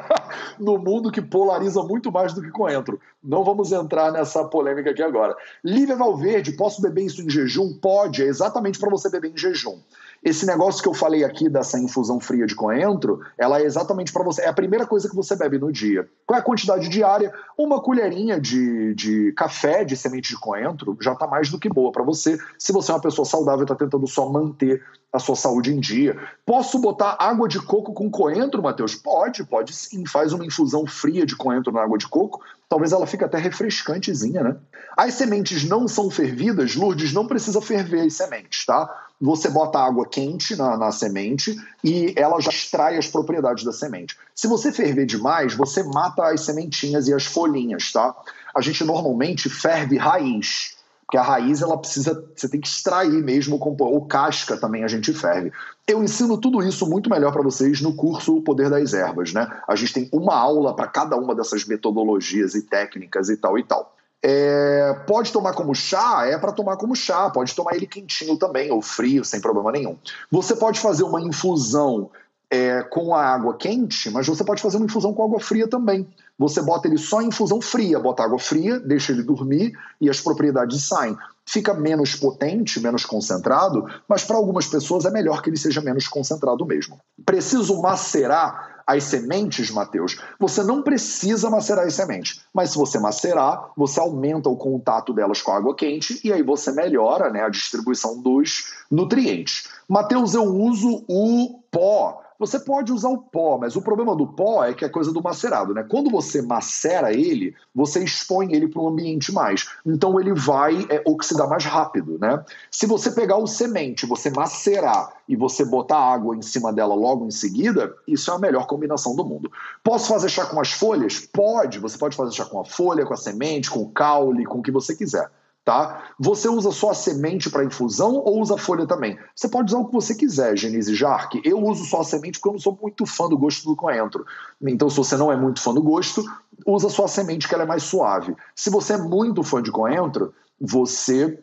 no, 0.58 0.78
mundo 0.78 1.12
que 1.12 1.20
polariza 1.20 1.82
muito 1.82 2.10
mais 2.10 2.32
do 2.32 2.40
que 2.40 2.50
coentro. 2.50 2.98
Não 3.22 3.44
vamos 3.44 3.70
entrar 3.70 4.10
nessa 4.10 4.42
polêmica 4.46 4.90
aqui 4.90 5.02
agora. 5.02 5.36
Lívia 5.62 5.94
Valverde, 5.94 6.52
posso 6.52 6.80
beber 6.80 7.04
isso 7.04 7.20
em 7.20 7.28
jejum? 7.28 7.74
Pode, 7.74 8.22
é 8.22 8.26
exatamente 8.26 8.78
para 8.78 8.88
você 8.88 9.10
beber 9.10 9.30
em 9.30 9.36
jejum. 9.36 9.78
Esse 10.22 10.46
negócio 10.46 10.82
que 10.82 10.88
eu 10.88 10.94
falei 10.94 11.24
aqui 11.24 11.48
dessa 11.48 11.78
infusão 11.78 12.18
fria 12.18 12.46
de 12.46 12.54
coentro, 12.54 13.20
ela 13.38 13.60
é 13.60 13.64
exatamente 13.64 14.12
para 14.12 14.24
você. 14.24 14.42
É 14.42 14.48
a 14.48 14.52
primeira 14.52 14.86
coisa 14.86 15.08
que 15.08 15.14
você 15.14 15.36
bebe 15.36 15.58
no 15.58 15.70
dia. 15.70 16.08
Qual 16.26 16.36
é 16.36 16.40
a 16.40 16.44
quantidade 16.44 16.88
diária? 16.88 17.32
Uma 17.56 17.80
colherinha 17.80 18.40
de, 18.40 18.94
de 18.94 19.32
café 19.32 19.84
de 19.84 19.96
semente 19.96 20.30
de 20.30 20.38
coentro 20.38 20.96
já 21.00 21.12
está 21.12 21.26
mais 21.26 21.50
do 21.50 21.58
que 21.58 21.68
boa 21.68 21.92
para 21.92 22.02
você. 22.02 22.38
Se 22.58 22.72
você 22.72 22.90
é 22.90 22.94
uma 22.94 23.00
pessoa 23.00 23.24
saudável 23.24 23.60
e 23.60 23.64
está 23.64 23.74
tentando 23.74 24.06
só 24.06 24.28
manter 24.28 24.82
a 25.12 25.18
sua 25.18 25.34
saúde 25.34 25.72
em 25.72 25.80
dia. 25.80 26.16
Posso 26.44 26.78
botar 26.78 27.16
água 27.18 27.48
de 27.48 27.60
coco 27.60 27.92
com 27.92 28.10
coentro, 28.10 28.62
Matheus? 28.62 28.94
Pode, 28.94 29.44
pode 29.44 29.72
sim. 29.72 30.04
Faz 30.06 30.32
uma 30.32 30.44
infusão 30.44 30.86
fria 30.86 31.24
de 31.24 31.34
coentro 31.34 31.72
na 31.72 31.82
água 31.82 31.98
de 31.98 32.06
coco. 32.06 32.42
Talvez 32.68 32.92
ela 32.92 33.06
fique 33.06 33.24
até 33.24 33.38
refrescantezinha, 33.38 34.42
né? 34.42 34.56
As 34.96 35.14
sementes 35.14 35.64
não 35.64 35.86
são 35.86 36.10
fervidas, 36.10 36.74
Lourdes, 36.74 37.12
não 37.12 37.26
precisa 37.26 37.60
ferver 37.60 38.00
as 38.00 38.14
sementes, 38.14 38.64
tá? 38.64 39.06
você 39.20 39.48
bota 39.48 39.78
água 39.78 40.06
quente 40.06 40.54
na, 40.56 40.76
na, 40.76 40.92
semente 40.92 41.56
e 41.82 42.12
ela 42.16 42.40
já 42.40 42.50
extrai 42.50 42.98
as 42.98 43.08
propriedades 43.08 43.64
da 43.64 43.72
semente. 43.72 44.16
Se 44.34 44.46
você 44.46 44.70
ferver 44.70 45.06
demais, 45.06 45.54
você 45.54 45.82
mata 45.82 46.26
as 46.26 46.42
sementinhas 46.42 47.08
e 47.08 47.14
as 47.14 47.24
folhinhas, 47.24 47.90
tá? 47.92 48.14
A 48.54 48.60
gente 48.60 48.84
normalmente 48.84 49.48
ferve 49.48 49.96
raiz, 49.96 50.75
porque 51.06 51.18
a 51.18 51.22
raiz 51.22 51.62
ela 51.62 51.78
precisa, 51.78 52.28
você 52.34 52.48
tem 52.48 52.60
que 52.60 52.66
extrair 52.66 53.22
mesmo, 53.22 53.60
ou 53.62 54.06
casca 54.06 54.56
também 54.56 54.82
a 54.82 54.88
gente 54.88 55.12
ferve. 55.12 55.52
Eu 55.86 56.02
ensino 56.02 56.36
tudo 56.36 56.60
isso 56.64 56.84
muito 56.84 57.08
melhor 57.08 57.32
para 57.32 57.42
vocês 57.42 57.80
no 57.80 57.94
curso 57.94 58.36
O 58.36 58.42
Poder 58.42 58.68
das 58.68 58.92
Ervas, 58.92 59.32
né? 59.32 59.48
A 59.68 59.76
gente 59.76 59.92
tem 59.92 60.08
uma 60.12 60.34
aula 60.34 60.74
para 60.74 60.88
cada 60.88 61.16
uma 61.16 61.32
dessas 61.32 61.64
metodologias 61.64 62.56
e 62.56 62.62
técnicas 62.62 63.28
e 63.28 63.36
tal 63.36 63.56
e 63.56 63.62
tal. 63.62 63.94
É, 64.20 64.94
pode 65.06 65.32
tomar 65.32 65.52
como 65.52 65.72
chá? 65.72 66.26
É 66.26 66.36
para 66.36 66.50
tomar 66.50 66.76
como 66.76 66.96
chá. 66.96 67.30
Pode 67.30 67.54
tomar 67.54 67.76
ele 67.76 67.86
quentinho 67.86 68.36
também, 68.36 68.72
ou 68.72 68.82
frio, 68.82 69.24
sem 69.24 69.40
problema 69.40 69.70
nenhum. 69.70 69.96
Você 70.28 70.56
pode 70.56 70.80
fazer 70.80 71.04
uma 71.04 71.20
infusão 71.20 72.10
é, 72.56 72.82
com 72.82 73.14
a 73.14 73.22
água 73.22 73.54
quente, 73.54 74.08
mas 74.10 74.26
você 74.26 74.42
pode 74.42 74.62
fazer 74.62 74.78
uma 74.78 74.86
infusão 74.86 75.12
com 75.12 75.24
água 75.24 75.38
fria 75.38 75.68
também. 75.68 76.08
Você 76.38 76.62
bota 76.62 76.88
ele 76.88 76.96
só 76.96 77.20
em 77.20 77.28
infusão 77.28 77.60
fria, 77.60 78.00
bota 78.00 78.22
água 78.22 78.38
fria, 78.38 78.80
deixa 78.80 79.12
ele 79.12 79.22
dormir 79.22 79.72
e 80.00 80.08
as 80.08 80.20
propriedades 80.20 80.82
saem. 80.82 81.16
Fica 81.44 81.74
menos 81.74 82.16
potente, 82.16 82.80
menos 82.80 83.04
concentrado, 83.04 83.86
mas 84.08 84.24
para 84.24 84.36
algumas 84.36 84.66
pessoas 84.66 85.04
é 85.04 85.10
melhor 85.10 85.42
que 85.42 85.50
ele 85.50 85.56
seja 85.56 85.80
menos 85.80 86.08
concentrado 86.08 86.64
mesmo. 86.64 86.98
Preciso 87.24 87.80
macerar 87.80 88.76
as 88.86 89.02
sementes, 89.04 89.70
Mateus, 89.70 90.16
você 90.38 90.62
não 90.62 90.80
precisa 90.80 91.50
macerar 91.50 91.86
as 91.86 91.94
sementes. 91.94 92.40
Mas 92.54 92.70
se 92.70 92.78
você 92.78 92.98
macerar, 93.00 93.70
você 93.76 93.98
aumenta 93.98 94.48
o 94.48 94.56
contato 94.56 95.12
delas 95.12 95.42
com 95.42 95.50
a 95.50 95.56
água 95.56 95.74
quente 95.74 96.20
e 96.22 96.32
aí 96.32 96.42
você 96.42 96.70
melhora 96.70 97.28
né, 97.28 97.42
a 97.42 97.48
distribuição 97.48 98.20
dos 98.22 98.72
nutrientes. 98.90 99.64
Mateus, 99.88 100.34
eu 100.34 100.44
uso 100.44 101.04
o 101.08 101.60
pó 101.70 102.22
você 102.38 102.58
pode 102.58 102.92
usar 102.92 103.08
o 103.08 103.18
pó, 103.18 103.58
mas 103.58 103.76
o 103.76 103.82
problema 103.82 104.14
do 104.14 104.26
pó 104.26 104.64
é 104.64 104.74
que 104.74 104.84
é 104.84 104.88
coisa 104.88 105.12
do 105.12 105.22
macerado, 105.22 105.74
né? 105.74 105.84
Quando 105.88 106.10
você 106.10 106.42
macera 106.42 107.12
ele, 107.12 107.54
você 107.74 108.02
expõe 108.02 108.52
ele 108.52 108.68
para 108.68 108.82
um 108.82 108.88
ambiente 108.88 109.32
mais. 109.32 109.68
Então 109.84 110.20
ele 110.20 110.32
vai 110.34 110.86
é, 110.90 111.02
oxidar 111.04 111.48
mais 111.48 111.64
rápido, 111.64 112.18
né? 112.18 112.44
Se 112.70 112.86
você 112.86 113.10
pegar 113.10 113.36
o 113.36 113.46
semente, 113.46 114.06
você 114.06 114.30
macerar 114.30 115.12
e 115.28 115.36
você 115.36 115.64
botar 115.64 115.98
água 115.98 116.36
em 116.36 116.42
cima 116.42 116.72
dela 116.72 116.94
logo 116.94 117.26
em 117.26 117.30
seguida, 117.30 117.94
isso 118.06 118.30
é 118.30 118.34
a 118.34 118.38
melhor 118.38 118.66
combinação 118.66 119.16
do 119.16 119.24
mundo. 119.24 119.50
Posso 119.82 120.08
fazer 120.08 120.28
chá 120.28 120.46
com 120.46 120.60
as 120.60 120.72
folhas? 120.72 121.20
Pode. 121.20 121.78
Você 121.78 121.98
pode 121.98 122.16
fazer 122.16 122.32
chá 122.32 122.44
com 122.44 122.60
a 122.60 122.64
folha, 122.64 123.04
com 123.04 123.14
a 123.14 123.16
semente, 123.16 123.70
com 123.70 123.80
o 123.80 123.90
caule, 123.90 124.44
com 124.44 124.58
o 124.58 124.62
que 124.62 124.70
você 124.70 124.94
quiser 124.94 125.30
tá? 125.66 126.12
Você 126.16 126.48
usa 126.48 126.70
só 126.70 126.90
a 126.90 126.94
semente 126.94 127.50
para 127.50 127.64
infusão 127.64 128.14
ou 128.14 128.40
usa 128.40 128.54
a 128.54 128.58
folha 128.58 128.86
também? 128.86 129.18
Você 129.34 129.48
pode 129.48 129.74
usar 129.74 129.80
o 129.80 129.86
que 129.86 129.92
você 129.92 130.14
quiser, 130.14 130.56
Genise 130.56 130.94
Jarque. 130.94 131.42
Eu 131.44 131.60
uso 131.60 131.84
só 131.84 132.02
a 132.02 132.04
semente 132.04 132.38
porque 132.38 132.50
eu 132.50 132.52
não 132.52 132.60
sou 132.60 132.78
muito 132.80 133.04
fã 133.04 133.28
do 133.28 133.36
gosto 133.36 133.68
do 133.68 133.74
coentro. 133.74 134.24
Então, 134.62 134.88
se 134.88 134.96
você 134.96 135.16
não 135.16 135.30
é 135.30 135.36
muito 135.36 135.60
fã 135.60 135.74
do 135.74 135.82
gosto, 135.82 136.24
usa 136.64 136.88
só 136.88 137.06
a 137.06 137.08
semente 137.08 137.48
que 137.48 137.54
ela 137.54 137.64
é 137.64 137.66
mais 137.66 137.82
suave. 137.82 138.36
Se 138.54 138.70
você 138.70 138.92
é 138.92 138.98
muito 138.98 139.42
fã 139.42 139.60
de 139.60 139.72
coentro, 139.72 140.32
você 140.60 141.36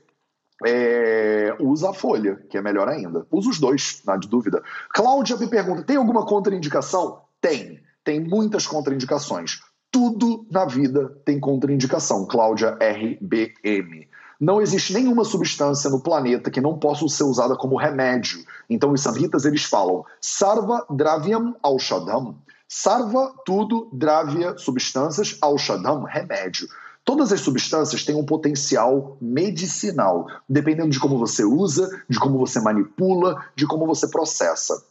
é, 0.66 1.54
usa 1.60 1.90
a 1.90 1.94
folha, 1.94 2.38
que 2.50 2.58
é 2.58 2.62
melhor 2.62 2.88
ainda. 2.88 3.28
Usa 3.30 3.50
os 3.50 3.60
dois, 3.60 4.02
nada 4.06 4.22
de 4.22 4.30
dúvida. 4.30 4.64
Cláudia 4.94 5.36
me 5.36 5.48
pergunta: 5.48 5.84
tem 5.84 5.98
alguma 5.98 6.26
contraindicação? 6.26 7.24
Tem. 7.42 7.84
Tem 8.06 8.22
muitas 8.22 8.66
contraindicações. 8.66 9.60
Tudo 9.94 10.44
na 10.50 10.66
vida 10.66 11.16
tem 11.24 11.40
contraindicação, 11.40 12.26
Cláudia 12.26 12.76
RBM. 12.82 14.08
Não 14.40 14.60
existe 14.60 14.92
nenhuma 14.92 15.24
substância 15.24 15.88
no 15.88 16.02
planeta 16.02 16.50
que 16.50 16.60
não 16.60 16.80
possa 16.80 17.08
ser 17.08 17.26
usada 17.26 17.56
como 17.56 17.78
remédio. 17.78 18.44
Então 18.68 18.92
os 18.92 19.02
samhitas 19.02 19.46
eles 19.46 19.64
falam 19.64 20.04
sarva 20.20 20.84
dravyam 20.90 21.56
aushadam. 21.62 22.36
Sarva, 22.68 23.36
tudo, 23.46 23.88
dravya, 23.94 24.58
substâncias, 24.58 25.38
aushadam, 25.40 26.02
remédio. 26.06 26.68
Todas 27.06 27.32
as 27.32 27.42
substâncias 27.42 28.04
têm 28.04 28.16
um 28.16 28.26
potencial 28.26 29.16
medicinal, 29.22 30.26
dependendo 30.50 30.90
de 30.90 31.00
como 31.00 31.20
você 31.20 31.44
usa, 31.44 31.88
de 32.10 32.20
como 32.20 32.40
você 32.40 32.60
manipula, 32.60 33.46
de 33.56 33.68
como 33.68 33.86
você 33.86 34.08
processa. 34.08 34.84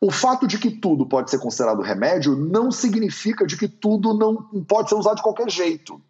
O 0.00 0.12
fato 0.12 0.46
de 0.46 0.58
que 0.58 0.70
tudo 0.70 1.06
pode 1.06 1.30
ser 1.30 1.38
considerado 1.38 1.82
remédio 1.82 2.36
não 2.36 2.70
significa 2.70 3.44
de 3.44 3.56
que 3.56 3.66
tudo 3.66 4.14
não 4.14 4.36
pode 4.64 4.88
ser 4.88 4.94
usado 4.94 5.16
de 5.16 5.22
qualquer 5.22 5.50
jeito. 5.50 6.00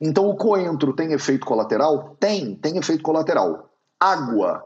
Então, 0.00 0.28
o 0.28 0.36
coentro 0.36 0.92
tem 0.92 1.12
efeito 1.12 1.44
colateral? 1.46 2.16
Tem, 2.20 2.54
tem 2.54 2.76
efeito 2.76 3.02
colateral. 3.02 3.70
Água 4.00 4.64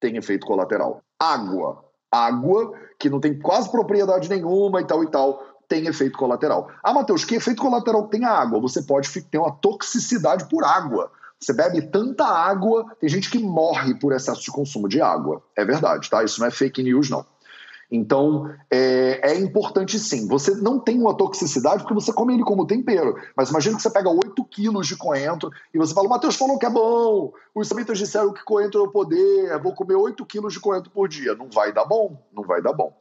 tem 0.00 0.16
efeito 0.16 0.46
colateral. 0.46 1.02
Água. 1.18 1.84
Água, 2.10 2.72
que 2.98 3.10
não 3.10 3.20
tem 3.20 3.38
quase 3.38 3.70
propriedade 3.70 4.28
nenhuma 4.28 4.80
e 4.80 4.84
tal 4.84 5.04
e 5.04 5.10
tal, 5.10 5.42
tem 5.68 5.86
efeito 5.86 6.16
colateral. 6.16 6.68
Ah, 6.82 6.94
Matheus, 6.94 7.24
que 7.24 7.34
efeito 7.34 7.60
colateral 7.60 8.08
tem 8.08 8.24
a 8.24 8.30
água? 8.30 8.60
Você 8.60 8.82
pode 8.82 9.08
ter 9.22 9.38
uma 9.38 9.52
toxicidade 9.52 10.48
por 10.48 10.64
água. 10.64 11.10
Você 11.38 11.52
bebe 11.52 11.82
tanta 11.82 12.24
água, 12.24 12.84
tem 12.98 13.08
gente 13.08 13.30
que 13.30 13.38
morre 13.38 13.94
por 13.94 14.12
excesso 14.12 14.42
de 14.42 14.50
consumo 14.50 14.88
de 14.88 15.00
água. 15.00 15.42
É 15.54 15.64
verdade, 15.64 16.08
tá? 16.10 16.24
Isso 16.24 16.40
não 16.40 16.48
é 16.48 16.50
fake 16.50 16.82
news, 16.82 17.10
não. 17.10 17.24
Então, 17.90 18.54
é, 18.70 19.32
é, 19.32 19.38
importante 19.38 19.98
sim. 19.98 20.28
Você 20.28 20.54
não 20.56 20.78
tem 20.78 21.00
uma 21.00 21.16
toxicidade 21.16 21.82
porque 21.82 21.94
você 21.94 22.12
come 22.12 22.34
ele 22.34 22.44
como 22.44 22.66
tempero. 22.66 23.16
Mas 23.34 23.48
imagina 23.48 23.76
que 23.76 23.82
você 23.82 23.90
pega 23.90 24.10
8 24.10 24.44
quilos 24.44 24.86
de 24.86 24.96
coentro 24.96 25.50
e 25.72 25.78
você 25.78 25.94
fala, 25.94 26.08
Matheus 26.08 26.36
falou 26.36 26.58
que 26.58 26.66
é 26.66 26.70
bom, 26.70 27.32
os 27.54 27.66
samitas 27.66 27.98
disseram 27.98 28.32
que 28.32 28.44
coentro 28.44 28.80
é 28.80 28.84
o 28.84 28.90
poder, 28.90 29.58
vou 29.62 29.74
comer 29.74 29.94
8 29.94 30.24
quilos 30.26 30.52
de 30.52 30.60
coentro 30.60 30.90
por 30.90 31.08
dia. 31.08 31.34
Não 31.34 31.48
vai 31.48 31.72
dar 31.72 31.86
bom, 31.86 32.22
não 32.32 32.42
vai 32.42 32.60
dar 32.60 32.74
bom. 32.74 32.94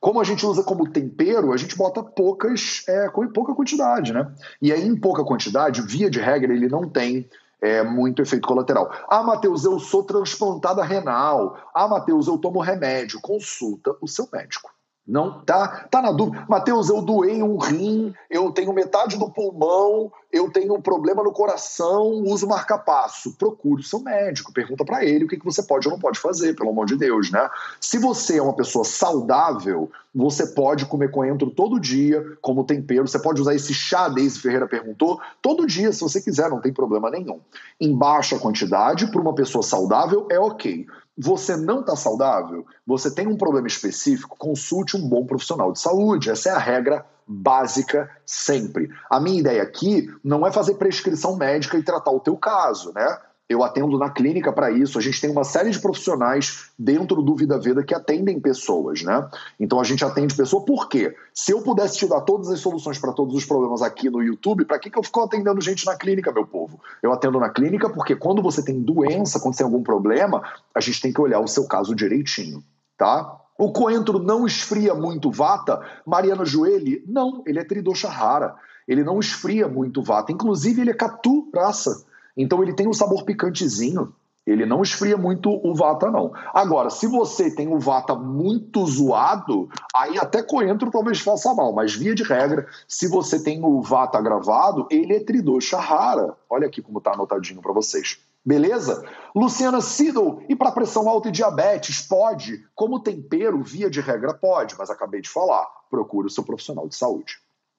Como 0.00 0.20
a 0.20 0.24
gente 0.24 0.44
usa 0.44 0.64
como 0.64 0.90
tempero, 0.90 1.52
a 1.52 1.56
gente 1.56 1.76
bota 1.76 2.02
poucas, 2.02 2.82
é, 2.88 3.08
pouca 3.32 3.54
quantidade, 3.54 4.12
né? 4.12 4.32
E 4.60 4.72
aí, 4.72 4.84
em 4.84 4.96
pouca 4.96 5.22
quantidade, 5.22 5.80
via 5.82 6.10
de 6.10 6.18
regra, 6.18 6.52
ele 6.52 6.68
não 6.68 6.88
tem 6.88 7.30
é, 7.62 7.82
muito 7.82 8.20
efeito 8.20 8.46
colateral. 8.46 8.90
Ah, 9.08 9.22
Matheus, 9.22 9.64
eu 9.64 9.78
sou 9.78 10.02
transplantada 10.02 10.82
renal. 10.82 11.56
Ah, 11.72 11.86
Matheus, 11.86 12.26
eu 12.26 12.36
tomo 12.36 12.60
remédio. 12.60 13.20
Consulta 13.20 13.96
o 14.00 14.08
seu 14.08 14.28
médico. 14.32 14.70
Não 15.06 15.40
tá, 15.40 15.88
tá 15.90 16.00
na 16.00 16.12
dúvida. 16.12 16.46
Mateus, 16.48 16.88
eu 16.88 17.02
doei 17.02 17.42
um 17.42 17.56
rim, 17.56 18.14
eu 18.30 18.52
tenho 18.52 18.72
metade 18.72 19.18
do 19.18 19.28
pulmão, 19.28 20.12
eu 20.30 20.48
tenho 20.48 20.74
um 20.74 20.80
problema 20.80 21.24
no 21.24 21.32
coração, 21.32 22.22
uso 22.24 22.46
marca-passo. 22.46 23.36
Procure 23.36 23.80
o 23.80 23.84
seu 23.84 23.98
médico, 23.98 24.52
pergunta 24.52 24.84
para 24.84 25.04
ele 25.04 25.24
o 25.24 25.28
que, 25.28 25.36
que 25.36 25.44
você 25.44 25.60
pode 25.64 25.88
ou 25.88 25.94
não 25.94 25.98
pode 25.98 26.20
fazer, 26.20 26.54
pelo 26.54 26.70
amor 26.70 26.86
de 26.86 26.96
Deus, 26.96 27.32
né? 27.32 27.50
Se 27.80 27.98
você 27.98 28.38
é 28.38 28.42
uma 28.42 28.54
pessoa 28.54 28.84
saudável, 28.84 29.90
você 30.14 30.46
pode 30.46 30.86
comer 30.86 31.10
coentro 31.10 31.50
todo 31.50 31.80
dia, 31.80 32.24
como 32.40 32.62
tempero. 32.64 33.08
Você 33.08 33.18
pode 33.18 33.40
usar 33.40 33.56
esse 33.56 33.74
chá, 33.74 34.08
Deise 34.08 34.38
Ferreira 34.38 34.68
perguntou, 34.68 35.20
todo 35.40 35.66
dia, 35.66 35.92
se 35.92 36.00
você 36.00 36.20
quiser, 36.20 36.48
não 36.48 36.60
tem 36.60 36.72
problema 36.72 37.10
nenhum. 37.10 37.40
Em 37.80 37.92
baixa 37.92 38.38
quantidade, 38.38 39.08
para 39.08 39.20
uma 39.20 39.34
pessoa 39.34 39.64
saudável, 39.64 40.28
é 40.30 40.38
ok 40.38 40.86
você 41.16 41.56
não 41.56 41.80
está 41.80 41.94
saudável, 41.94 42.66
você 42.86 43.14
tem 43.14 43.26
um 43.26 43.36
problema 43.36 43.66
específico, 43.66 44.36
consulte 44.38 44.96
um 44.96 45.08
bom 45.08 45.26
profissional 45.26 45.72
de 45.72 45.80
saúde. 45.80 46.30
Essa 46.30 46.50
é 46.50 46.52
a 46.52 46.58
regra 46.58 47.06
básica 47.26 48.10
sempre. 48.26 48.88
A 49.10 49.20
minha 49.20 49.40
ideia 49.40 49.62
aqui 49.62 50.08
não 50.24 50.46
é 50.46 50.52
fazer 50.52 50.74
prescrição 50.74 51.36
médica 51.36 51.78
e 51.78 51.82
tratar 51.82 52.10
o 52.10 52.20
teu 52.20 52.36
caso, 52.36 52.92
né? 52.92 53.18
Eu 53.52 53.62
atendo 53.62 53.98
na 53.98 54.08
clínica 54.08 54.50
para 54.50 54.70
isso. 54.70 54.98
A 54.98 55.02
gente 55.02 55.20
tem 55.20 55.30
uma 55.30 55.44
série 55.44 55.70
de 55.70 55.78
profissionais 55.78 56.70
dentro 56.78 57.20
do 57.20 57.36
Vida 57.36 57.58
Veda 57.58 57.82
que 57.84 57.94
atendem 57.94 58.40
pessoas, 58.40 59.02
né? 59.02 59.28
Então 59.60 59.78
a 59.78 59.84
gente 59.84 60.02
atende 60.02 60.34
pessoa. 60.34 60.64
Por 60.64 60.88
quê? 60.88 61.14
Se 61.34 61.52
eu 61.52 61.60
pudesse 61.60 61.98
te 61.98 62.06
dar 62.08 62.22
todas 62.22 62.48
as 62.48 62.60
soluções 62.60 62.98
para 62.98 63.12
todos 63.12 63.34
os 63.34 63.44
problemas 63.44 63.82
aqui 63.82 64.08
no 64.08 64.22
YouTube, 64.22 64.64
para 64.64 64.78
que, 64.78 64.88
que 64.88 64.98
eu 64.98 65.02
fico 65.02 65.20
atendendo 65.20 65.60
gente 65.60 65.84
na 65.84 65.94
clínica, 65.94 66.32
meu 66.32 66.46
povo? 66.46 66.80
Eu 67.02 67.12
atendo 67.12 67.38
na 67.38 67.50
clínica 67.50 67.90
porque 67.90 68.16
quando 68.16 68.40
você 68.40 68.64
tem 68.64 68.80
doença, 68.80 69.38
quando 69.38 69.54
você 69.54 69.58
tem 69.58 69.66
algum 69.66 69.82
problema, 69.82 70.42
a 70.74 70.80
gente 70.80 71.02
tem 71.02 71.12
que 71.12 71.20
olhar 71.20 71.40
o 71.40 71.46
seu 71.46 71.66
caso 71.66 71.94
direitinho, 71.94 72.64
tá? 72.96 73.38
O 73.58 73.70
coentro 73.70 74.18
não 74.18 74.46
esfria 74.46 74.94
muito 74.94 75.30
vata? 75.30 75.78
Mariana 76.06 76.44
Joelho, 76.46 77.02
não, 77.06 77.42
ele 77.46 77.58
é 77.58 77.64
tridosha 77.64 78.08
rara. 78.08 78.56
Ele 78.88 79.04
não 79.04 79.20
esfria 79.20 79.68
muito 79.68 80.02
vata. 80.02 80.32
Inclusive, 80.32 80.80
ele 80.80 80.90
é 80.90 80.94
catu 80.94 81.50
raça. 81.54 82.04
Então 82.36 82.62
ele 82.62 82.74
tem 82.74 82.88
um 82.88 82.92
sabor 82.92 83.24
picantezinho. 83.24 84.14
Ele 84.44 84.66
não 84.66 84.82
esfria 84.82 85.16
muito 85.16 85.50
o 85.50 85.72
vata, 85.72 86.10
não. 86.10 86.32
Agora, 86.52 86.90
se 86.90 87.06
você 87.06 87.54
tem 87.54 87.68
o 87.68 87.78
vata 87.78 88.14
muito 88.14 88.84
zoado, 88.84 89.68
aí 89.94 90.18
até 90.18 90.42
coentro 90.42 90.90
talvez 90.90 91.20
faça 91.20 91.54
mal. 91.54 91.72
Mas, 91.72 91.94
via 91.94 92.12
de 92.12 92.24
regra, 92.24 92.66
se 92.88 93.06
você 93.06 93.40
tem 93.40 93.64
o 93.64 93.80
vata 93.80 94.18
agravado, 94.18 94.88
ele 94.90 95.14
é 95.14 95.20
tridosha 95.20 95.78
rara. 95.78 96.36
Olha 96.50 96.66
aqui 96.66 96.82
como 96.82 96.98
está 96.98 97.12
anotadinho 97.12 97.62
para 97.62 97.72
vocês. 97.72 98.18
Beleza? 98.44 99.04
Luciana 99.32 99.80
Siddle, 99.80 100.44
e 100.48 100.56
para 100.56 100.72
pressão 100.72 101.08
alta 101.08 101.28
e 101.28 101.32
diabetes, 101.32 102.02
pode? 102.02 102.64
Como 102.74 102.98
tempero, 102.98 103.62
via 103.62 103.88
de 103.88 104.00
regra, 104.00 104.34
pode, 104.34 104.74
mas 104.76 104.90
acabei 104.90 105.20
de 105.20 105.28
falar. 105.28 105.64
Procure 105.88 106.26
o 106.26 106.30
seu 106.30 106.42
profissional 106.42 106.88
de 106.88 106.96
saúde. 106.96 107.36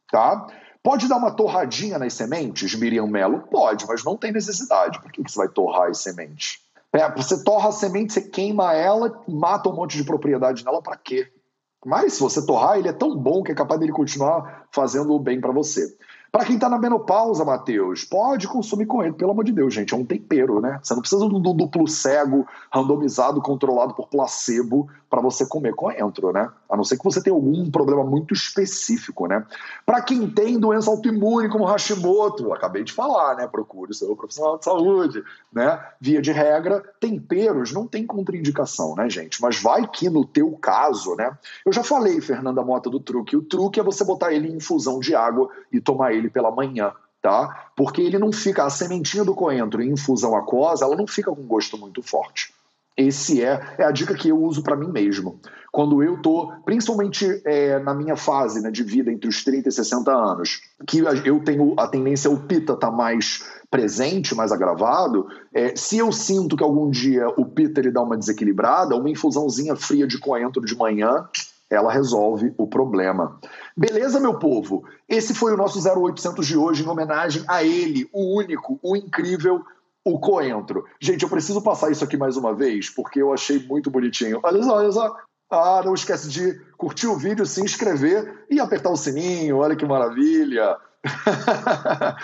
Tá? 0.10 0.48
Pode 0.84 1.08
dar 1.08 1.16
uma 1.16 1.32
torradinha 1.32 1.98
nas 1.98 2.14
sementes, 2.14 2.76
Miriam 2.76 3.08
Melo? 3.08 3.40
Pode, 3.50 3.88
mas 3.88 4.04
não 4.04 4.18
tem 4.18 4.34
necessidade. 4.34 5.02
Por 5.02 5.12
que 5.12 5.24
você 5.24 5.38
vai 5.38 5.48
torrar 5.48 5.90
as 5.90 6.00
sementes? 6.00 6.60
É, 6.92 7.10
você 7.10 7.42
torra 7.42 7.70
a 7.70 7.72
semente, 7.72 8.12
você 8.14 8.22
queima 8.22 8.74
ela, 8.74 9.24
mata 9.28 9.70
um 9.70 9.74
monte 9.74 9.98
de 9.98 10.04
propriedade 10.04 10.64
nela, 10.64 10.82
para 10.82 10.98
quê? 10.98 11.32
Mas 11.86 12.14
se 12.14 12.20
você 12.20 12.46
torrar, 12.46 12.78
ele 12.78 12.90
é 12.90 12.94
tão 12.94 13.16
bom 13.16 13.42
que 13.42 13.52
é 13.52 13.56
capaz 13.56 13.80
dele 13.80 13.92
continuar 13.92 14.68
fazendo 14.72 15.14
o 15.14 15.20
bem 15.20 15.42
para 15.42 15.52
você. 15.52 15.98
Para 16.34 16.46
quem 16.46 16.56
está 16.56 16.68
na 16.68 16.80
menopausa, 16.80 17.46
Matheus, 17.46 18.04
pode 18.04 18.48
consumir 18.48 18.88
coentro, 18.88 19.14
pelo 19.14 19.30
amor 19.30 19.44
de 19.44 19.52
Deus, 19.52 19.72
gente. 19.72 19.94
É 19.94 19.98
um 19.98 20.04
tempero, 20.04 20.60
né? 20.60 20.80
Você 20.82 20.96
não 20.96 21.02
precisa 21.02 21.30
do 21.30 21.40
duplo 21.40 21.88
cego, 21.88 22.48
randomizado, 22.74 23.40
controlado 23.40 23.94
por 23.94 24.08
placebo 24.08 24.90
para 25.12 25.22
você 25.22 25.46
comer 25.46 25.76
coentro, 25.76 26.34
né? 26.34 26.50
A 26.68 26.76
não 26.76 26.84
ser 26.84 26.98
que 26.98 27.04
você 27.04 27.22
tenha 27.22 27.36
algum 27.36 27.70
problema 27.70 28.04
muito 28.04 28.34
específico, 28.34 29.28
né? 29.28 29.46
Para 29.86 30.02
quem 30.02 30.28
tem 30.28 30.58
doença 30.58 30.90
autoimune 30.90 31.50
como 31.50 31.66
Hashimoto, 31.66 32.52
acabei 32.52 32.84
de 32.84 32.92
falar, 32.92 33.36
né? 33.36 33.48
Procure 33.48 33.92
o 33.92 33.94
seu 33.94 34.16
profissional 34.16 34.58
de 34.58 34.66
saúde, 34.66 35.24
né? 35.54 35.80
Via 36.02 36.20
de 36.20 36.32
regra, 36.32 36.82
temperos 37.00 37.72
não 37.72 37.86
tem 37.86 38.08
contraindicação, 38.08 38.96
né, 38.96 39.08
gente? 39.08 39.40
Mas 39.40 39.62
vai 39.62 39.88
que 39.88 40.10
no 40.10 40.26
teu 40.26 40.52
caso, 40.54 41.16
né? 41.16 41.38
Eu 41.64 41.72
já 41.72 41.84
falei, 41.84 42.20
Fernanda 42.20 42.64
Mota, 42.64 42.90
do 42.90 43.00
truque. 43.00 43.38
O 43.38 43.44
truque 43.44 43.80
é 43.80 43.84
você 43.84 44.04
botar 44.04 44.34
ele 44.34 44.48
em 44.48 44.56
infusão 44.56 45.00
de 45.00 45.14
água 45.14 45.48
e 45.72 45.80
tomar 45.80 46.12
ele 46.12 46.23
pela 46.30 46.52
manhã, 46.52 46.94
tá? 47.22 47.70
Porque 47.76 48.02
ele 48.02 48.18
não 48.18 48.32
fica, 48.32 48.66
a 48.66 48.70
sementinha 48.70 49.24
do 49.24 49.34
coentro 49.34 49.82
em 49.82 49.92
infusão 49.92 50.36
aquosa, 50.36 50.86
ela 50.86 50.96
não 50.96 51.08
fica 51.08 51.32
com 51.32 51.44
gosto 51.44 51.78
muito 51.78 52.02
forte. 52.02 52.54
Esse 52.96 53.44
é, 53.44 53.76
é 53.80 53.84
a 53.84 53.92
dica 53.92 54.14
que 54.14 54.30
eu 54.30 54.40
uso 54.40 54.62
para 54.62 54.76
mim 54.76 54.88
mesmo. 54.88 55.40
Quando 55.72 56.04
eu 56.04 56.22
tô, 56.22 56.52
principalmente 56.64 57.42
é, 57.44 57.80
na 57.80 57.94
minha 57.94 58.16
fase 58.16 58.62
né, 58.62 58.70
de 58.70 58.84
vida 58.84 59.12
entre 59.12 59.28
os 59.28 59.44
30 59.44 59.70
e 59.70 59.72
60 59.72 60.12
anos, 60.12 60.62
que 60.86 61.00
eu 61.00 61.44
tenho 61.44 61.74
a 61.80 61.88
tendência 61.88 62.30
o 62.30 62.42
pita 62.42 62.76
tá 62.76 62.92
mais 62.92 63.44
presente, 63.72 64.36
mais 64.36 64.52
agravado, 64.52 65.28
é, 65.52 65.76
se 65.76 65.98
eu 65.98 66.12
sinto 66.12 66.56
que 66.56 66.64
algum 66.64 66.92
dia 66.92 67.28
o 67.30 67.44
pita 67.44 67.80
ele 67.80 67.90
dá 67.90 68.04
uma 68.04 68.16
desequilibrada, 68.16 68.96
uma 68.96 69.10
infusãozinha 69.10 69.76
fria 69.76 70.06
de 70.06 70.20
coentro 70.20 70.64
de 70.64 70.78
manhã, 70.78 71.28
ela 71.74 71.92
resolve 71.92 72.54
o 72.58 72.68
problema. 72.68 73.40
Beleza, 73.76 74.20
meu 74.20 74.38
povo? 74.38 74.84
Esse 75.08 75.34
foi 75.34 75.54
o 75.54 75.58
nosso 75.58 75.80
0800 75.80 76.46
de 76.46 76.58
hoje, 76.58 76.84
em 76.84 76.88
homenagem 76.88 77.44
a 77.48 77.64
ele, 77.64 78.10
o 78.14 78.38
único, 78.38 78.80
o 78.82 78.96
incrível, 78.96 79.64
o 80.06 80.20
coentro. 80.20 80.86
Gente, 81.00 81.24
eu 81.24 81.30
preciso 81.30 81.62
passar 81.62 81.92
isso 81.92 82.04
aqui 82.04 82.18
mais 82.18 82.38
uma 82.38 82.54
vez, 82.54 82.90
porque 82.90 83.22
eu 83.22 83.34
achei 83.34 83.60
muito 83.66 83.90
bonitinho. 83.90 84.40
Olha 84.44 84.62
só, 84.64 84.78
olha 84.78 84.92
só. 84.92 85.16
Ah, 85.50 85.82
não 85.86 85.94
esquece 85.94 86.30
de 86.30 86.60
curtir 86.78 87.08
o 87.08 87.16
vídeo, 87.16 87.46
se 87.46 87.62
inscrever 87.62 88.46
e 88.50 88.60
apertar 88.60 88.90
o 88.90 88.98
sininho. 88.98 89.58
Olha 89.58 89.76
que 89.76 89.86
maravilha. 89.86 90.78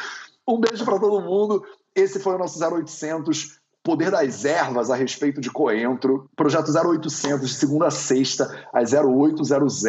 um 0.48 0.60
beijo 0.60 0.84
para 0.84 1.00
todo 1.00 1.22
mundo. 1.22 1.64
Esse 1.96 2.20
foi 2.20 2.36
o 2.36 2.38
nosso 2.38 2.64
0800 2.64 3.59
Poder 3.90 4.12
das 4.12 4.46
Ervas 4.46 4.92
a 4.92 4.96
respeito 4.96 5.42
de 5.42 5.50
coentro, 5.50 6.30
projeto 6.36 6.72
0800, 6.72 7.50
de 7.50 7.56
segunda 7.56 7.88
a 7.88 7.92
sexta, 7.92 8.48
às 8.72 8.94
0800. 8.94 9.84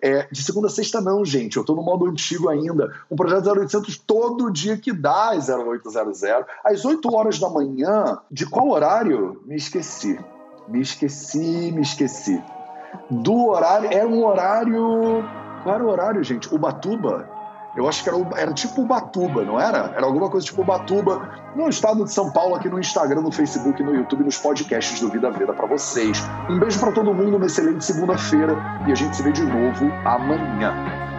É, 0.00 0.28
de 0.30 0.40
segunda 0.44 0.68
a 0.68 0.70
sexta, 0.70 1.00
não, 1.00 1.24
gente, 1.24 1.56
eu 1.56 1.62
estou 1.62 1.74
no 1.74 1.82
modo 1.82 2.06
antigo 2.06 2.48
ainda. 2.48 2.94
Um 3.10 3.16
projeto 3.16 3.50
0800 3.50 3.98
todo 3.98 4.48
dia 4.48 4.76
que 4.76 4.92
dá 4.92 5.30
às 5.30 5.48
0800, 5.48 6.22
às 6.64 6.84
8 6.84 7.12
horas 7.12 7.40
da 7.40 7.50
manhã. 7.50 8.16
De 8.30 8.46
qual 8.46 8.68
horário? 8.70 9.42
Me 9.44 9.56
esqueci. 9.56 10.16
Me 10.68 10.80
esqueci, 10.80 11.72
me 11.72 11.82
esqueci. 11.82 12.40
Do 13.10 13.48
horário. 13.48 13.92
Era 13.92 14.06
um 14.06 14.24
horário. 14.24 15.24
Qual 15.64 15.74
era 15.74 15.84
o 15.84 15.90
horário, 15.90 16.22
gente? 16.22 16.54
Ubatuba? 16.54 17.28
Eu 17.74 17.88
acho 17.88 18.02
que 18.02 18.08
era, 18.08 18.18
era 18.36 18.52
tipo 18.52 18.82
Ubatuba, 18.82 19.44
não 19.44 19.58
era? 19.58 19.92
Era 19.96 20.04
alguma 20.04 20.28
coisa 20.28 20.46
tipo 20.46 20.62
Ubatuba, 20.62 21.30
no 21.56 21.68
estado 21.68 22.04
de 22.04 22.12
São 22.12 22.30
Paulo, 22.30 22.54
aqui 22.54 22.68
no 22.68 22.78
Instagram, 22.78 23.22
no 23.22 23.32
Facebook, 23.32 23.82
no 23.82 23.94
YouTube, 23.94 24.24
nos 24.24 24.36
podcasts 24.36 25.00
do 25.00 25.08
Vida 25.08 25.30
Veda 25.30 25.52
para 25.54 25.66
vocês. 25.66 26.22
Um 26.50 26.58
beijo 26.58 26.78
para 26.78 26.92
todo 26.92 27.14
mundo, 27.14 27.36
uma 27.36 27.46
excelente 27.46 27.84
segunda-feira 27.84 28.56
e 28.86 28.92
a 28.92 28.94
gente 28.94 29.16
se 29.16 29.22
vê 29.22 29.32
de 29.32 29.42
novo 29.42 29.90
amanhã. 30.04 31.11